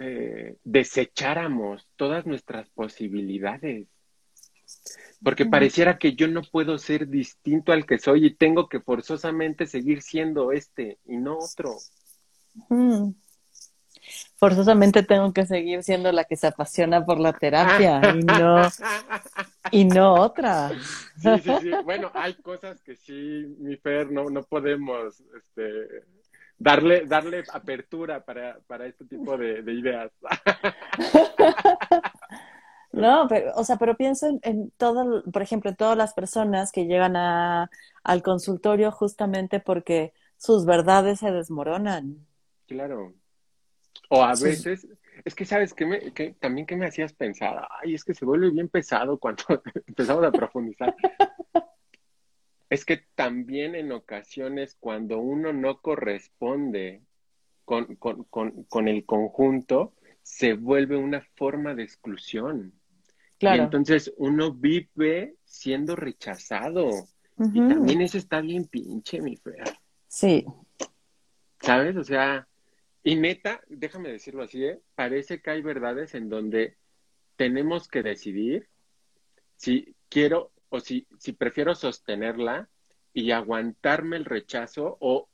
eh, 0.00 0.56
desecháramos 0.64 1.88
todas 1.94 2.26
nuestras 2.26 2.68
posibilidades 2.70 3.86
porque 5.22 5.46
pareciera 5.46 5.98
que 5.98 6.14
yo 6.14 6.28
no 6.28 6.42
puedo 6.42 6.78
ser 6.78 7.08
distinto 7.08 7.72
al 7.72 7.84
que 7.86 7.98
soy 7.98 8.26
y 8.26 8.34
tengo 8.34 8.68
que 8.68 8.80
forzosamente 8.80 9.66
seguir 9.66 10.02
siendo 10.02 10.52
este 10.52 10.98
y 11.06 11.16
no 11.16 11.38
otro. 11.38 11.76
Forzosamente 14.36 15.02
tengo 15.02 15.32
que 15.32 15.44
seguir 15.44 15.82
siendo 15.82 16.10
la 16.10 16.24
que 16.24 16.36
se 16.36 16.46
apasiona 16.46 17.04
por 17.04 17.20
la 17.20 17.32
terapia 17.32 18.00
y 18.14 18.24
no, 18.24 18.62
y 19.70 19.84
no 19.84 20.14
otra. 20.14 20.70
Sí, 21.18 21.28
sí, 21.44 21.50
sí. 21.60 21.70
Bueno, 21.84 22.10
hay 22.14 22.34
cosas 22.34 22.80
que 22.82 22.96
sí, 22.96 23.54
mi 23.58 23.76
Fer, 23.76 24.10
no, 24.10 24.30
no 24.30 24.42
podemos 24.42 25.22
este, 25.36 26.04
darle, 26.58 27.04
darle 27.06 27.44
apertura 27.52 28.24
para, 28.24 28.58
para 28.66 28.86
este 28.86 29.04
tipo 29.04 29.36
de, 29.36 29.62
de 29.62 29.72
ideas. 29.74 30.10
No, 32.92 33.26
pero, 33.28 33.52
o 33.54 33.64
sea, 33.64 33.76
pero 33.76 33.96
pienso 33.96 34.38
en, 34.42 34.70
todo, 34.76 35.22
por 35.30 35.42
ejemplo, 35.42 35.70
en 35.70 35.76
todas 35.76 35.96
las 35.96 36.12
personas 36.12 36.72
que 36.72 36.86
llegan 36.86 37.16
a, 37.16 37.70
al 38.02 38.22
consultorio 38.22 38.90
justamente 38.90 39.60
porque 39.60 40.12
sus 40.36 40.64
verdades 40.66 41.20
se 41.20 41.30
desmoronan. 41.30 42.26
Claro. 42.66 43.14
O 44.08 44.24
a 44.24 44.30
veces, 44.30 44.88
es 45.24 45.34
que 45.34 45.44
sabes 45.44 45.72
que, 45.72 45.86
me, 45.86 46.12
que 46.12 46.32
también 46.32 46.66
que 46.66 46.76
me 46.76 46.86
hacías 46.86 47.12
pensar, 47.12 47.68
ay, 47.80 47.94
es 47.94 48.04
que 48.04 48.14
se 48.14 48.24
vuelve 48.24 48.50
bien 48.50 48.68
pesado 48.68 49.18
cuando 49.18 49.44
empezamos 49.86 50.24
a 50.24 50.32
profundizar. 50.32 50.94
es 52.70 52.84
que 52.84 53.04
también 53.14 53.76
en 53.76 53.92
ocasiones 53.92 54.76
cuando 54.80 55.18
uno 55.20 55.52
no 55.52 55.80
corresponde 55.80 57.02
con, 57.64 57.94
con, 57.96 58.24
con, 58.24 58.64
con 58.64 58.88
el 58.88 59.06
conjunto, 59.06 59.94
se 60.22 60.54
vuelve 60.54 60.96
una 60.96 61.20
forma 61.36 61.74
de 61.74 61.84
exclusión. 61.84 62.79
Y 63.40 63.46
entonces 63.46 64.12
uno 64.18 64.52
vive 64.52 65.36
siendo 65.44 65.96
rechazado. 65.96 66.90
Y 67.38 67.58
también 67.68 68.02
eso 68.02 68.18
está 68.18 68.42
bien 68.42 68.66
pinche, 68.66 69.22
mi 69.22 69.36
fea. 69.36 69.64
Sí. 70.06 70.44
¿Sabes? 71.60 71.96
O 71.96 72.04
sea, 72.04 72.46
y 73.02 73.16
neta, 73.16 73.62
déjame 73.68 74.10
decirlo 74.10 74.42
así, 74.42 74.62
¿eh? 74.64 74.78
parece 74.94 75.40
que 75.40 75.50
hay 75.50 75.62
verdades 75.62 76.14
en 76.14 76.28
donde 76.28 76.76
tenemos 77.36 77.88
que 77.88 78.02
decidir 78.02 78.68
si 79.56 79.94
quiero 80.10 80.52
o 80.68 80.80
si, 80.80 81.06
si 81.18 81.32
prefiero 81.32 81.74
sostenerla 81.74 82.68
y 83.14 83.30
aguantarme 83.30 84.16
el 84.16 84.26
rechazo 84.26 84.98
o 85.00 85.30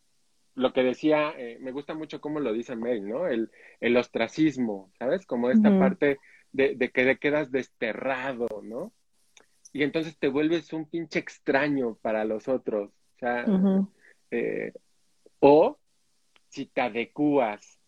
lo 0.54 0.72
que 0.72 0.82
decía, 0.82 1.34
eh, 1.36 1.58
me 1.60 1.72
gusta 1.72 1.94
mucho 1.94 2.20
cómo 2.20 2.40
lo 2.40 2.52
dice 2.52 2.76
Mel, 2.76 3.06
¿no? 3.06 3.26
El, 3.26 3.50
el 3.80 3.96
ostracismo, 3.96 4.90
¿sabes? 4.98 5.26
Como 5.26 5.50
esta 5.50 5.76
parte 5.78 6.18
de, 6.52 6.76
que 6.78 7.04
te 7.04 7.18
quedas 7.18 7.50
desterrado, 7.50 8.46
¿no? 8.62 8.92
Y 9.72 9.82
entonces 9.82 10.16
te 10.18 10.28
vuelves 10.28 10.72
un 10.72 10.86
pinche 10.86 11.18
extraño 11.18 11.96
para 11.96 12.24
los 12.24 12.48
otros. 12.48 12.90
O 12.90 13.18
sea, 13.18 13.44
eh, 14.30 14.72
o 15.40 15.78
si 16.48 16.66
te 16.66 16.80
adecuas 16.80 17.78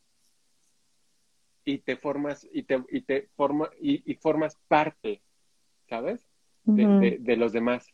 y 1.65 1.79
te 1.79 1.97
formas 1.97 2.47
y 2.53 2.63
te, 2.63 2.83
y 2.91 3.03
te 3.03 3.29
forma, 3.37 3.71
y, 3.81 4.15
formas 4.17 4.57
parte, 4.69 5.23
¿sabes? 5.89 6.27
De, 6.65 7.37
los 7.37 7.53
demás. 7.53 7.87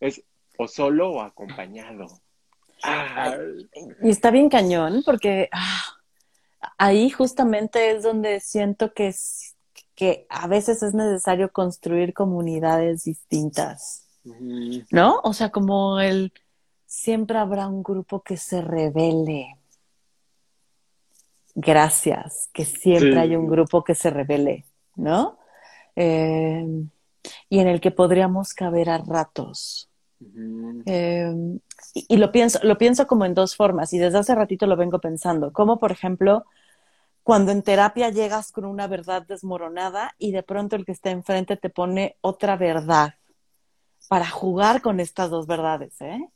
Es 0.00 0.24
o 0.56 0.66
solo 0.66 1.10
o 1.10 1.20
acompañado. 1.20 2.06
Y 4.02 4.10
está 4.10 4.30
bien 4.30 4.48
cañón 4.48 5.02
porque 5.04 5.48
ah, 5.52 5.98
ahí 6.76 7.10
justamente 7.10 7.90
es 7.90 8.02
donde 8.02 8.40
siento 8.40 8.92
que 8.92 9.14
que 9.98 10.26
a 10.28 10.46
veces 10.46 10.80
es 10.84 10.94
necesario 10.94 11.50
construir 11.50 12.14
comunidades 12.14 13.02
distintas, 13.02 14.06
¿no? 14.92 15.18
O 15.24 15.32
sea, 15.32 15.50
como 15.50 15.98
el, 15.98 16.32
siempre 16.86 17.36
habrá 17.36 17.66
un 17.66 17.82
grupo 17.82 18.22
que 18.22 18.36
se 18.36 18.62
revele. 18.62 19.56
Gracias, 21.52 22.48
que 22.52 22.64
siempre 22.64 23.18
hay 23.18 23.34
un 23.34 23.48
grupo 23.48 23.82
que 23.82 23.96
se 23.96 24.10
revele, 24.10 24.66
¿no? 24.94 25.36
Eh, 25.96 26.64
y 27.48 27.58
en 27.58 27.66
el 27.66 27.80
que 27.80 27.90
podríamos 27.90 28.54
caber 28.54 28.90
a 28.90 28.98
ratos. 28.98 29.90
Eh, 30.86 31.58
y, 31.94 32.06
y, 32.08 32.16
lo 32.18 32.30
pienso, 32.30 32.60
lo 32.62 32.78
pienso 32.78 33.08
como 33.08 33.24
en 33.24 33.34
dos 33.34 33.56
formas, 33.56 33.92
y 33.92 33.98
desde 33.98 34.18
hace 34.18 34.36
ratito 34.36 34.68
lo 34.68 34.76
vengo 34.76 35.00
pensando, 35.00 35.52
como 35.52 35.80
por 35.80 35.90
ejemplo 35.90 36.44
cuando 37.28 37.52
en 37.52 37.60
terapia 37.60 38.08
llegas 38.08 38.52
con 38.52 38.64
una 38.64 38.86
verdad 38.86 39.22
desmoronada 39.26 40.14
y 40.16 40.32
de 40.32 40.42
pronto 40.42 40.76
el 40.76 40.86
que 40.86 40.92
está 40.92 41.10
enfrente 41.10 41.58
te 41.58 41.68
pone 41.68 42.16
otra 42.22 42.56
verdad 42.56 43.16
para 44.08 44.26
jugar 44.26 44.80
con 44.80 44.98
estas 44.98 45.28
dos 45.28 45.46
verdades, 45.46 46.00
¿eh? 46.00 46.26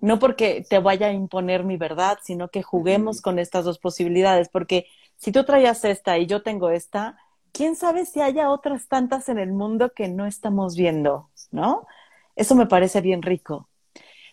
No 0.00 0.18
porque 0.18 0.66
te 0.68 0.80
vaya 0.80 1.06
a 1.06 1.12
imponer 1.12 1.62
mi 1.62 1.76
verdad, 1.76 2.18
sino 2.24 2.48
que 2.48 2.64
juguemos 2.64 3.22
con 3.22 3.38
estas 3.38 3.64
dos 3.64 3.78
posibilidades, 3.78 4.48
porque 4.48 4.88
si 5.14 5.30
tú 5.30 5.44
traías 5.44 5.84
esta 5.84 6.18
y 6.18 6.26
yo 6.26 6.42
tengo 6.42 6.70
esta, 6.70 7.16
quién 7.52 7.76
sabe 7.76 8.04
si 8.04 8.20
haya 8.20 8.50
otras 8.50 8.88
tantas 8.88 9.28
en 9.28 9.38
el 9.38 9.52
mundo 9.52 9.92
que 9.94 10.08
no 10.08 10.26
estamos 10.26 10.74
viendo, 10.74 11.30
¿no? 11.52 11.86
Eso 12.34 12.56
me 12.56 12.66
parece 12.66 13.00
bien 13.00 13.22
rico. 13.22 13.68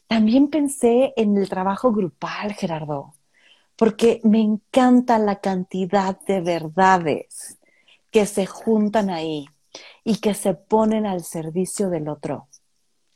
También 0.07 0.47
pensé 0.47 1.13
en 1.15 1.37
el 1.37 1.47
trabajo 1.47 1.91
grupal, 1.91 2.53
Gerardo 2.53 3.16
porque 3.77 4.19
me 4.23 4.41
encanta 4.41 5.17
la 5.19 5.39
cantidad 5.39 6.19
de 6.21 6.41
verdades 6.41 7.57
que 8.11 8.25
se 8.25 8.45
juntan 8.45 9.09
ahí 9.09 9.45
y 10.03 10.17
que 10.17 10.33
se 10.33 10.53
ponen 10.53 11.05
al 11.05 11.23
servicio 11.23 11.89
del 11.89 12.09
otro. 12.09 12.47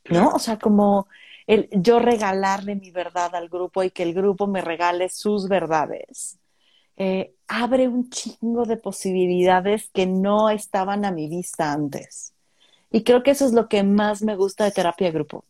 ¿no? 0.10 0.30
O 0.30 0.40
sea, 0.40 0.58
como 0.58 1.08
el 1.48 1.70
yo 1.72 2.00
regalarle 2.00 2.76
mi 2.76 2.92
verdad 2.92 3.36
al 3.36 3.50
grupo 3.50 3.84
y 3.84 3.92
que 3.92 4.04
el 4.04 4.14
grupo 4.14 4.48
me 4.48 4.62
regale 4.62 5.10
sus 5.10 5.48
verdades. 5.48 6.38
Eh, 6.98 7.34
abre 7.48 7.88
un 7.88 8.10
chingo 8.10 8.66
de 8.66 8.78
posibilidades 8.78 9.90
que 9.94 10.06
no 10.06 10.50
estaban 10.50 11.06
a 11.06 11.12
mi 11.12 11.28
vista 11.28 11.72
antes. 11.72 12.34
Y 12.92 13.04
creo 13.04 13.24
que 13.24 13.32
eso 13.32 13.46
es 13.46 13.54
lo 13.54 13.68
que 13.70 13.84
más 13.84 14.22
me 14.22 14.36
gusta 14.36 14.66
de 14.66 14.72
terapia 14.72 15.08
de 15.08 15.14
grupo. 15.14 15.46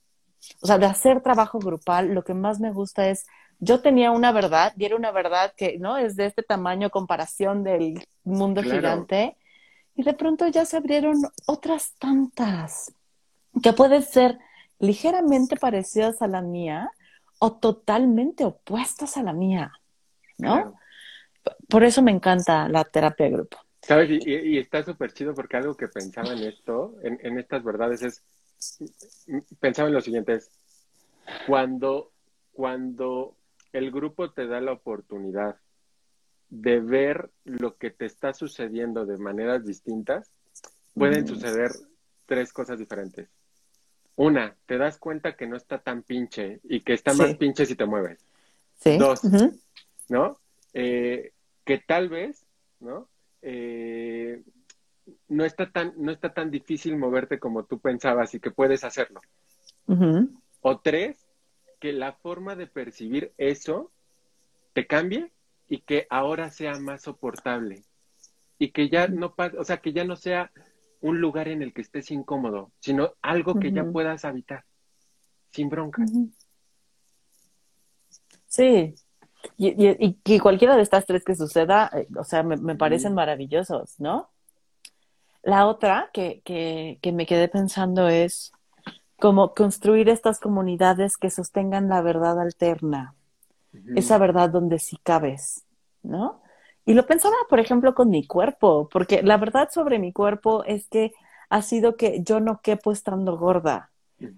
O 0.61 0.67
sea, 0.67 0.77
de 0.77 0.85
hacer 0.85 1.21
trabajo 1.21 1.59
grupal, 1.59 2.13
lo 2.13 2.23
que 2.23 2.33
más 2.33 2.59
me 2.59 2.71
gusta 2.71 3.09
es, 3.09 3.25
yo 3.61 3.79
tenía 3.81 4.09
una 4.11 4.31
verdad, 4.31 4.73
y 4.75 4.85
era 4.85 4.95
una 4.95 5.11
verdad 5.11 5.53
que, 5.55 5.77
¿no? 5.77 5.97
Es 5.97 6.15
de 6.15 6.25
este 6.25 6.41
tamaño, 6.41 6.89
comparación 6.89 7.63
del 7.63 8.03
mundo 8.23 8.63
gigante, 8.63 9.37
y 9.95 10.01
de 10.01 10.13
pronto 10.13 10.47
ya 10.47 10.65
se 10.65 10.77
abrieron 10.77 11.21
otras 11.45 11.93
tantas, 11.99 12.91
que 13.61 13.71
pueden 13.71 14.01
ser 14.01 14.39
ligeramente 14.79 15.57
parecidas 15.57 16.23
a 16.23 16.27
la 16.27 16.41
mía 16.41 16.89
o 17.37 17.53
totalmente 17.53 18.45
opuestas 18.45 19.15
a 19.15 19.21
la 19.21 19.31
mía, 19.31 19.71
¿no? 20.39 20.75
Por 21.69 21.83
eso 21.83 22.01
me 22.01 22.11
encanta 22.11 22.67
la 22.67 22.83
terapia 22.83 23.27
de 23.27 23.31
grupo. 23.33 23.57
¿Sabes? 23.83 24.09
Y, 24.25 24.57
está 24.57 24.83
súper 24.83 25.13
chido 25.13 25.35
porque 25.35 25.57
algo 25.57 25.75
que 25.75 25.87
pensaba 25.87 26.33
en 26.33 26.39
esto, 26.39 26.95
en, 27.03 27.37
estas 27.37 27.63
verdades, 27.63 28.01
es, 28.01 28.23
pensaba 29.59 29.87
en 29.87 29.93
lo 29.93 30.01
siguiente, 30.01 30.33
es 30.33 30.49
cuando, 31.45 32.11
cuando 32.53 33.35
el 33.73 33.91
grupo 33.91 34.31
te 34.31 34.47
da 34.47 34.61
la 34.61 34.71
oportunidad 34.71 35.57
de 36.49 36.79
ver 36.79 37.29
lo 37.45 37.77
que 37.77 37.91
te 37.91 38.05
está 38.05 38.33
sucediendo 38.33 39.05
de 39.05 39.17
maneras 39.17 39.65
distintas, 39.65 40.29
pueden 40.93 41.25
suceder 41.25 41.71
tres 42.25 42.51
cosas 42.51 42.77
diferentes. 42.77 43.29
Una, 44.17 44.55
te 44.65 44.77
das 44.77 44.97
cuenta 44.97 45.35
que 45.35 45.47
no 45.47 45.55
está 45.55 45.79
tan 45.79 46.03
pinche 46.03 46.59
y 46.65 46.81
que 46.81 46.93
está 46.93 47.13
más 47.13 47.35
pinche 47.35 47.65
si 47.65 47.75
te 47.75 47.85
mueves. 47.85 48.19
Sí. 48.79 48.97
Dos, 48.97 49.21
¿no? 50.09 50.37
Eh, 50.73 51.31
que 51.63 51.77
tal 51.79 52.09
vez, 52.09 52.45
¿no? 52.79 53.07
Eh, 53.41 54.43
no 55.29 55.45
está 55.45 55.71
tan, 55.71 55.93
no 55.97 56.11
está 56.11 56.33
tan 56.33 56.51
difícil 56.51 56.97
moverte 56.97 57.39
como 57.39 57.63
tú 57.63 57.79
pensabas 57.79 58.33
y 58.35 58.39
que 58.39 58.51
puedes 58.51 58.83
hacerlo. 58.83 59.21
O 60.61 60.79
tres, 60.79 61.20
que 61.81 61.91
la 61.91 62.13
forma 62.13 62.55
de 62.55 62.67
percibir 62.67 63.33
eso 63.37 63.91
te 64.73 64.85
cambie 64.87 65.31
y 65.67 65.79
que 65.79 66.05
ahora 66.09 66.51
sea 66.51 66.79
más 66.79 67.01
soportable. 67.01 67.83
Y 68.59 68.69
que 68.69 68.87
ya 68.87 69.07
no 69.07 69.33
o 69.57 69.63
sea, 69.65 69.77
que 69.77 69.91
ya 69.91 70.05
no 70.05 70.15
sea 70.15 70.51
un 71.01 71.19
lugar 71.19 71.47
en 71.47 71.63
el 71.63 71.73
que 71.73 71.81
estés 71.81 72.11
incómodo, 72.11 72.71
sino 72.79 73.13
algo 73.23 73.59
que 73.59 73.71
ya 73.71 73.83
puedas 73.83 74.23
habitar, 74.23 74.63
sin 75.49 75.69
bronca. 75.69 76.05
Sí, 78.45 78.93
y, 79.57 80.15
y, 80.23 80.39
cualquiera 80.39 80.75
de 80.75 80.83
estas 80.83 81.07
tres 81.07 81.23
que 81.25 81.35
suceda, 81.35 81.89
eh, 81.95 82.07
o 82.15 82.23
sea, 82.23 82.43
me, 82.43 82.75
parecen 82.75 83.15
maravillosos, 83.15 83.99
¿no? 83.99 84.29
La 85.41 85.65
otra 85.65 86.11
que, 86.13 86.41
que, 86.45 86.99
que 87.01 87.11
me 87.11 87.25
quedé 87.25 87.47
pensando 87.47 88.07
es 88.07 88.51
como 89.21 89.53
construir 89.53 90.09
estas 90.09 90.39
comunidades 90.41 91.17
que 91.17 91.29
sostengan 91.29 91.89
la 91.89 92.01
verdad 92.01 92.41
alterna, 92.41 93.15
esa 93.95 94.17
verdad 94.17 94.49
donde 94.49 94.79
sí 94.79 94.97
cabes, 95.03 95.65
¿no? 96.03 96.41
Y 96.85 96.95
lo 96.95 97.05
pensaba, 97.05 97.35
por 97.49 97.59
ejemplo, 97.59 97.93
con 97.93 98.09
mi 98.09 98.25
cuerpo, 98.27 98.89
porque 98.91 99.21
la 99.23 99.37
verdad 99.37 99.69
sobre 99.71 99.99
mi 99.99 100.11
cuerpo 100.11 100.63
es 100.65 100.89
que 100.89 101.13
ha 101.49 101.61
sido 101.61 101.95
que 101.97 102.23
yo 102.23 102.39
no 102.39 102.61
quepo 102.61 102.91
estando 102.91 103.37
gorda. 103.37 103.91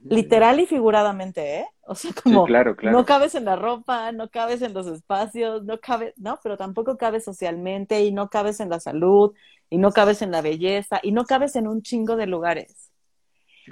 Literal 0.10 0.60
y 0.60 0.66
figuradamente, 0.66 1.60
¿eh? 1.60 1.68
O 1.88 1.96
sea, 1.96 2.12
como 2.22 2.54
no 2.82 3.06
cabes 3.06 3.36
en 3.36 3.46
la 3.46 3.56
ropa, 3.56 4.12
no 4.12 4.30
cabes 4.30 4.62
en 4.62 4.74
los 4.74 4.88
espacios, 4.88 5.64
no 5.64 5.80
cabes, 5.80 6.14
no, 6.18 6.40
pero 6.44 6.58
tampoco 6.58 6.98
cabes 6.98 7.24
socialmente 7.26 8.04
y 8.04 8.12
no 8.12 8.30
cabes 8.30 8.60
en 8.60 8.70
la 8.70 8.80
salud 8.80 9.34
y 9.70 9.78
no 9.78 9.92
cabes 9.94 10.22
en 10.22 10.32
la 10.32 10.42
belleza 10.42 11.00
y 11.04 11.12
no 11.14 11.26
cabes 11.26 11.56
en 11.56 11.68
un 11.68 11.82
chingo 11.82 12.16
de 12.18 12.28
lugares. 12.28 12.93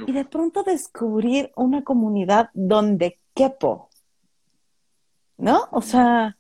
Y 0.08 0.12
de 0.12 0.26
pronto 0.26 0.64
descubrir 0.64 1.52
una 1.56 1.84
comunidad 1.84 2.50
donde 2.54 3.20
quepo, 3.34 3.90
¿no? 5.38 5.68
O 5.72 5.82
sea, 5.82 6.38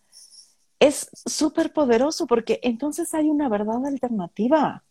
es 0.79 1.09
súper 1.13 1.73
poderoso 1.73 2.27
porque 2.27 2.59
entonces 2.63 3.13
hay 3.13 3.29
una 3.29 3.49
verdad 3.49 3.85
alternativa 3.85 4.83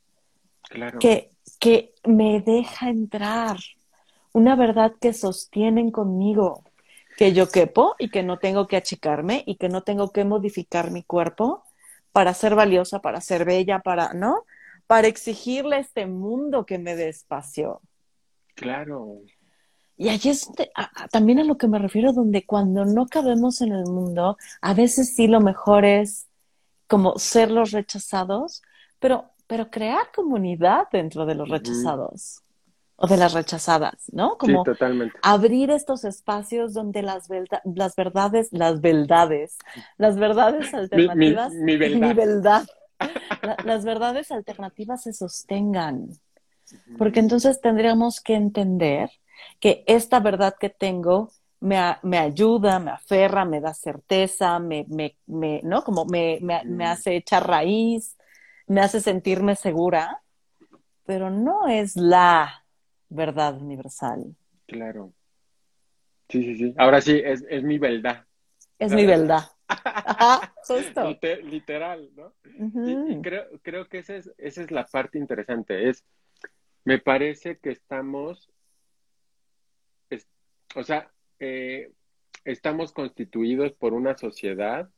que, 1.01 1.31
que 1.59 1.95
me 2.05 2.41
deja 2.41 2.91
entrar 2.91 3.57
una 4.33 4.55
verdad 4.57 4.93
que 5.01 5.13
sostienen 5.13 5.91
conmigo, 5.91 6.65
que 7.17 7.33
yo 7.33 7.49
quepo 7.49 7.97
y 7.99 8.11
que 8.11 8.23
no 8.23 8.39
tengo 8.39 8.67
que 8.67 8.77
achicarme 8.77 9.43
y 9.47 9.57
que 9.57 9.69
no 9.69 9.83
tengo 9.83 10.13
que 10.13 10.25
modificar 10.25 10.91
mi 10.91 11.03
cuerpo 11.03 11.65
para 12.13 12.35
ser 12.35 12.55
valiosa, 12.55 13.01
para 13.01 13.21
ser 13.21 13.45
bella, 13.45 13.81
para, 13.81 14.13
¿no? 14.15 14.45
Para 14.87 15.09
exigirle 15.09 15.77
a 15.77 15.81
este 15.81 16.07
mundo 16.07 16.67
que 16.67 16.79
me 16.79 16.97
dé 16.97 17.09
espacio. 17.09 17.81
Claro. 18.61 19.23
Y 19.97 20.09
allí 20.09 20.31
es 20.31 20.51
también 21.11 21.41
a 21.41 21.45
lo 21.45 21.57
que 21.57 21.69
me 21.69 21.79
refiero, 21.79 22.13
donde 22.13 22.47
cuando 22.47 22.85
no 22.85 23.07
cabemos 23.07 23.61
en 23.61 23.73
el 23.73 23.85
mundo, 23.85 24.37
a 24.61 24.75
veces 24.75 25.15
sí 25.15 25.27
lo 25.27 25.41
mejor 25.41 25.85
es 25.85 26.27
como 26.87 27.19
ser 27.19 27.51
los 27.51 27.71
rechazados, 27.71 28.63
pero, 28.99 29.31
pero 29.47 29.71
crear 29.71 30.11
comunidad 30.15 30.89
dentro 30.93 31.27
de 31.27 31.35
los 31.35 31.49
rechazados 31.49 32.43
o 32.97 33.07
de 33.07 33.17
las 33.17 33.33
rechazadas, 33.33 34.11
¿no? 34.13 34.37
Como 34.37 34.63
abrir 35.23 35.71
estos 35.71 36.05
espacios 36.05 36.75
donde 36.75 37.03
las, 37.03 37.29
las 37.65 37.97
verdades, 37.97 38.49
las 38.53 38.81
verdades, 38.81 39.57
las 39.97 40.19
verdades 40.19 40.75
alternativas, 40.75 41.53
mi, 41.53 41.77
verdad. 42.15 42.67
las 43.65 43.85
verdades 43.85 44.31
alternativas 44.31 45.03
se 45.05 45.15
sostengan. 45.15 46.11
Porque 46.99 47.21
entonces 47.21 47.61
tendríamos 47.61 48.21
que 48.21 48.35
entender 48.35 49.11
que 49.59 49.85
esta 49.87 50.21
verdad 50.21 50.55
que 50.59 50.71
tengo 50.71 51.31
me, 51.61 51.79
me 52.03 52.19
ayuda, 52.19 52.79
me 52.79 52.91
aferra, 52.91 53.45
me 53.45 53.61
da 53.61 53.75
certeza, 53.75 54.59
me, 54.59 54.87
me, 54.89 55.17
me 55.27 55.61
¿no? 55.63 55.83
Como 55.83 56.05
me, 56.07 56.39
me, 56.41 56.65
me 56.65 56.87
hace 56.87 57.17
echar 57.17 57.47
raíz, 57.47 58.17
me 58.67 58.81
hace 58.81 59.01
sentirme 59.01 59.57
segura, 59.57 60.23
pero 61.05 61.31
no 61.31 61.69
es 61.69 61.97
la 61.97 62.65
verdad 63.09 63.61
universal. 63.61 64.35
Claro. 64.67 65.13
Sí, 66.29 66.43
sí, 66.45 66.57
sí. 66.57 66.75
Ahora 66.79 67.01
sí, 67.01 67.21
es, 67.23 67.45
es 67.49 67.63
mi 67.63 67.79
verdad. 67.79 68.25
Es 68.79 68.93
mi 68.93 69.05
verdad. 69.05 69.45
justo. 70.67 71.19
literal, 71.45 72.11
¿no? 72.17 72.33
y, 72.45 73.21
creo, 73.21 73.47
creo 73.63 73.89
que 73.89 73.99
esa 73.99 74.17
es, 74.17 74.31
esa 74.39 74.63
es 74.63 74.71
la 74.71 74.87
parte 74.87 75.19
interesante. 75.19 75.89
Es, 75.89 76.05
me 76.85 76.99
parece 76.99 77.59
que 77.59 77.71
estamos, 77.71 78.51
o 80.75 80.83
sea, 80.83 81.11
eh, 81.39 81.93
estamos 82.45 82.93
constituidos 82.93 83.73
por 83.73 83.93
una 83.93 84.17
sociedad 84.17 84.91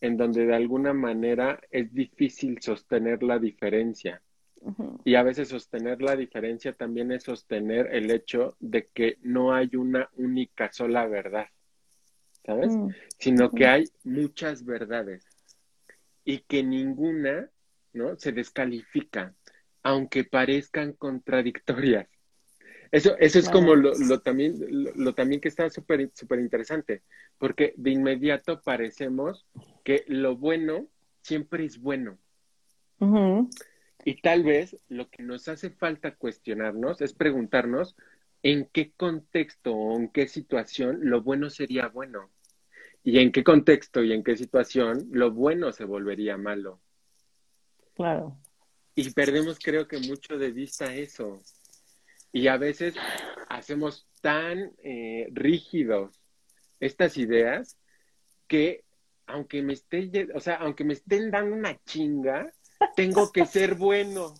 en 0.00 0.16
donde 0.16 0.46
de 0.46 0.54
alguna 0.54 0.92
manera 0.92 1.60
es 1.70 1.92
difícil 1.94 2.60
sostener 2.60 3.22
la 3.22 3.38
diferencia. 3.38 4.20
Y 5.04 5.14
a 5.14 5.22
veces 5.22 5.48
sostener 5.48 6.00
la 6.00 6.16
diferencia 6.16 6.72
también 6.72 7.12
es 7.12 7.24
sostener 7.24 7.94
el 7.94 8.10
hecho 8.10 8.56
de 8.60 8.86
que 8.86 9.18
no 9.20 9.54
hay 9.54 9.76
una 9.76 10.08
única 10.16 10.72
sola 10.72 11.06
verdad, 11.06 11.48
¿sabes? 12.46 12.74
Mm. 12.74 12.88
Sino 13.18 13.50
que 13.50 13.66
hay 13.66 13.84
muchas 14.04 14.64
verdades 14.64 15.26
y 16.24 16.38
que 16.38 16.62
ninguna, 16.62 17.50
¿no? 17.92 18.16
Se 18.16 18.32
descalifica, 18.32 19.34
aunque 19.84 20.24
parezcan 20.24 20.94
contradictorias. 20.94 22.08
Eso, 22.90 23.16
eso 23.18 23.38
es 23.38 23.48
como 23.48 23.74
lo, 23.74 23.92
también, 24.20 24.54
lo, 24.96 25.14
también 25.14 25.40
que 25.40 25.48
está 25.48 25.68
súper 25.68 26.10
super 26.14 26.38
interesante, 26.38 27.02
porque 27.38 27.74
de 27.76 27.90
inmediato 27.90 28.62
parecemos 28.62 29.46
que 29.84 30.04
lo 30.08 30.36
bueno 30.36 30.86
siempre 31.22 31.64
es 31.64 31.80
bueno. 31.80 32.18
Y 34.04 34.20
tal 34.22 34.42
vez 34.42 34.78
lo 34.88 35.10
que 35.10 35.22
nos 35.22 35.48
hace 35.48 35.70
falta 35.70 36.14
cuestionarnos 36.14 37.00
es 37.02 37.12
preguntarnos 37.12 37.96
en 38.42 38.68
qué 38.72 38.92
contexto 38.96 39.74
o 39.74 39.98
en 39.98 40.08
qué 40.08 40.28
situación 40.28 41.00
lo 41.02 41.22
bueno 41.22 41.50
sería 41.50 41.88
bueno. 41.88 42.30
Y 43.02 43.18
en 43.18 43.32
qué 43.32 43.44
contexto 43.44 44.02
y 44.02 44.12
en 44.12 44.24
qué 44.24 44.36
situación 44.36 45.08
lo 45.10 45.32
bueno 45.32 45.72
se 45.72 45.84
volvería 45.84 46.38
malo. 46.38 46.80
Claro. 47.94 48.38
Y 48.94 49.10
perdemos 49.10 49.58
creo 49.58 49.88
que 49.88 49.98
mucho 49.98 50.38
de 50.38 50.50
vista 50.52 50.94
eso. 50.94 51.38
Y 52.32 52.48
a 52.48 52.56
veces 52.56 52.94
hacemos 53.48 54.06
tan 54.20 54.72
eh, 54.82 55.28
rígidos 55.32 56.20
estas 56.80 57.16
ideas 57.16 57.76
que 58.46 58.84
aunque 59.26 59.62
me 59.62 59.72
esté, 59.72 60.28
o 60.34 60.40
sea, 60.40 60.56
aunque 60.56 60.84
me 60.84 60.94
estén 60.94 61.30
dando 61.30 61.56
una 61.56 61.78
chinga, 61.84 62.52
tengo 62.94 63.32
que 63.32 63.46
ser 63.46 63.74
bueno. 63.74 64.34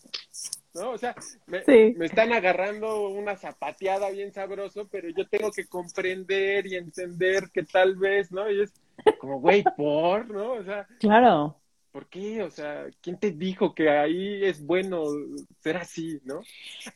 ¿no? 0.75 0.91
O 0.91 0.99
sea, 0.99 1.15
me, 1.47 1.63
me, 1.97 2.07
están 2.07 2.33
agarrando 2.33 3.09
una 3.09 3.37
zapateada 3.37 4.11
bien 4.11 4.33
sabroso, 4.33 4.89
pero 4.89 5.09
yo 5.09 5.27
tengo 5.29 5.53
que 5.53 5.67
comprender 5.67 6.67
y 6.67 6.77
entender 6.77 7.51
que 7.53 7.63
tal 7.63 7.97
vez, 7.97 8.33
¿no? 8.33 8.51
Y 8.51 8.63
es 8.63 8.73
como, 9.19 9.41
güey, 9.41 9.63
por, 9.77 10.29
¿no? 10.29 10.55
O 10.55 10.65
sea, 10.65 10.87
claro. 10.99 11.61
¿Por 11.95 12.09
qué? 12.09 12.43
O 12.43 12.51
sea, 12.51 12.87
¿quién 13.01 13.17
te 13.21 13.31
dijo 13.31 13.73
que 13.73 13.89
ahí 13.89 14.45
es 14.45 14.67
bueno 14.67 15.05
ser 15.61 15.77
así, 15.77 16.21
no? 16.25 16.41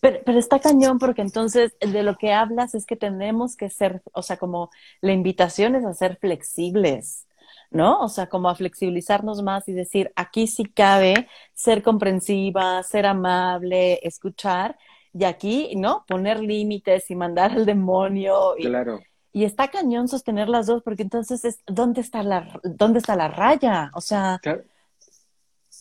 Pero, 0.01 0.19
pero 0.27 0.41
está 0.41 0.59
cañón 0.59 0.99
porque 0.99 1.23
entonces 1.23 1.77
de 1.79 2.03
lo 2.03 2.17
que 2.17 2.33
hablas 2.33 2.75
es 2.75 2.85
que 2.85 2.97
tenemos 2.97 3.55
que 3.55 3.71
ser, 3.71 4.03
o 4.13 4.23
sea, 4.23 4.39
como 4.39 4.71
la 5.01 5.13
invitación 5.13 5.77
es 5.77 5.85
a 5.85 5.95
ser 5.95 6.17
flexibles, 6.17 7.29
¿no? 7.71 8.01
O 8.01 8.09
sea, 8.09 8.29
como 8.29 8.49
a 8.49 8.57
flexibilizarnos 8.57 9.41
más 9.41 9.69
y 9.69 9.73
decir, 9.73 10.11
aquí 10.17 10.49
sí 10.49 10.65
cabe 10.65 11.29
ser 11.55 11.85
comprensiva, 11.85 12.83
ser 12.83 13.07
amable, 13.07 14.01
escuchar, 14.03 14.77
y 15.13 15.23
aquí, 15.23 15.77
¿no? 15.77 16.05
Poner 16.09 16.41
límites 16.41 17.09
y 17.13 17.15
mandar 17.15 17.53
al 17.53 17.67
demonio. 17.67 18.57
Y, 18.59 18.65
claro. 18.65 19.01
Y 19.33 19.45
está 19.45 19.69
cañón 19.69 20.09
sostener 20.09 20.49
las 20.49 20.67
dos, 20.67 20.83
porque 20.83 21.05
entonces 21.05 21.45
es, 21.45 21.61
¿dónde 21.69 22.01
está 22.01 22.25
la, 22.25 22.61
dónde 22.65 22.99
está 22.99 23.15
la 23.15 23.29
raya? 23.29 23.93
O 23.95 24.01
sea... 24.01 24.41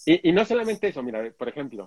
Y, 0.10 0.32
no 0.32 0.45
solamente 0.45 0.88
eso, 0.88 1.03
mira, 1.03 1.22
por 1.38 1.49
ejemplo, 1.49 1.84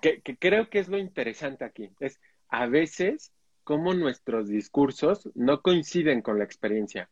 que, 0.00 0.22
creo 0.38 0.70
que 0.70 0.78
es 0.78 0.88
lo 0.88 0.96
interesante 0.96 1.66
aquí, 1.66 1.90
es 2.00 2.18
a 2.48 2.64
veces 2.66 3.30
cómo 3.62 3.92
nuestros 3.92 4.48
discursos 4.48 5.28
no 5.34 5.60
coinciden 5.60 6.22
con 6.22 6.38
la 6.38 6.44
experiencia. 6.44 7.10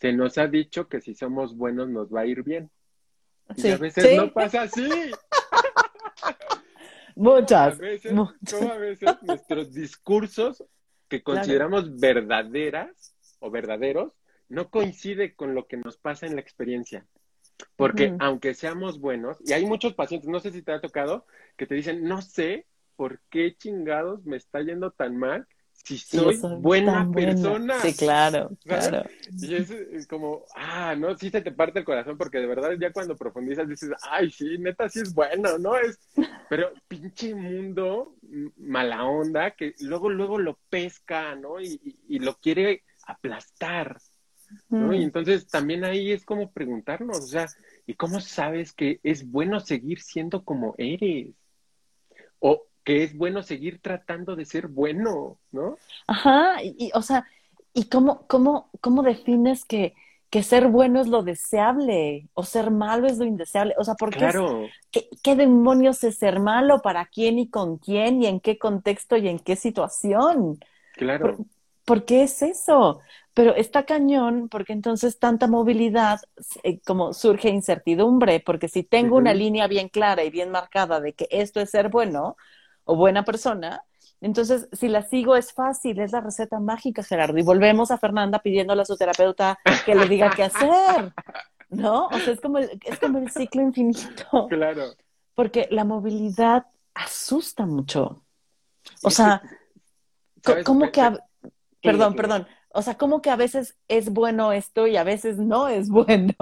Se 0.00 0.14
nos 0.14 0.38
ha 0.38 0.46
dicho 0.46 0.88
que 0.88 1.02
si 1.02 1.14
somos 1.14 1.54
buenos 1.54 1.90
nos 1.90 2.08
va 2.08 2.20
a 2.20 2.26
ir 2.26 2.42
bien. 2.42 2.70
y 3.56 3.68
a 3.68 3.76
veces 3.76 4.16
no 4.16 4.32
pasa 4.32 4.62
así. 4.62 4.88
Muchas. 7.14 7.74
A 7.74 7.78
veces, 7.78 8.12
a 8.14 8.78
veces 8.78 9.22
nuestros 9.22 9.74
discursos 9.74 10.64
que 11.08 11.22
consideramos 11.22 12.00
verdaderas 12.00 13.14
o 13.38 13.50
verdaderos 13.50 14.14
no 14.48 14.70
coinciden 14.70 15.34
con 15.36 15.54
lo 15.54 15.66
que 15.66 15.76
nos 15.76 15.98
pasa 15.98 16.24
en 16.24 16.36
la 16.36 16.40
experiencia. 16.40 17.06
Porque 17.76 18.14
aunque 18.18 18.54
seamos 18.54 19.00
buenos, 19.00 19.38
y 19.44 19.52
hay 19.52 19.66
muchos 19.66 19.94
pacientes, 19.94 20.28
no 20.28 20.40
sé 20.40 20.52
si 20.52 20.62
te 20.62 20.72
ha 20.72 20.80
tocado, 20.80 21.26
que 21.56 21.66
te 21.66 21.74
dicen, 21.74 22.04
no 22.04 22.22
sé 22.22 22.66
por 22.96 23.20
qué 23.30 23.56
chingados 23.56 24.24
me 24.24 24.36
está 24.36 24.60
yendo 24.60 24.90
tan 24.90 25.16
mal 25.16 25.46
si 25.84 25.96
soy, 25.96 26.38
buena 26.58 27.10
persona. 27.10 27.80
Sí, 27.80 27.94
claro, 27.94 28.50
claro. 28.64 29.08
Y 29.40 29.54
es, 29.54 30.06
como, 30.06 30.44
ah, 30.54 30.94
no, 30.96 31.16
sí 31.16 31.30
se 31.30 31.40
te 31.40 31.52
parte 31.52 31.78
el 31.78 31.84
corazón 31.84 32.18
porque 32.18 32.38
de 32.38 32.46
verdad 32.46 32.72
ya 32.78 32.92
cuando 32.92 33.16
profundizas 33.16 33.68
dices, 33.68 33.90
ay, 34.02 34.30
sí, 34.30 34.58
neta, 34.58 34.88
sí 34.88 35.00
es 35.00 35.14
bueno, 35.14 35.58
¿no? 35.58 35.76
Es, 35.76 35.98
pero 36.50 36.72
pinche 36.88 37.34
mundo 37.34 38.16
mala 38.56 39.04
onda 39.04 39.52
que 39.52 39.74
luego, 39.80 40.10
luego 40.10 40.38
lo 40.38 40.58
pesca, 40.68 41.34
¿no? 41.34 41.60
Y, 41.60 41.96
y 42.08 42.18
lo 42.18 42.34
quiere 42.34 42.82
aplastar. 43.06 43.98
¿No? 44.68 44.94
Y 44.94 45.02
entonces 45.02 45.46
también 45.46 45.84
ahí 45.84 46.12
es 46.12 46.24
como 46.24 46.50
preguntarnos, 46.50 47.18
o 47.18 47.26
sea, 47.26 47.46
¿y 47.86 47.94
cómo 47.94 48.20
sabes 48.20 48.72
que 48.72 49.00
es 49.02 49.30
bueno 49.30 49.60
seguir 49.60 50.00
siendo 50.00 50.44
como 50.44 50.74
eres? 50.78 51.34
O 52.38 52.64
que 52.84 53.02
es 53.02 53.16
bueno 53.16 53.42
seguir 53.42 53.80
tratando 53.82 54.34
de 54.34 54.46
ser 54.46 54.68
bueno, 54.68 55.38
¿no? 55.52 55.76
Ajá, 56.06 56.62
y, 56.62 56.90
o 56.94 57.02
sea, 57.02 57.26
¿y 57.74 57.84
cómo, 57.90 58.26
cómo, 58.26 58.70
cómo 58.80 59.02
defines 59.02 59.64
que, 59.64 59.94
que 60.30 60.42
ser 60.42 60.68
bueno 60.68 61.00
es 61.00 61.06
lo 61.06 61.22
deseable 61.22 62.28
o 62.34 62.44
ser 62.44 62.70
malo 62.70 63.06
es 63.06 63.18
lo 63.18 63.24
indeseable? 63.24 63.74
O 63.78 63.84
sea, 63.84 63.94
¿por 63.94 64.10
qué, 64.10 64.30
¿qué, 64.90 65.08
¿qué, 65.22 65.36
demonios 65.36 66.02
es 66.04 66.16
ser 66.16 66.40
malo? 66.40 66.80
¿Para 66.80 67.06
quién 67.06 67.38
y 67.38 67.50
con 67.50 67.78
quién? 67.78 68.22
¿Y 68.22 68.26
en 68.26 68.40
qué 68.40 68.58
contexto 68.58 69.16
y 69.16 69.28
en 69.28 69.38
qué 69.38 69.56
situación? 69.56 70.58
Claro. 70.94 71.36
¿Por, 71.84 72.04
qué 72.04 72.22
es 72.22 72.42
eso? 72.42 73.00
Pero 73.38 73.54
está 73.54 73.84
cañón 73.84 74.48
porque 74.48 74.72
entonces 74.72 75.20
tanta 75.20 75.46
movilidad, 75.46 76.20
eh, 76.64 76.80
como 76.80 77.12
surge 77.12 77.50
incertidumbre, 77.50 78.40
porque 78.40 78.66
si 78.66 78.82
tengo 78.82 79.16
una 79.16 79.32
línea 79.32 79.68
bien 79.68 79.88
clara 79.88 80.24
y 80.24 80.30
bien 80.30 80.50
marcada 80.50 80.98
de 80.98 81.12
que 81.12 81.28
esto 81.30 81.60
es 81.60 81.70
ser 81.70 81.88
bueno 81.88 82.36
o 82.82 82.96
buena 82.96 83.24
persona, 83.24 83.84
entonces 84.20 84.68
si 84.72 84.88
la 84.88 85.04
sigo 85.04 85.36
es 85.36 85.52
fácil, 85.52 86.00
es 86.00 86.10
la 86.10 86.20
receta 86.20 86.58
mágica, 86.58 87.04
Gerardo. 87.04 87.38
Y 87.38 87.42
volvemos 87.42 87.92
a 87.92 87.98
Fernanda 87.98 88.40
pidiéndole 88.40 88.82
a 88.82 88.86
su 88.86 88.96
terapeuta 88.96 89.56
que 89.86 89.94
le 89.94 90.08
diga 90.08 90.32
qué 90.34 90.42
hacer, 90.42 91.12
¿no? 91.68 92.06
O 92.06 92.18
sea, 92.18 92.32
es 92.32 92.40
como 92.40 92.58
el, 92.58 92.68
es 92.84 92.98
como 92.98 93.18
el 93.18 93.30
ciclo 93.30 93.62
infinito. 93.62 94.48
Claro. 94.48 94.94
Porque 95.36 95.68
la 95.70 95.84
movilidad 95.84 96.66
asusta 96.92 97.66
mucho. 97.66 98.20
O 99.04 99.12
sea, 99.12 99.40
¿cómo 100.64 100.90
que... 100.90 101.16
Perdón, 101.80 102.16
perdón 102.16 102.48
o 102.70 102.82
sea, 102.82 102.96
como 102.96 103.22
que 103.22 103.30
a 103.30 103.36
veces 103.36 103.76
es 103.88 104.10
bueno 104.10 104.52
esto 104.52 104.86
y 104.86 104.96
a 104.96 105.04
veces 105.04 105.38
no 105.38 105.68
es 105.68 105.88
bueno, 105.90 106.34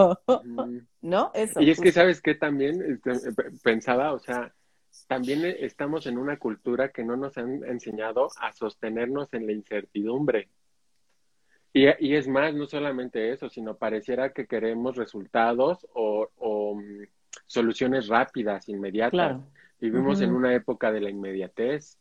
¿no? 1.01 1.31
Eso. 1.35 1.61
Y 1.61 1.70
es 1.70 1.81
que, 1.81 1.93
¿sabes 1.93 2.20
qué? 2.20 2.35
También 2.35 3.01
este, 3.05 3.33
pensaba, 3.62 4.12
o 4.12 4.18
sea, 4.18 4.53
también 5.07 5.45
estamos 5.45 6.07
en 6.07 6.18
una 6.18 6.39
cultura 6.39 6.91
que 6.91 7.05
no 7.05 7.16
nos 7.16 7.37
han 7.39 7.64
enseñado 7.64 8.29
a 8.41 8.53
sostenernos 8.53 9.33
en 9.35 9.47
la 9.47 9.53
incertidumbre. 9.53 10.49
Y, 11.72 11.87
y 12.01 12.14
es 12.14 12.27
más, 12.27 12.55
no 12.55 12.66
solamente 12.66 13.33
eso, 13.33 13.51
sino 13.51 13.77
pareciera 13.77 14.33
que 14.33 14.47
queremos 14.47 14.97
resultados 14.97 15.87
o, 15.93 16.74
mm, 16.74 17.05
soluciones 17.47 18.09
rápidas, 18.09 18.68
inmediatas. 18.68 19.39
Vivimos 19.79 20.22
en 20.22 20.35
una 20.35 20.55
época 20.55 20.91
de 20.91 21.03
la 21.03 21.11
inmediatez 21.11 21.99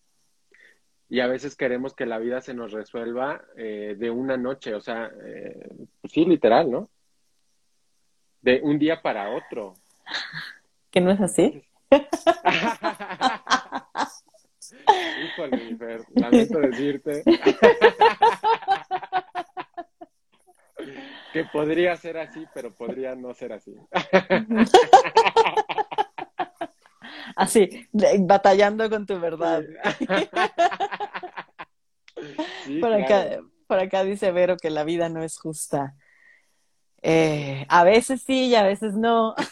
y 1.09 1.19
a 1.19 1.27
veces 1.27 1.55
queremos 1.55 1.93
que 1.93 2.05
la 2.05 2.17
vida 2.17 2.41
se 2.41 2.53
nos 2.53 2.71
resuelva 2.71 3.43
eh, 3.57 3.95
de 3.97 4.09
una 4.09 4.37
noche, 4.37 4.73
o 4.73 4.81
sea, 4.81 5.11
eh, 5.23 5.67
pues 6.01 6.13
sí, 6.13 6.25
literal, 6.25 6.71
¿no? 6.71 6.89
De 8.41 8.61
un 8.63 8.79
día 8.79 9.01
para 9.01 9.29
otro. 9.29 9.75
¿Que 10.91 11.01
no 11.01 11.11
es 11.11 11.21
así? 11.21 11.63
Híjole, 15.25 15.75
Fer, 15.77 16.01
lamento 16.15 16.59
decirte 16.59 17.23
que 21.33 21.43
podría 21.45 21.95
ser 21.97 22.17
así, 22.17 22.45
pero 22.53 22.73
podría 22.73 23.15
no 23.15 23.33
ser 23.33 23.53
así. 23.53 23.75
Así, 27.36 27.88
batallando 28.19 28.89
con 28.89 29.05
tu 29.05 29.19
verdad. 29.19 29.63
por, 32.79 32.93
acá, 32.93 33.41
por 33.67 33.79
acá 33.79 34.03
dice 34.03 34.31
Vero 34.31 34.57
que 34.57 34.69
la 34.69 34.83
vida 34.83 35.09
no 35.09 35.21
es 35.21 35.38
justa. 35.38 35.95
Eh, 37.01 37.65
a 37.69 37.83
veces 37.83 38.23
sí 38.23 38.47
y 38.47 38.55
a 38.55 38.63
veces 38.63 38.95
no. 38.95 39.36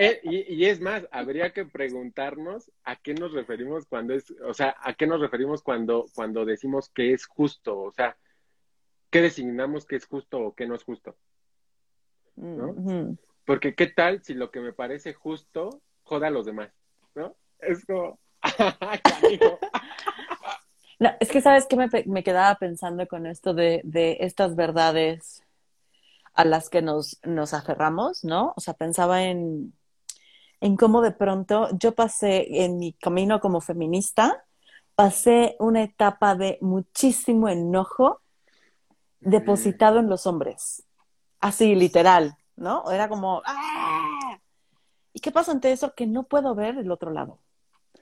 Eh, 0.00 0.20
y, 0.22 0.64
es 0.66 0.80
más, 0.80 1.08
habría 1.10 1.52
que 1.52 1.64
preguntarnos 1.64 2.70
a 2.84 2.94
qué 2.94 3.14
nos 3.14 3.32
referimos 3.32 3.84
cuando 3.84 4.14
es, 4.14 4.32
o 4.46 4.54
sea, 4.54 4.76
a 4.80 4.94
qué 4.94 5.08
nos 5.08 5.20
referimos 5.20 5.60
cuando, 5.60 6.06
cuando 6.14 6.44
decimos 6.44 6.88
que 6.90 7.12
es 7.12 7.26
justo, 7.26 7.80
o 7.80 7.90
sea, 7.90 8.16
qué 9.10 9.22
designamos 9.22 9.86
que 9.86 9.96
es 9.96 10.06
justo 10.06 10.38
o 10.38 10.54
qué 10.54 10.68
no 10.68 10.76
es 10.76 10.84
justo. 10.84 11.16
¿no? 12.36 13.16
Porque 13.48 13.74
qué 13.74 13.86
tal 13.86 14.22
si 14.22 14.34
lo 14.34 14.50
que 14.50 14.60
me 14.60 14.74
parece 14.74 15.14
justo 15.14 15.80
joda 16.02 16.26
a 16.26 16.30
los 16.30 16.44
demás, 16.44 16.68
¿no? 17.14 17.34
Es 17.60 17.82
como... 17.86 18.18
no, 20.98 21.10
es 21.18 21.30
que 21.30 21.40
sabes 21.40 21.64
que 21.64 22.04
me, 22.04 22.22
quedaba 22.22 22.56
pensando 22.56 23.08
con 23.08 23.24
esto 23.24 23.54
de, 23.54 23.80
estas 24.20 24.54
verdades 24.54 25.42
a 26.34 26.44
las 26.44 26.68
que 26.68 26.82
nos, 26.82 27.20
nos 27.24 27.54
aferramos, 27.54 28.22
¿no? 28.22 28.52
O 28.54 28.60
sea, 28.60 28.74
pensaba 28.74 29.22
en, 29.22 29.72
en 30.60 30.76
cómo 30.76 31.00
de 31.00 31.12
pronto 31.12 31.70
yo 31.72 31.94
pasé 31.94 32.66
en 32.66 32.76
mi 32.76 32.92
camino 32.92 33.40
como 33.40 33.62
feminista, 33.62 34.44
pasé 34.94 35.56
una 35.58 35.84
etapa 35.84 36.34
de 36.34 36.58
muchísimo 36.60 37.48
enojo 37.48 38.20
depositado 39.20 40.00
en 40.00 40.10
los 40.10 40.26
hombres, 40.26 40.84
así 41.40 41.74
literal, 41.74 42.36
¿no? 42.58 42.90
Era 42.90 43.08
como, 43.08 43.42
¡ah! 43.44 44.38
¿Y 45.12 45.20
qué 45.20 45.32
pasa 45.32 45.52
ante 45.52 45.72
eso? 45.72 45.94
Que 45.94 46.06
no 46.06 46.24
puedo 46.24 46.54
ver 46.54 46.78
el 46.78 46.90
otro 46.90 47.10
lado. 47.10 47.38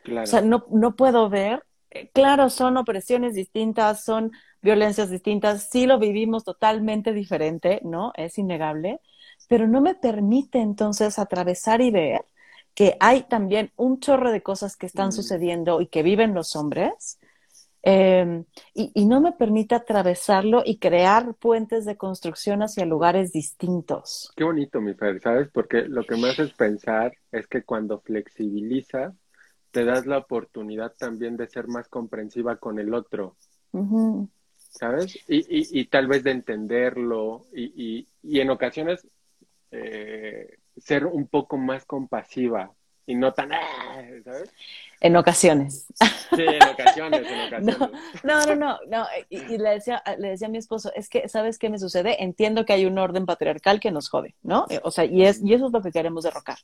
Claro. 0.02 0.24
O 0.24 0.26
sea, 0.26 0.40
no, 0.40 0.66
no 0.70 0.96
puedo 0.96 1.28
ver. 1.28 1.64
Eh, 1.90 2.10
claro, 2.12 2.50
son 2.50 2.76
opresiones 2.76 3.34
distintas, 3.34 4.04
son 4.04 4.32
violencias 4.60 5.10
distintas, 5.10 5.68
sí 5.70 5.86
lo 5.86 5.98
vivimos 5.98 6.44
totalmente 6.44 7.12
diferente, 7.12 7.80
¿no? 7.84 8.12
Es 8.16 8.36
innegable, 8.36 9.00
pero 9.48 9.68
no 9.68 9.80
me 9.80 9.94
permite 9.94 10.58
entonces 10.58 11.18
atravesar 11.18 11.80
y 11.80 11.90
ver 11.90 12.24
que 12.74 12.96
hay 13.00 13.22
también 13.22 13.72
un 13.76 14.00
chorro 14.00 14.32
de 14.32 14.42
cosas 14.42 14.76
que 14.76 14.86
están 14.86 15.08
mm. 15.08 15.12
sucediendo 15.12 15.80
y 15.80 15.86
que 15.86 16.02
viven 16.02 16.34
los 16.34 16.56
hombres 16.56 17.18
Em, 17.88 18.44
y, 18.74 19.06
no 19.06 19.20
me 19.20 19.30
permite 19.30 19.76
atravesarlo 19.76 20.62
y 20.66 20.78
crear 20.80 21.34
puentes 21.34 21.84
de 21.84 21.96
construcción 21.96 22.60
hacia 22.64 22.84
lugares 22.84 23.30
distintos. 23.30 24.32
Qué 24.34 24.42
bonito, 24.42 24.80
mi 24.80 24.94
Fer, 24.94 25.20
¿sabes? 25.20 25.48
Porque 25.52 25.82
lo 25.82 26.04
que 26.04 26.16
me 26.16 26.30
haces 26.30 26.52
pensar 26.52 27.16
es 27.30 27.46
que 27.46 27.62
cuando 27.62 28.00
flexibilizas, 28.00 29.14
te 29.70 29.84
das 29.84 30.04
la 30.04 30.18
oportunidad 30.18 30.94
también 30.98 31.36
de 31.36 31.46
ser 31.46 31.68
más 31.68 31.86
comprensiva 31.86 32.56
con 32.56 32.80
el 32.80 32.92
otro. 32.92 33.36
¿Sabes? 34.56 35.16
Y, 35.28 35.36
y, 35.42 35.80
y, 35.80 35.84
tal 35.84 36.08
vez 36.08 36.24
de 36.24 36.32
entenderlo 36.32 37.46
y, 37.54 38.04
y 38.20 38.40
en 38.40 38.50
ocasiones 38.50 39.06
eh, 39.70 40.58
ser 40.76 41.06
un 41.06 41.28
poco 41.28 41.56
más 41.56 41.84
compasiva 41.84 42.72
y 43.06 43.14
no 43.14 43.32
tan, 43.32 43.52
ah", 43.52 44.02
¿sabes? 44.24 44.52
En 45.06 45.16
ocasiones. 45.16 45.86
Sí, 46.34 46.42
en 46.42 46.62
ocasiones, 46.68 47.26
en 47.30 47.46
ocasiones. 47.46 47.78
No, 48.24 48.44
no, 48.44 48.56
no, 48.56 48.78
no. 48.88 49.06
Y, 49.30 49.56
le, 49.56 49.70
decía, 49.70 50.02
le 50.18 50.30
decía 50.30 50.48
a 50.48 50.50
mi 50.50 50.58
esposo, 50.58 50.90
es 50.96 51.08
que, 51.08 51.28
¿sabes 51.28 51.58
qué 51.58 51.70
me 51.70 51.78
sucede? 51.78 52.24
Entiendo 52.24 52.64
que 52.64 52.72
hay 52.72 52.86
un 52.86 52.98
orden 52.98 53.24
patriarcal 53.24 53.78
que 53.78 53.92
nos 53.92 54.08
jode, 54.08 54.34
¿no? 54.42 54.66
O 54.82 54.90
sea, 54.90 55.04
y, 55.04 55.24
es, 55.24 55.40
y 55.44 55.54
eso 55.54 55.66
es 55.66 55.72
lo 55.72 55.80
que 55.80 55.92
queremos 55.92 56.24
derrocar. 56.24 56.58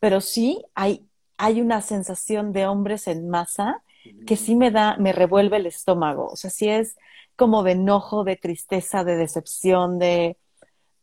Pero 0.00 0.22
sí 0.22 0.64
hay, 0.74 1.06
hay 1.36 1.60
una 1.60 1.82
sensación 1.82 2.54
de 2.54 2.66
hombres 2.66 3.06
en 3.06 3.28
masa 3.28 3.82
que 4.26 4.36
sí 4.36 4.56
me 4.56 4.70
da, 4.70 4.96
me 4.96 5.12
revuelve 5.12 5.58
el 5.58 5.66
estómago. 5.66 6.28
O 6.28 6.36
sea, 6.36 6.48
sí 6.48 6.70
es 6.70 6.96
como 7.36 7.62
de 7.64 7.72
enojo, 7.72 8.24
de 8.24 8.36
tristeza, 8.36 9.04
de 9.04 9.16
decepción, 9.16 9.98
de... 9.98 10.38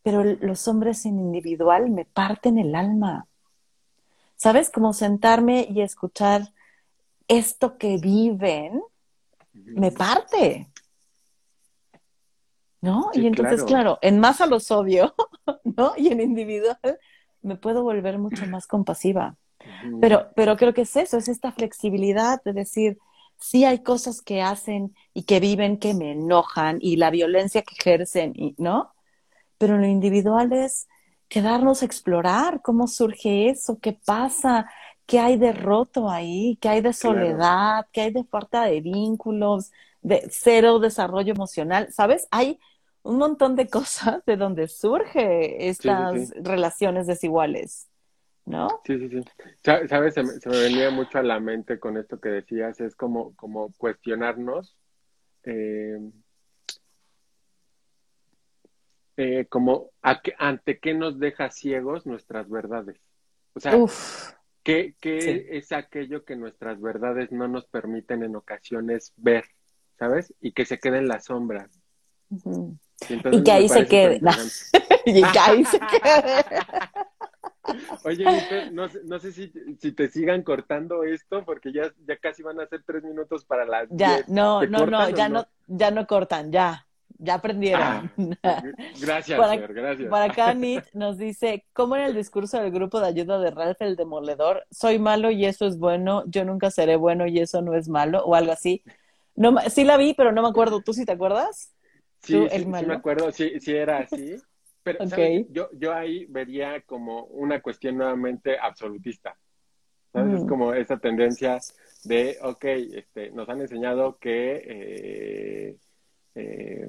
Pero 0.02 0.24
los 0.24 0.68
hombres 0.68 1.06
en 1.06 1.20
individual 1.20 1.92
me 1.92 2.06
parten 2.06 2.58
el 2.58 2.74
alma. 2.74 3.28
¿Sabes? 4.36 4.72
Como 4.72 4.94
sentarme 4.94 5.68
y 5.70 5.82
escuchar 5.82 6.55
esto 7.28 7.78
que 7.78 7.98
viven, 7.98 8.82
me 9.54 9.92
parte. 9.92 10.70
¿No? 12.82 13.10
y 13.14 13.26
entonces, 13.26 13.64
claro. 13.64 13.98
en 14.04 14.20
masa 14.20 14.46
los 14.46 14.70
odio, 14.70 15.16
¿no? 15.64 15.94
Y 15.98 16.10
en 16.10 16.22
individual 16.22 17.00
me 17.42 17.56
puedo 17.56 17.84
volver 17.84 18.20
mucho 18.20 18.46
más 18.48 18.68
compasiva. 18.68 19.38
Pero, 20.00 20.30
pero 20.36 20.58
creo 20.58 20.76
que 20.76 20.82
es 20.82 20.96
eso, 20.96 21.18
es 21.18 21.28
esta 21.28 21.52
flexibilidad 21.52 22.44
de 22.44 22.54
decir, 22.54 23.00
sí 23.40 23.66
hay 23.66 23.80
cosas 23.80 24.22
que 24.22 24.44
hacen 24.44 24.96
y 25.14 25.24
que 25.24 25.40
viven 25.40 25.78
que 25.78 25.94
me 25.96 26.12
enojan 26.12 26.78
y 26.82 26.98
la 26.98 27.10
violencia 27.10 27.64
que 27.64 27.74
ejercen, 27.76 28.34
¿no? 28.58 28.94
Pero 29.58 29.76
en 29.76 29.82
lo 29.82 29.88
individual 29.88 30.54
es 30.54 30.88
quedarnos 31.28 31.82
a 31.82 31.86
explorar 31.86 32.62
cómo 32.62 32.88
surge 32.88 33.50
eso, 33.50 33.80
qué 33.80 33.94
pasa, 33.94 34.70
qué 35.06 35.20
hay 35.20 35.38
de 35.38 35.54
roto 35.54 36.10
ahí, 36.10 36.58
qué 36.62 36.70
hay 36.70 36.82
de 36.82 36.94
soledad, 36.94 37.88
qué 37.92 38.02
hay 38.02 38.12
de 38.12 38.24
falta 38.24 38.66
de 38.66 38.82
vínculos, 38.82 39.72
de 40.02 40.28
cero 40.30 40.80
desarrollo 40.80 41.34
emocional, 41.34 41.92
¿sabes? 41.92 42.28
Hay 42.32 42.60
un 43.04 43.18
montón 43.18 43.56
de 43.56 43.68
cosas 43.70 44.24
de 44.26 44.38
donde 44.38 44.68
surge 44.68 45.68
estas 45.70 46.32
relaciones 46.36 47.08
desiguales, 47.08 47.88
¿no? 48.46 48.68
Sí, 48.86 48.98
sí, 49.00 49.10
sí. 49.10 49.22
Sabes, 49.64 50.14
se 50.14 50.24
me, 50.24 50.34
venía 50.46 50.90
mucho 50.90 51.20
a 51.20 51.24
la 51.24 51.40
mente 51.40 51.80
con 51.80 51.98
esto 51.98 52.20
que 52.20 52.30
decías, 52.30 52.80
es 52.82 52.96
como, 52.96 53.36
como 53.36 53.72
cuestionarnos 53.78 54.76
eh, 55.44 56.00
eh, 59.18 59.46
como 59.48 59.92
ante 60.38 60.80
qué 60.80 60.94
nos 60.94 61.20
deja 61.20 61.50
ciegos 61.50 62.06
nuestras 62.06 62.50
verdades. 62.50 63.00
O 63.54 63.60
sea, 63.60 63.78
¿qué, 64.66 64.96
es 65.52 65.72
aquello 65.72 66.26
que 66.26 66.36
nuestras 66.36 66.82
verdades 66.82 67.32
no 67.32 67.48
nos 67.48 67.66
permiten 67.66 68.24
en 68.24 68.36
ocasiones 68.36 69.14
ver, 69.16 69.46
¿sabes? 69.98 70.34
Y 70.42 70.52
que 70.52 70.66
se 70.66 70.80
quede 70.80 70.98
en 70.98 71.08
la 71.08 71.22
sombra. 71.22 71.70
y, 73.32 73.44
que 73.44 73.52
ahí 73.52 73.70
se 73.70 73.86
quede. 73.86 74.20
y 75.06 75.22
que 75.22 75.40
ahí 75.40 75.64
se 75.64 75.80
quede. 75.80 76.46
Oye, 78.04 78.26
no, 78.72 78.88
no 79.06 79.20
sé 79.20 79.32
si, 79.32 79.52
si, 79.80 79.92
te 79.92 80.10
sigan 80.10 80.44
cortando 80.44 81.04
esto, 81.04 81.44
porque 81.46 81.72
ya, 81.72 81.94
ya 82.06 82.18
casi 82.18 82.44
van 82.44 82.60
a 82.60 82.68
ser 82.68 82.84
tres 82.86 83.04
minutos 83.04 83.46
para 83.46 83.66
las. 83.66 83.88
Ya, 83.92 84.24
no, 84.28 84.66
no, 84.66 84.86
no, 84.86 85.10
ya 85.10 85.30
no? 85.30 85.48
ya 85.68 85.92
no 85.92 86.06
cortan, 86.06 86.52
ya 86.52 86.86
ya 87.18 87.36
aprendieron. 87.36 88.12
Ah, 88.44 88.64
gracias, 89.00 89.40
para, 89.40 89.56
gracias. 89.56 90.10
Para 90.10 90.26
acá, 90.26 90.54
Nit 90.54 90.84
nos 90.94 91.18
dice, 91.18 91.66
¿cómo 91.74 91.96
era 91.96 92.08
el 92.08 92.16
discurso 92.16 92.60
del 92.60 92.72
grupo 92.72 93.00
de 93.00 93.08
ayuda 93.08 93.40
de 93.40 93.52
Ralph 93.52 93.82
el 93.82 93.96
Demoledor? 93.96 94.66
Soy 94.72 95.00
malo 95.00 95.32
y 95.32 95.46
eso 95.46 95.66
es 95.66 95.78
bueno, 95.78 96.24
yo 96.28 96.46
nunca 96.46 96.72
seré 96.72 96.96
bueno 96.96 97.28
y 97.28 97.40
eso 97.40 97.62
no 97.62 97.76
es 97.76 97.88
malo, 97.88 98.24
o 98.26 98.36
algo 98.36 98.52
así. 98.52 98.84
No, 99.36 99.56
sí 99.70 99.84
la 99.84 99.98
vi, 99.98 100.14
pero 100.14 100.32
no 100.32 100.42
me 100.42 100.48
acuerdo. 100.48 100.82
¿Tú 100.82 100.94
sí 100.94 101.06
te 101.06 101.12
acuerdas? 101.12 101.74
Sí, 102.22 102.48
sí, 102.50 102.66
me 102.66 102.94
acuerdo, 102.94 103.32
sí, 103.32 103.60
sí 103.60 103.74
era 103.74 104.00
así. 104.00 104.36
Pero 104.84 105.04
Yo, 105.50 105.70
yo 105.74 105.94
ahí 105.94 106.26
vería 106.28 106.82
como 106.82 107.24
una 107.26 107.60
cuestión 107.62 107.98
nuevamente 107.98 108.58
absolutista. 108.60 109.36
¿Sabes? 110.14 110.42
Es 110.42 110.48
como 110.48 110.74
esa 110.74 110.98
tendencia 110.98 111.60
de, 112.04 112.38
ok, 112.42 112.64
este, 112.94 113.32
nos 113.32 113.50
han 113.50 113.62
enseñado 113.62 114.18
que... 114.18 114.64
Eh, 114.66 115.76
eh, 116.36 116.88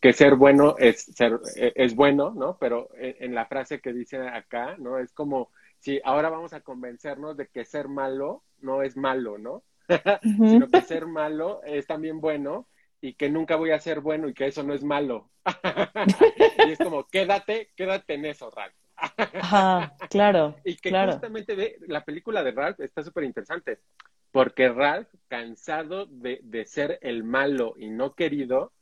que 0.00 0.12
ser 0.12 0.34
bueno 0.34 0.74
es 0.78 1.02
ser 1.04 1.40
e, 1.56 1.72
es 1.76 1.94
bueno, 1.94 2.32
¿no? 2.36 2.58
Pero 2.58 2.88
en, 2.94 3.34
la 3.34 3.46
frase 3.46 3.80
que 3.80 3.92
dice 3.92 4.18
acá, 4.18 4.76
¿no? 4.78 4.98
Es 4.98 5.12
como 5.12 5.50
si 5.78 6.00
ahora 6.04 6.28
vamos 6.28 6.52
a 6.52 6.60
convencernos 6.60 7.36
de 7.36 7.46
que 7.46 7.64
ser 7.64 7.88
malo 7.88 8.42
no 8.60 8.82
es 8.82 8.96
malo, 8.96 9.38
¿no? 9.38 9.62
Sino 10.22 10.68
que 10.68 10.80
ser 10.82 11.06
malo 11.06 11.62
es 11.64 11.86
también 11.86 12.20
bueno 12.20 12.68
y 13.00 13.14
que 13.14 13.28
nunca 13.28 13.56
voy 13.56 13.72
a 13.72 13.80
ser 13.80 14.00
bueno 14.00 14.28
y 14.28 14.34
que 14.34 14.46
eso 14.46 14.62
no 14.62 14.74
es 14.74 14.84
malo. 14.84 15.30
y 16.66 16.70
es 16.70 16.78
como, 16.78 17.06
quédate, 17.08 17.70
quédate 17.76 18.14
en 18.14 18.26
eso, 18.26 18.50
Ralph. 18.50 18.74
Ajá, 18.96 19.94
claro. 20.08 20.56
Y 20.64 20.76
que 20.76 20.90
claro. 20.90 21.12
justamente 21.12 21.54
ve, 21.54 21.78
la 21.88 22.04
película 22.04 22.42
de 22.42 22.52
Ralph 22.52 22.80
está 22.80 23.02
súper 23.02 23.24
interesante, 23.24 23.80
porque 24.32 24.68
Ralph, 24.68 25.08
cansado 25.28 26.06
de, 26.06 26.40
de 26.42 26.64
ser 26.64 26.98
el 27.02 27.22
malo 27.22 27.74
y 27.76 27.90
no 27.90 28.14
querido, 28.14 28.72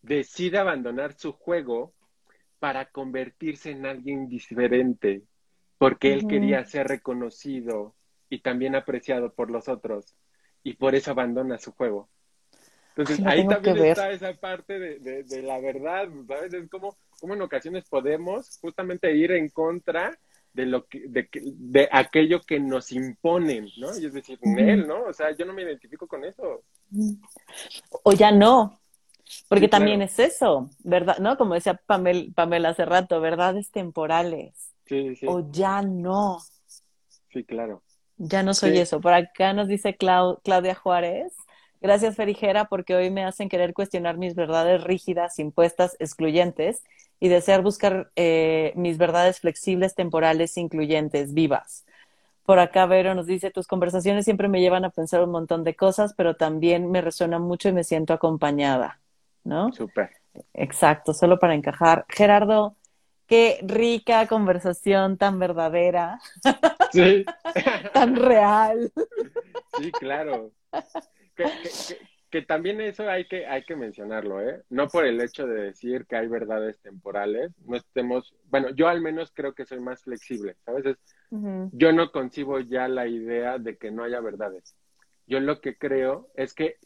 decide 0.00 0.58
abandonar 0.58 1.14
su 1.14 1.32
juego 1.32 1.92
para 2.58 2.86
convertirse 2.86 3.72
en 3.72 3.86
alguien 3.86 4.28
diferente, 4.28 5.22
porque 5.78 6.12
él 6.12 6.28
quería 6.28 6.64
ser 6.64 6.86
reconocido 6.86 7.96
y 8.30 8.40
también 8.40 8.76
apreciado 8.76 9.32
por 9.34 9.50
los 9.50 9.68
otros, 9.68 10.14
y 10.62 10.74
por 10.74 10.94
eso 10.94 11.10
abandona 11.10 11.58
su 11.58 11.72
juego. 11.72 12.08
Entonces, 12.90 13.24
ahí 13.26 13.46
también 13.48 13.78
está 13.78 14.10
esa 14.12 14.32
parte 14.34 14.78
de, 14.78 15.24
de, 15.24 15.42
la 15.42 15.58
verdad, 15.58 16.08
¿sabes? 16.28 16.54
Es 16.54 16.68
como, 16.68 16.96
como 17.18 17.34
en 17.34 17.42
ocasiones 17.42 17.88
podemos 17.88 18.58
justamente 18.60 19.12
ir 19.16 19.32
en 19.32 19.48
contra 19.48 20.16
de 20.52 20.66
lo 20.66 20.86
que, 20.86 21.08
de, 21.08 21.28
de 21.32 21.88
aquello 21.90 22.40
que 22.42 22.60
nos 22.60 22.92
imponen, 22.92 23.68
¿no? 23.78 23.98
Y 23.98 24.06
es 24.06 24.12
decir, 24.12 24.38
él, 24.42 24.86
¿no? 24.86 25.04
O 25.04 25.12
sea, 25.12 25.34
yo 25.36 25.44
no 25.44 25.52
me 25.52 25.62
identifico 25.62 26.06
con 26.06 26.24
eso. 26.24 26.62
O 28.04 28.12
ya 28.12 28.30
no, 28.30 28.78
porque 29.48 29.68
también 29.68 30.02
es 30.02 30.18
eso, 30.18 30.70
¿verdad? 30.80 31.18
¿No? 31.18 31.36
Como 31.36 31.54
decía 31.54 31.80
Pamela, 31.86 32.68
hace 32.68 32.84
rato, 32.84 33.20
verdades 33.20 33.70
temporales. 33.70 34.72
Sí, 34.86 35.16
sí. 35.16 35.26
O 35.28 35.50
ya 35.50 35.82
no. 35.82 36.38
Sí, 37.32 37.44
claro. 37.44 37.82
Ya 38.16 38.42
no 38.42 38.54
soy 38.54 38.78
eso. 38.78 39.00
Por 39.00 39.14
acá 39.14 39.52
nos 39.52 39.68
dice 39.68 39.96
Claudia 39.96 40.74
Juárez. 40.74 41.34
Gracias, 41.80 42.14
Ferijera, 42.14 42.66
porque 42.66 42.94
hoy 42.94 43.10
me 43.10 43.24
hacen 43.24 43.48
querer 43.48 43.74
cuestionar 43.74 44.16
mis 44.16 44.34
verdades 44.34 44.84
rígidas, 44.84 45.38
impuestas, 45.38 45.96
excluyentes, 45.98 46.84
y 47.22 47.28
desear 47.28 47.62
buscar 47.62 48.10
eh, 48.16 48.72
mis 48.74 48.98
verdades 48.98 49.38
flexibles, 49.38 49.94
temporales, 49.94 50.56
incluyentes, 50.56 51.32
vivas. 51.34 51.86
Por 52.44 52.58
acá 52.58 52.84
Vero 52.86 53.14
nos 53.14 53.26
dice, 53.26 53.52
tus 53.52 53.68
conversaciones 53.68 54.24
siempre 54.24 54.48
me 54.48 54.60
llevan 54.60 54.84
a 54.84 54.90
pensar 54.90 55.22
un 55.22 55.30
montón 55.30 55.62
de 55.62 55.76
cosas, 55.76 56.14
pero 56.16 56.34
también 56.34 56.90
me 56.90 57.00
resuena 57.00 57.38
mucho 57.38 57.68
y 57.68 57.72
me 57.72 57.84
siento 57.84 58.12
acompañada. 58.12 58.98
¿no? 59.44 59.72
Súper. 59.72 60.10
Exacto, 60.52 61.14
solo 61.14 61.38
para 61.38 61.54
encajar. 61.54 62.06
Gerardo, 62.08 62.74
qué 63.28 63.60
rica 63.62 64.26
conversación 64.26 65.16
tan 65.16 65.38
verdadera. 65.38 66.18
Sí. 66.90 67.24
tan 67.94 68.16
real. 68.16 68.92
Sí, 69.78 69.92
claro. 69.92 70.50
Que, 71.36 71.46
también 72.40 72.80
eso 72.80 73.06
hay 73.10 73.26
que, 73.26 73.46
hay 73.46 73.62
que 73.62 73.76
mencionarlo, 73.76 74.40
¿eh? 74.40 74.62
No 74.70 74.88
por 74.88 75.04
el 75.04 75.20
hecho 75.20 75.46
de 75.46 75.64
decir 75.64 76.06
que 76.06 76.16
hay 76.16 76.28
verdades 76.28 76.80
temporales, 76.80 77.52
no 77.66 77.76
estemos, 77.76 78.34
bueno, 78.44 78.70
yo 78.70 78.88
al 78.88 79.02
menos 79.02 79.30
creo 79.34 79.52
que 79.52 79.66
soy 79.66 79.80
más 79.80 80.02
flexible, 80.02 80.56
¿sabes? 80.64 80.96
Yo 81.30 81.92
no 81.92 82.10
concibo 82.10 82.58
ya 82.60 82.88
la 82.88 83.06
idea 83.06 83.58
de 83.58 83.76
que 83.76 83.90
no 83.90 84.04
haya 84.04 84.20
verdades. 84.20 84.74
Yo 85.26 85.40
lo 85.40 85.60
que 85.60 85.76
creo 85.76 86.30
es 86.34 86.54
que 86.54 86.78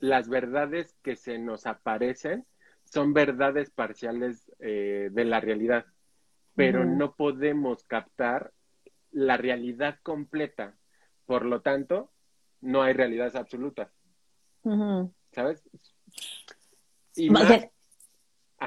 las 0.00 0.28
verdades 0.28 0.96
que 1.02 1.14
se 1.14 1.38
nos 1.38 1.66
aparecen 1.66 2.44
son 2.82 3.14
verdades 3.14 3.70
parciales 3.70 4.50
eh, 4.58 5.10
de 5.12 5.24
la 5.24 5.38
realidad, 5.38 5.86
pero 6.56 6.84
no 6.84 7.14
podemos 7.14 7.84
captar 7.84 8.52
la 9.12 9.36
realidad 9.36 9.98
completa. 10.02 10.76
Por 11.24 11.44
lo 11.44 11.60
tanto, 11.60 12.10
no 12.60 12.82
hay 12.82 12.94
realidades 12.94 13.36
absolutas. 13.36 13.92
¿Sabes? 15.32 15.62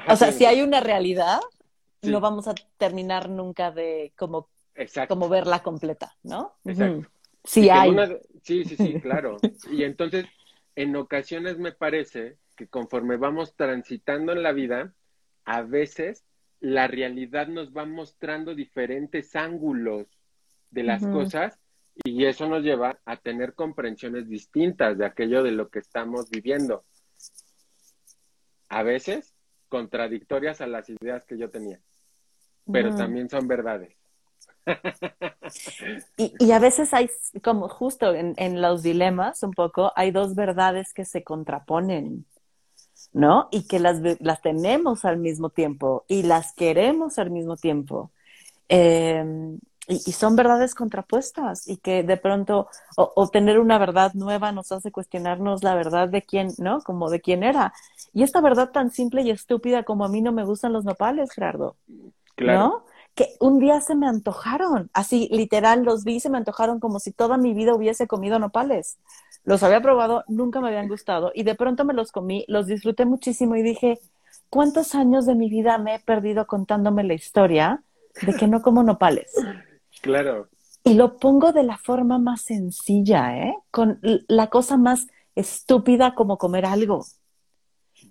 o 0.08 0.16
sea, 0.16 0.32
si 0.32 0.44
hay 0.44 0.62
una 0.62 0.80
realidad, 0.80 1.40
no 2.02 2.20
vamos 2.20 2.48
a 2.48 2.54
terminar 2.76 3.28
nunca 3.28 3.70
de 3.70 4.12
como, 4.16 4.48
como 5.08 5.28
verla 5.28 5.62
completa, 5.62 6.16
¿no? 6.22 6.54
Exacto. 6.64 7.08
Sí 7.44 7.70
hay. 7.70 7.96
Sí, 8.42 8.64
sí, 8.64 8.76
sí, 8.76 9.00
claro. 9.00 9.36
Y 9.70 9.84
entonces, 9.84 10.26
en 10.74 10.96
ocasiones 10.96 11.58
me 11.58 11.72
parece 11.72 12.36
que 12.56 12.66
conforme 12.66 13.16
vamos 13.16 13.54
transitando 13.54 14.32
en 14.32 14.42
la 14.42 14.52
vida, 14.52 14.94
a 15.44 15.62
veces 15.62 16.24
la 16.60 16.88
realidad 16.88 17.48
nos 17.48 17.72
va 17.72 17.84
mostrando 17.84 18.54
diferentes 18.54 19.36
ángulos 19.36 20.06
de 20.70 20.82
las 20.82 21.06
cosas 21.06 21.58
y 22.04 22.24
eso 22.26 22.48
nos 22.48 22.62
lleva 22.62 22.98
a 23.04 23.16
tener 23.16 23.54
comprensiones 23.54 24.28
distintas 24.28 24.98
de 24.98 25.06
aquello 25.06 25.42
de 25.42 25.52
lo 25.52 25.68
que 25.68 25.78
estamos 25.78 26.28
viviendo. 26.30 26.84
A 28.68 28.82
veces 28.82 29.34
contradictorias 29.68 30.60
a 30.60 30.66
las 30.66 30.88
ideas 30.88 31.24
que 31.24 31.38
yo 31.38 31.50
tenía, 31.50 31.80
pero 32.70 32.94
también 32.94 33.28
son 33.28 33.48
verdades. 33.48 33.96
Y, 36.16 36.50
a 36.50 36.58
veces 36.58 36.92
hay, 36.92 37.08
como 37.42 37.68
justo 37.68 38.12
en, 38.12 38.34
en, 38.36 38.60
los 38.60 38.82
dilemas, 38.82 39.42
un 39.42 39.52
poco, 39.52 39.92
hay 39.94 40.10
dos 40.10 40.34
verdades 40.34 40.92
que 40.92 41.04
se 41.04 41.22
contraponen, 41.22 42.26
¿no? 43.12 43.48
Y 43.52 43.66
que 43.68 43.78
las, 43.78 44.00
las 44.20 44.42
tenemos 44.42 45.04
al 45.04 45.18
mismo 45.18 45.50
tiempo 45.50 46.04
y 46.08 46.24
las 46.24 46.52
queremos 46.52 47.18
al 47.18 47.30
mismo 47.30 47.56
tiempo. 47.56 48.10
Em, 48.68 49.58
y, 49.88 50.12
son 50.12 50.34
verdades 50.34 50.74
contrapuestas 50.74 51.68
y 51.68 51.76
que 51.76 52.02
de 52.02 52.16
pronto 52.16 52.68
obtener 52.96 53.60
una 53.60 53.78
verdad 53.78 54.12
nueva 54.14 54.50
nos 54.50 54.72
hace 54.72 54.90
cuestionarnos 54.90 55.62
la 55.62 55.74
verdad 55.74 56.08
de 56.08 56.22
quién, 56.22 56.52
¿no? 56.58 56.80
Como 56.80 57.08
de 57.08 57.20
quién 57.20 57.44
era. 57.44 57.72
Y 58.12 58.22
esta 58.24 58.40
verdad 58.40 58.70
tan 58.70 58.90
simple 58.90 59.22
y 59.22 59.30
estúpida 59.30 59.84
como 59.84 60.04
a 60.04 60.08
mí 60.08 60.22
no 60.22 60.32
me 60.32 60.44
gustan 60.44 60.72
los 60.72 60.84
nopales, 60.84 61.30
Gerardo. 61.32 61.76
Claro. 62.34 62.58
¿No? 62.58 62.84
Que 63.14 63.34
un 63.40 63.60
día 63.60 63.80
se 63.80 63.94
me 63.94 64.08
antojaron, 64.08 64.90
así 64.92 65.28
literal 65.32 65.84
los 65.84 66.04
vi 66.04 66.16
y 66.16 66.20
se 66.20 66.30
me 66.30 66.38
antojaron 66.38 66.80
como 66.80 66.98
si 66.98 67.12
toda 67.12 67.38
mi 67.38 67.54
vida 67.54 67.74
hubiese 67.74 68.06
comido 68.06 68.38
nopales. 68.38 68.98
Los 69.44 69.62
había 69.62 69.80
probado, 69.80 70.24
nunca 70.26 70.60
me 70.60 70.68
habían 70.68 70.88
gustado 70.88 71.30
y 71.32 71.44
de 71.44 71.54
pronto 71.54 71.84
me 71.84 71.94
los 71.94 72.10
comí, 72.10 72.44
los 72.48 72.66
disfruté 72.66 73.06
muchísimo 73.06 73.54
y 73.54 73.62
dije, 73.62 74.00
¿cuántos 74.50 74.96
años 74.96 75.24
de 75.24 75.36
mi 75.36 75.48
vida 75.48 75.78
me 75.78 75.94
he 75.94 75.98
perdido 76.00 76.46
contándome 76.46 77.04
la 77.04 77.14
historia 77.14 77.82
de 78.22 78.34
que 78.34 78.48
no 78.48 78.60
como 78.60 78.82
nopales? 78.82 79.32
Claro. 80.00 80.48
Y 80.84 80.94
lo 80.94 81.18
pongo 81.18 81.52
de 81.52 81.64
la 81.64 81.78
forma 81.78 82.18
más 82.18 82.42
sencilla, 82.42 83.36
¿eh? 83.36 83.54
Con 83.70 83.98
la 84.02 84.48
cosa 84.48 84.76
más 84.76 85.08
estúpida 85.34 86.14
como 86.14 86.38
comer 86.38 86.64
algo. 86.64 87.04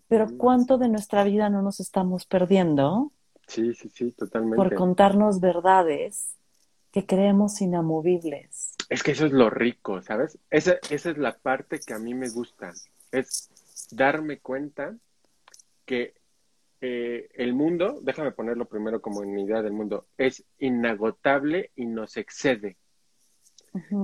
Pero 0.08 0.28
¿cuánto 0.38 0.78
de 0.78 0.90
nuestra 0.90 1.24
vida 1.24 1.50
no 1.50 1.62
nos 1.62 1.80
estamos 1.80 2.26
perdiendo? 2.26 3.12
Sí, 3.48 3.74
sí, 3.74 3.90
sí, 3.90 4.12
totalmente. 4.12 4.58
Por 4.58 4.74
contarnos 4.76 5.40
verdades 5.40 6.36
que 6.92 7.06
creemos 7.06 7.62
inamovibles. 7.62 8.76
Es 8.90 9.04
que 9.04 9.12
eso 9.12 9.26
es 9.26 9.32
lo 9.32 9.50
rico, 9.50 10.02
¿sabes? 10.02 10.38
Esa, 10.50 10.76
esa 10.90 11.12
es 11.12 11.18
la 11.18 11.38
parte 11.38 11.80
que 11.80 11.94
a 11.94 12.00
mí 12.00 12.14
me 12.14 12.30
gusta. 12.30 12.74
Es 13.12 13.50
darme 13.92 14.40
cuenta 14.40 14.96
que 15.86 16.14
eh, 16.88 17.30
el 17.34 17.56
mundo, 17.56 17.98
déjame 18.04 18.32
ponerlo 18.32 18.66
primero 18.66 19.02
como 19.02 19.24
en 19.24 19.40
idea 19.40 19.64
del 19.64 19.74
mundo, 19.74 20.06
es 20.20 20.46
inagotable 20.60 21.72
y 21.76 21.88
nos 21.88 22.16
excede. 22.16 22.78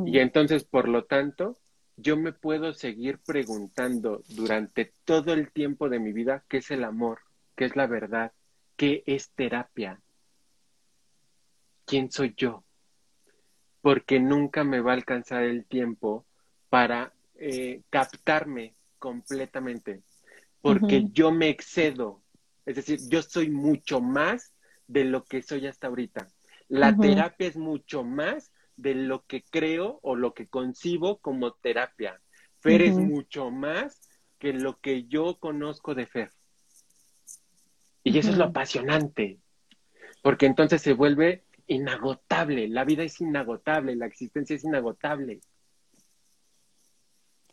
Y 0.08 0.18
entonces, 0.18 0.64
por 0.64 0.90
lo 0.90 1.06
tanto, 1.06 1.60
yo 1.96 2.18
me 2.18 2.34
puedo 2.34 2.74
seguir 2.74 3.20
preguntando 3.20 4.24
durante 4.30 4.94
todo 5.06 5.32
el 5.32 5.52
tiempo 5.52 5.90
de 5.90 6.00
mi 6.00 6.12
vida 6.12 6.44
qué 6.50 6.58
es 6.58 6.72
el 6.72 6.84
amor, 6.84 7.20
qué 7.56 7.66
es 7.66 7.76
la 7.76 7.86
verdad, 7.86 8.32
qué 8.76 9.04
es 9.06 9.30
terapia, 9.30 10.02
quién 11.86 12.10
soy 12.10 12.34
yo, 12.36 12.64
porque 13.82 14.20
nunca 14.20 14.64
me 14.64 14.82
va 14.82 14.92
a 14.92 14.96
alcanzar 14.96 15.44
el 15.44 15.66
tiempo 15.66 16.26
para 16.70 17.14
eh, 17.36 17.82
captarme 17.92 18.74
completamente, 18.98 20.02
porque 20.62 21.08
yo 21.12 21.32
me 21.32 21.50
excedo 21.50 22.21
es 22.72 22.78
decir, 22.78 23.00
yo 23.10 23.22
soy 23.22 23.50
mucho 23.50 24.02
más 24.02 24.54
de 24.88 25.04
lo 25.04 25.26
que 25.26 25.42
soy 25.42 25.68
hasta 25.68 25.88
ahorita. 25.88 26.28
La 26.68 26.96
terapia 26.96 27.48
es 27.48 27.58
mucho 27.58 28.04
más 28.04 28.52
de 28.78 28.96
lo 28.96 29.26
que 29.26 29.44
creo 29.44 30.00
o 30.04 30.16
lo 30.16 30.34
que 30.34 30.48
concibo 30.48 31.20
como 31.20 31.52
terapia. 31.54 32.22
Fer 32.62 32.82
es 32.82 32.96
mucho 32.96 33.52
más 33.52 34.00
que 34.40 34.54
lo 34.54 34.80
que 34.80 35.04
yo 35.04 35.38
conozco 35.38 35.96
de 35.96 36.06
Fer. 36.06 36.32
Y 38.04 38.18
eso 38.18 38.32
es 38.32 38.38
lo 38.38 38.46
apasionante, 38.46 39.40
porque 40.24 40.46
entonces 40.46 40.82
se 40.82 40.94
vuelve 40.94 41.44
inagotable, 41.68 42.68
la 42.68 42.86
vida 42.86 43.04
es 43.04 43.20
inagotable, 43.22 43.96
la 43.96 44.08
existencia 44.08 44.56
es 44.56 44.64
inagotable. 44.64 45.42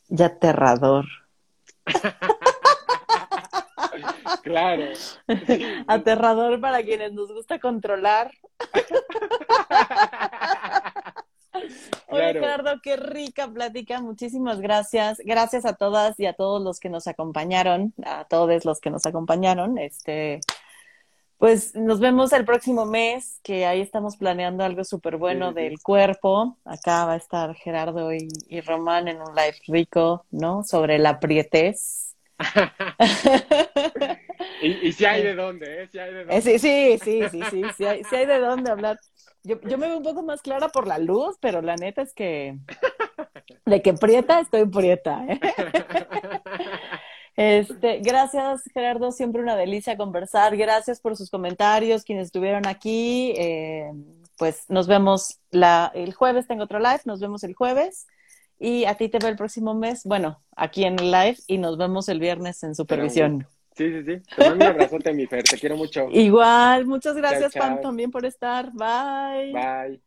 Y 0.08 0.22
aterrador. 0.22 1.06
Claro. 4.48 4.84
Aterrador 5.86 6.60
para 6.60 6.82
quienes 6.82 7.12
nos 7.12 7.32
gusta 7.32 7.58
controlar. 7.58 8.32
Oye, 12.08 12.32
Gerardo, 12.32 12.80
qué 12.82 12.96
rica 12.96 13.48
plática. 13.48 14.00
Muchísimas 14.00 14.60
gracias. 14.60 15.20
Gracias 15.24 15.66
a 15.66 15.74
todas 15.74 16.18
y 16.18 16.26
a 16.26 16.32
todos 16.32 16.62
los 16.62 16.80
que 16.80 16.88
nos 16.88 17.06
acompañaron, 17.06 17.92
a 18.04 18.24
todos 18.24 18.64
los 18.64 18.80
que 18.80 18.90
nos 18.90 19.04
acompañaron. 19.04 19.76
Este, 19.76 20.40
pues 21.36 21.74
nos 21.74 22.00
vemos 22.00 22.32
el 22.32 22.46
próximo 22.46 22.86
mes, 22.86 23.40
que 23.42 23.66
ahí 23.66 23.82
estamos 23.82 24.16
planeando 24.16 24.64
algo 24.64 24.84
súper 24.84 25.18
bueno 25.18 25.52
del 25.52 25.82
cuerpo. 25.82 26.56
Acá 26.64 27.04
va 27.04 27.12
a 27.12 27.16
estar 27.16 27.54
Gerardo 27.54 28.14
y, 28.14 28.28
y 28.48 28.62
Román 28.62 29.08
en 29.08 29.20
un 29.20 29.34
live 29.34 29.58
rico, 29.66 30.24
¿no? 30.30 30.64
Sobre 30.64 30.98
la 30.98 31.20
prietez. 31.20 32.07
y, 34.62 34.92
si 34.92 35.04
hay 35.04 35.22
de 35.22 35.34
dónde, 35.34 35.82
¿eh? 35.82 35.88
Si 35.90 35.98
hay 35.98 36.12
de 36.12 36.24
dónde. 36.24 36.40
Sí, 36.40 36.58
sí, 36.58 36.98
sí, 37.02 37.22
sí, 37.30 37.42
sí, 37.50 37.62
sí 37.76 37.84
hay, 37.84 38.02
hay 38.10 38.26
de 38.26 38.38
dónde 38.38 38.70
hablar. 38.70 38.98
Yo, 39.42 39.60
yo, 39.62 39.78
me 39.78 39.88
veo 39.88 39.98
un 39.98 40.02
poco 40.02 40.22
más 40.22 40.42
clara 40.42 40.68
por 40.68 40.86
la 40.86 40.98
luz, 40.98 41.36
pero 41.40 41.62
la 41.62 41.76
neta 41.76 42.02
es 42.02 42.12
que 42.12 42.58
de 43.66 43.82
que 43.82 43.94
prieta 43.94 44.40
estoy 44.40 44.66
prieta. 44.66 45.24
¿eh? 45.28 45.40
Este, 47.40 48.00
gracias 48.00 48.64
Gerardo, 48.74 49.12
siempre 49.12 49.40
una 49.40 49.54
delicia 49.54 49.96
conversar. 49.96 50.56
Gracias 50.56 51.00
por 51.00 51.16
sus 51.16 51.30
comentarios, 51.30 52.02
quienes 52.02 52.26
estuvieron 52.26 52.66
aquí. 52.66 53.32
Eh, 53.36 53.92
pues 54.36 54.68
nos 54.68 54.88
vemos 54.88 55.38
la, 55.52 55.92
el 55.94 56.14
jueves, 56.14 56.48
tengo 56.48 56.64
otro 56.64 56.80
live, 56.80 57.02
nos 57.04 57.20
vemos 57.20 57.44
el 57.44 57.54
jueves. 57.54 58.08
Y 58.58 58.84
a 58.84 58.96
ti 58.96 59.08
te 59.08 59.18
veo 59.18 59.28
el 59.28 59.36
próximo 59.36 59.74
mes, 59.74 60.02
bueno, 60.04 60.42
aquí 60.56 60.84
en 60.84 60.98
el 60.98 61.10
live 61.12 61.36
y 61.46 61.58
nos 61.58 61.78
vemos 61.78 62.08
el 62.08 62.18
viernes 62.20 62.62
en 62.64 62.74
supervisión. 62.74 63.46
Sí, 63.76 63.92
sí, 63.92 64.04
sí. 64.04 64.22
Te 64.34 64.42
mando 64.42 64.64
un 64.64 64.70
abrazote, 64.70 65.12
mi 65.12 65.26
Fer. 65.26 65.44
Te 65.44 65.56
quiero 65.56 65.76
mucho. 65.76 66.08
Igual, 66.10 66.86
muchas 66.86 67.14
gracias, 67.16 67.54
Pam, 67.54 67.78
también 67.80 68.10
por 68.10 68.26
estar. 68.26 68.72
Bye. 68.72 69.52
Bye. 69.52 70.00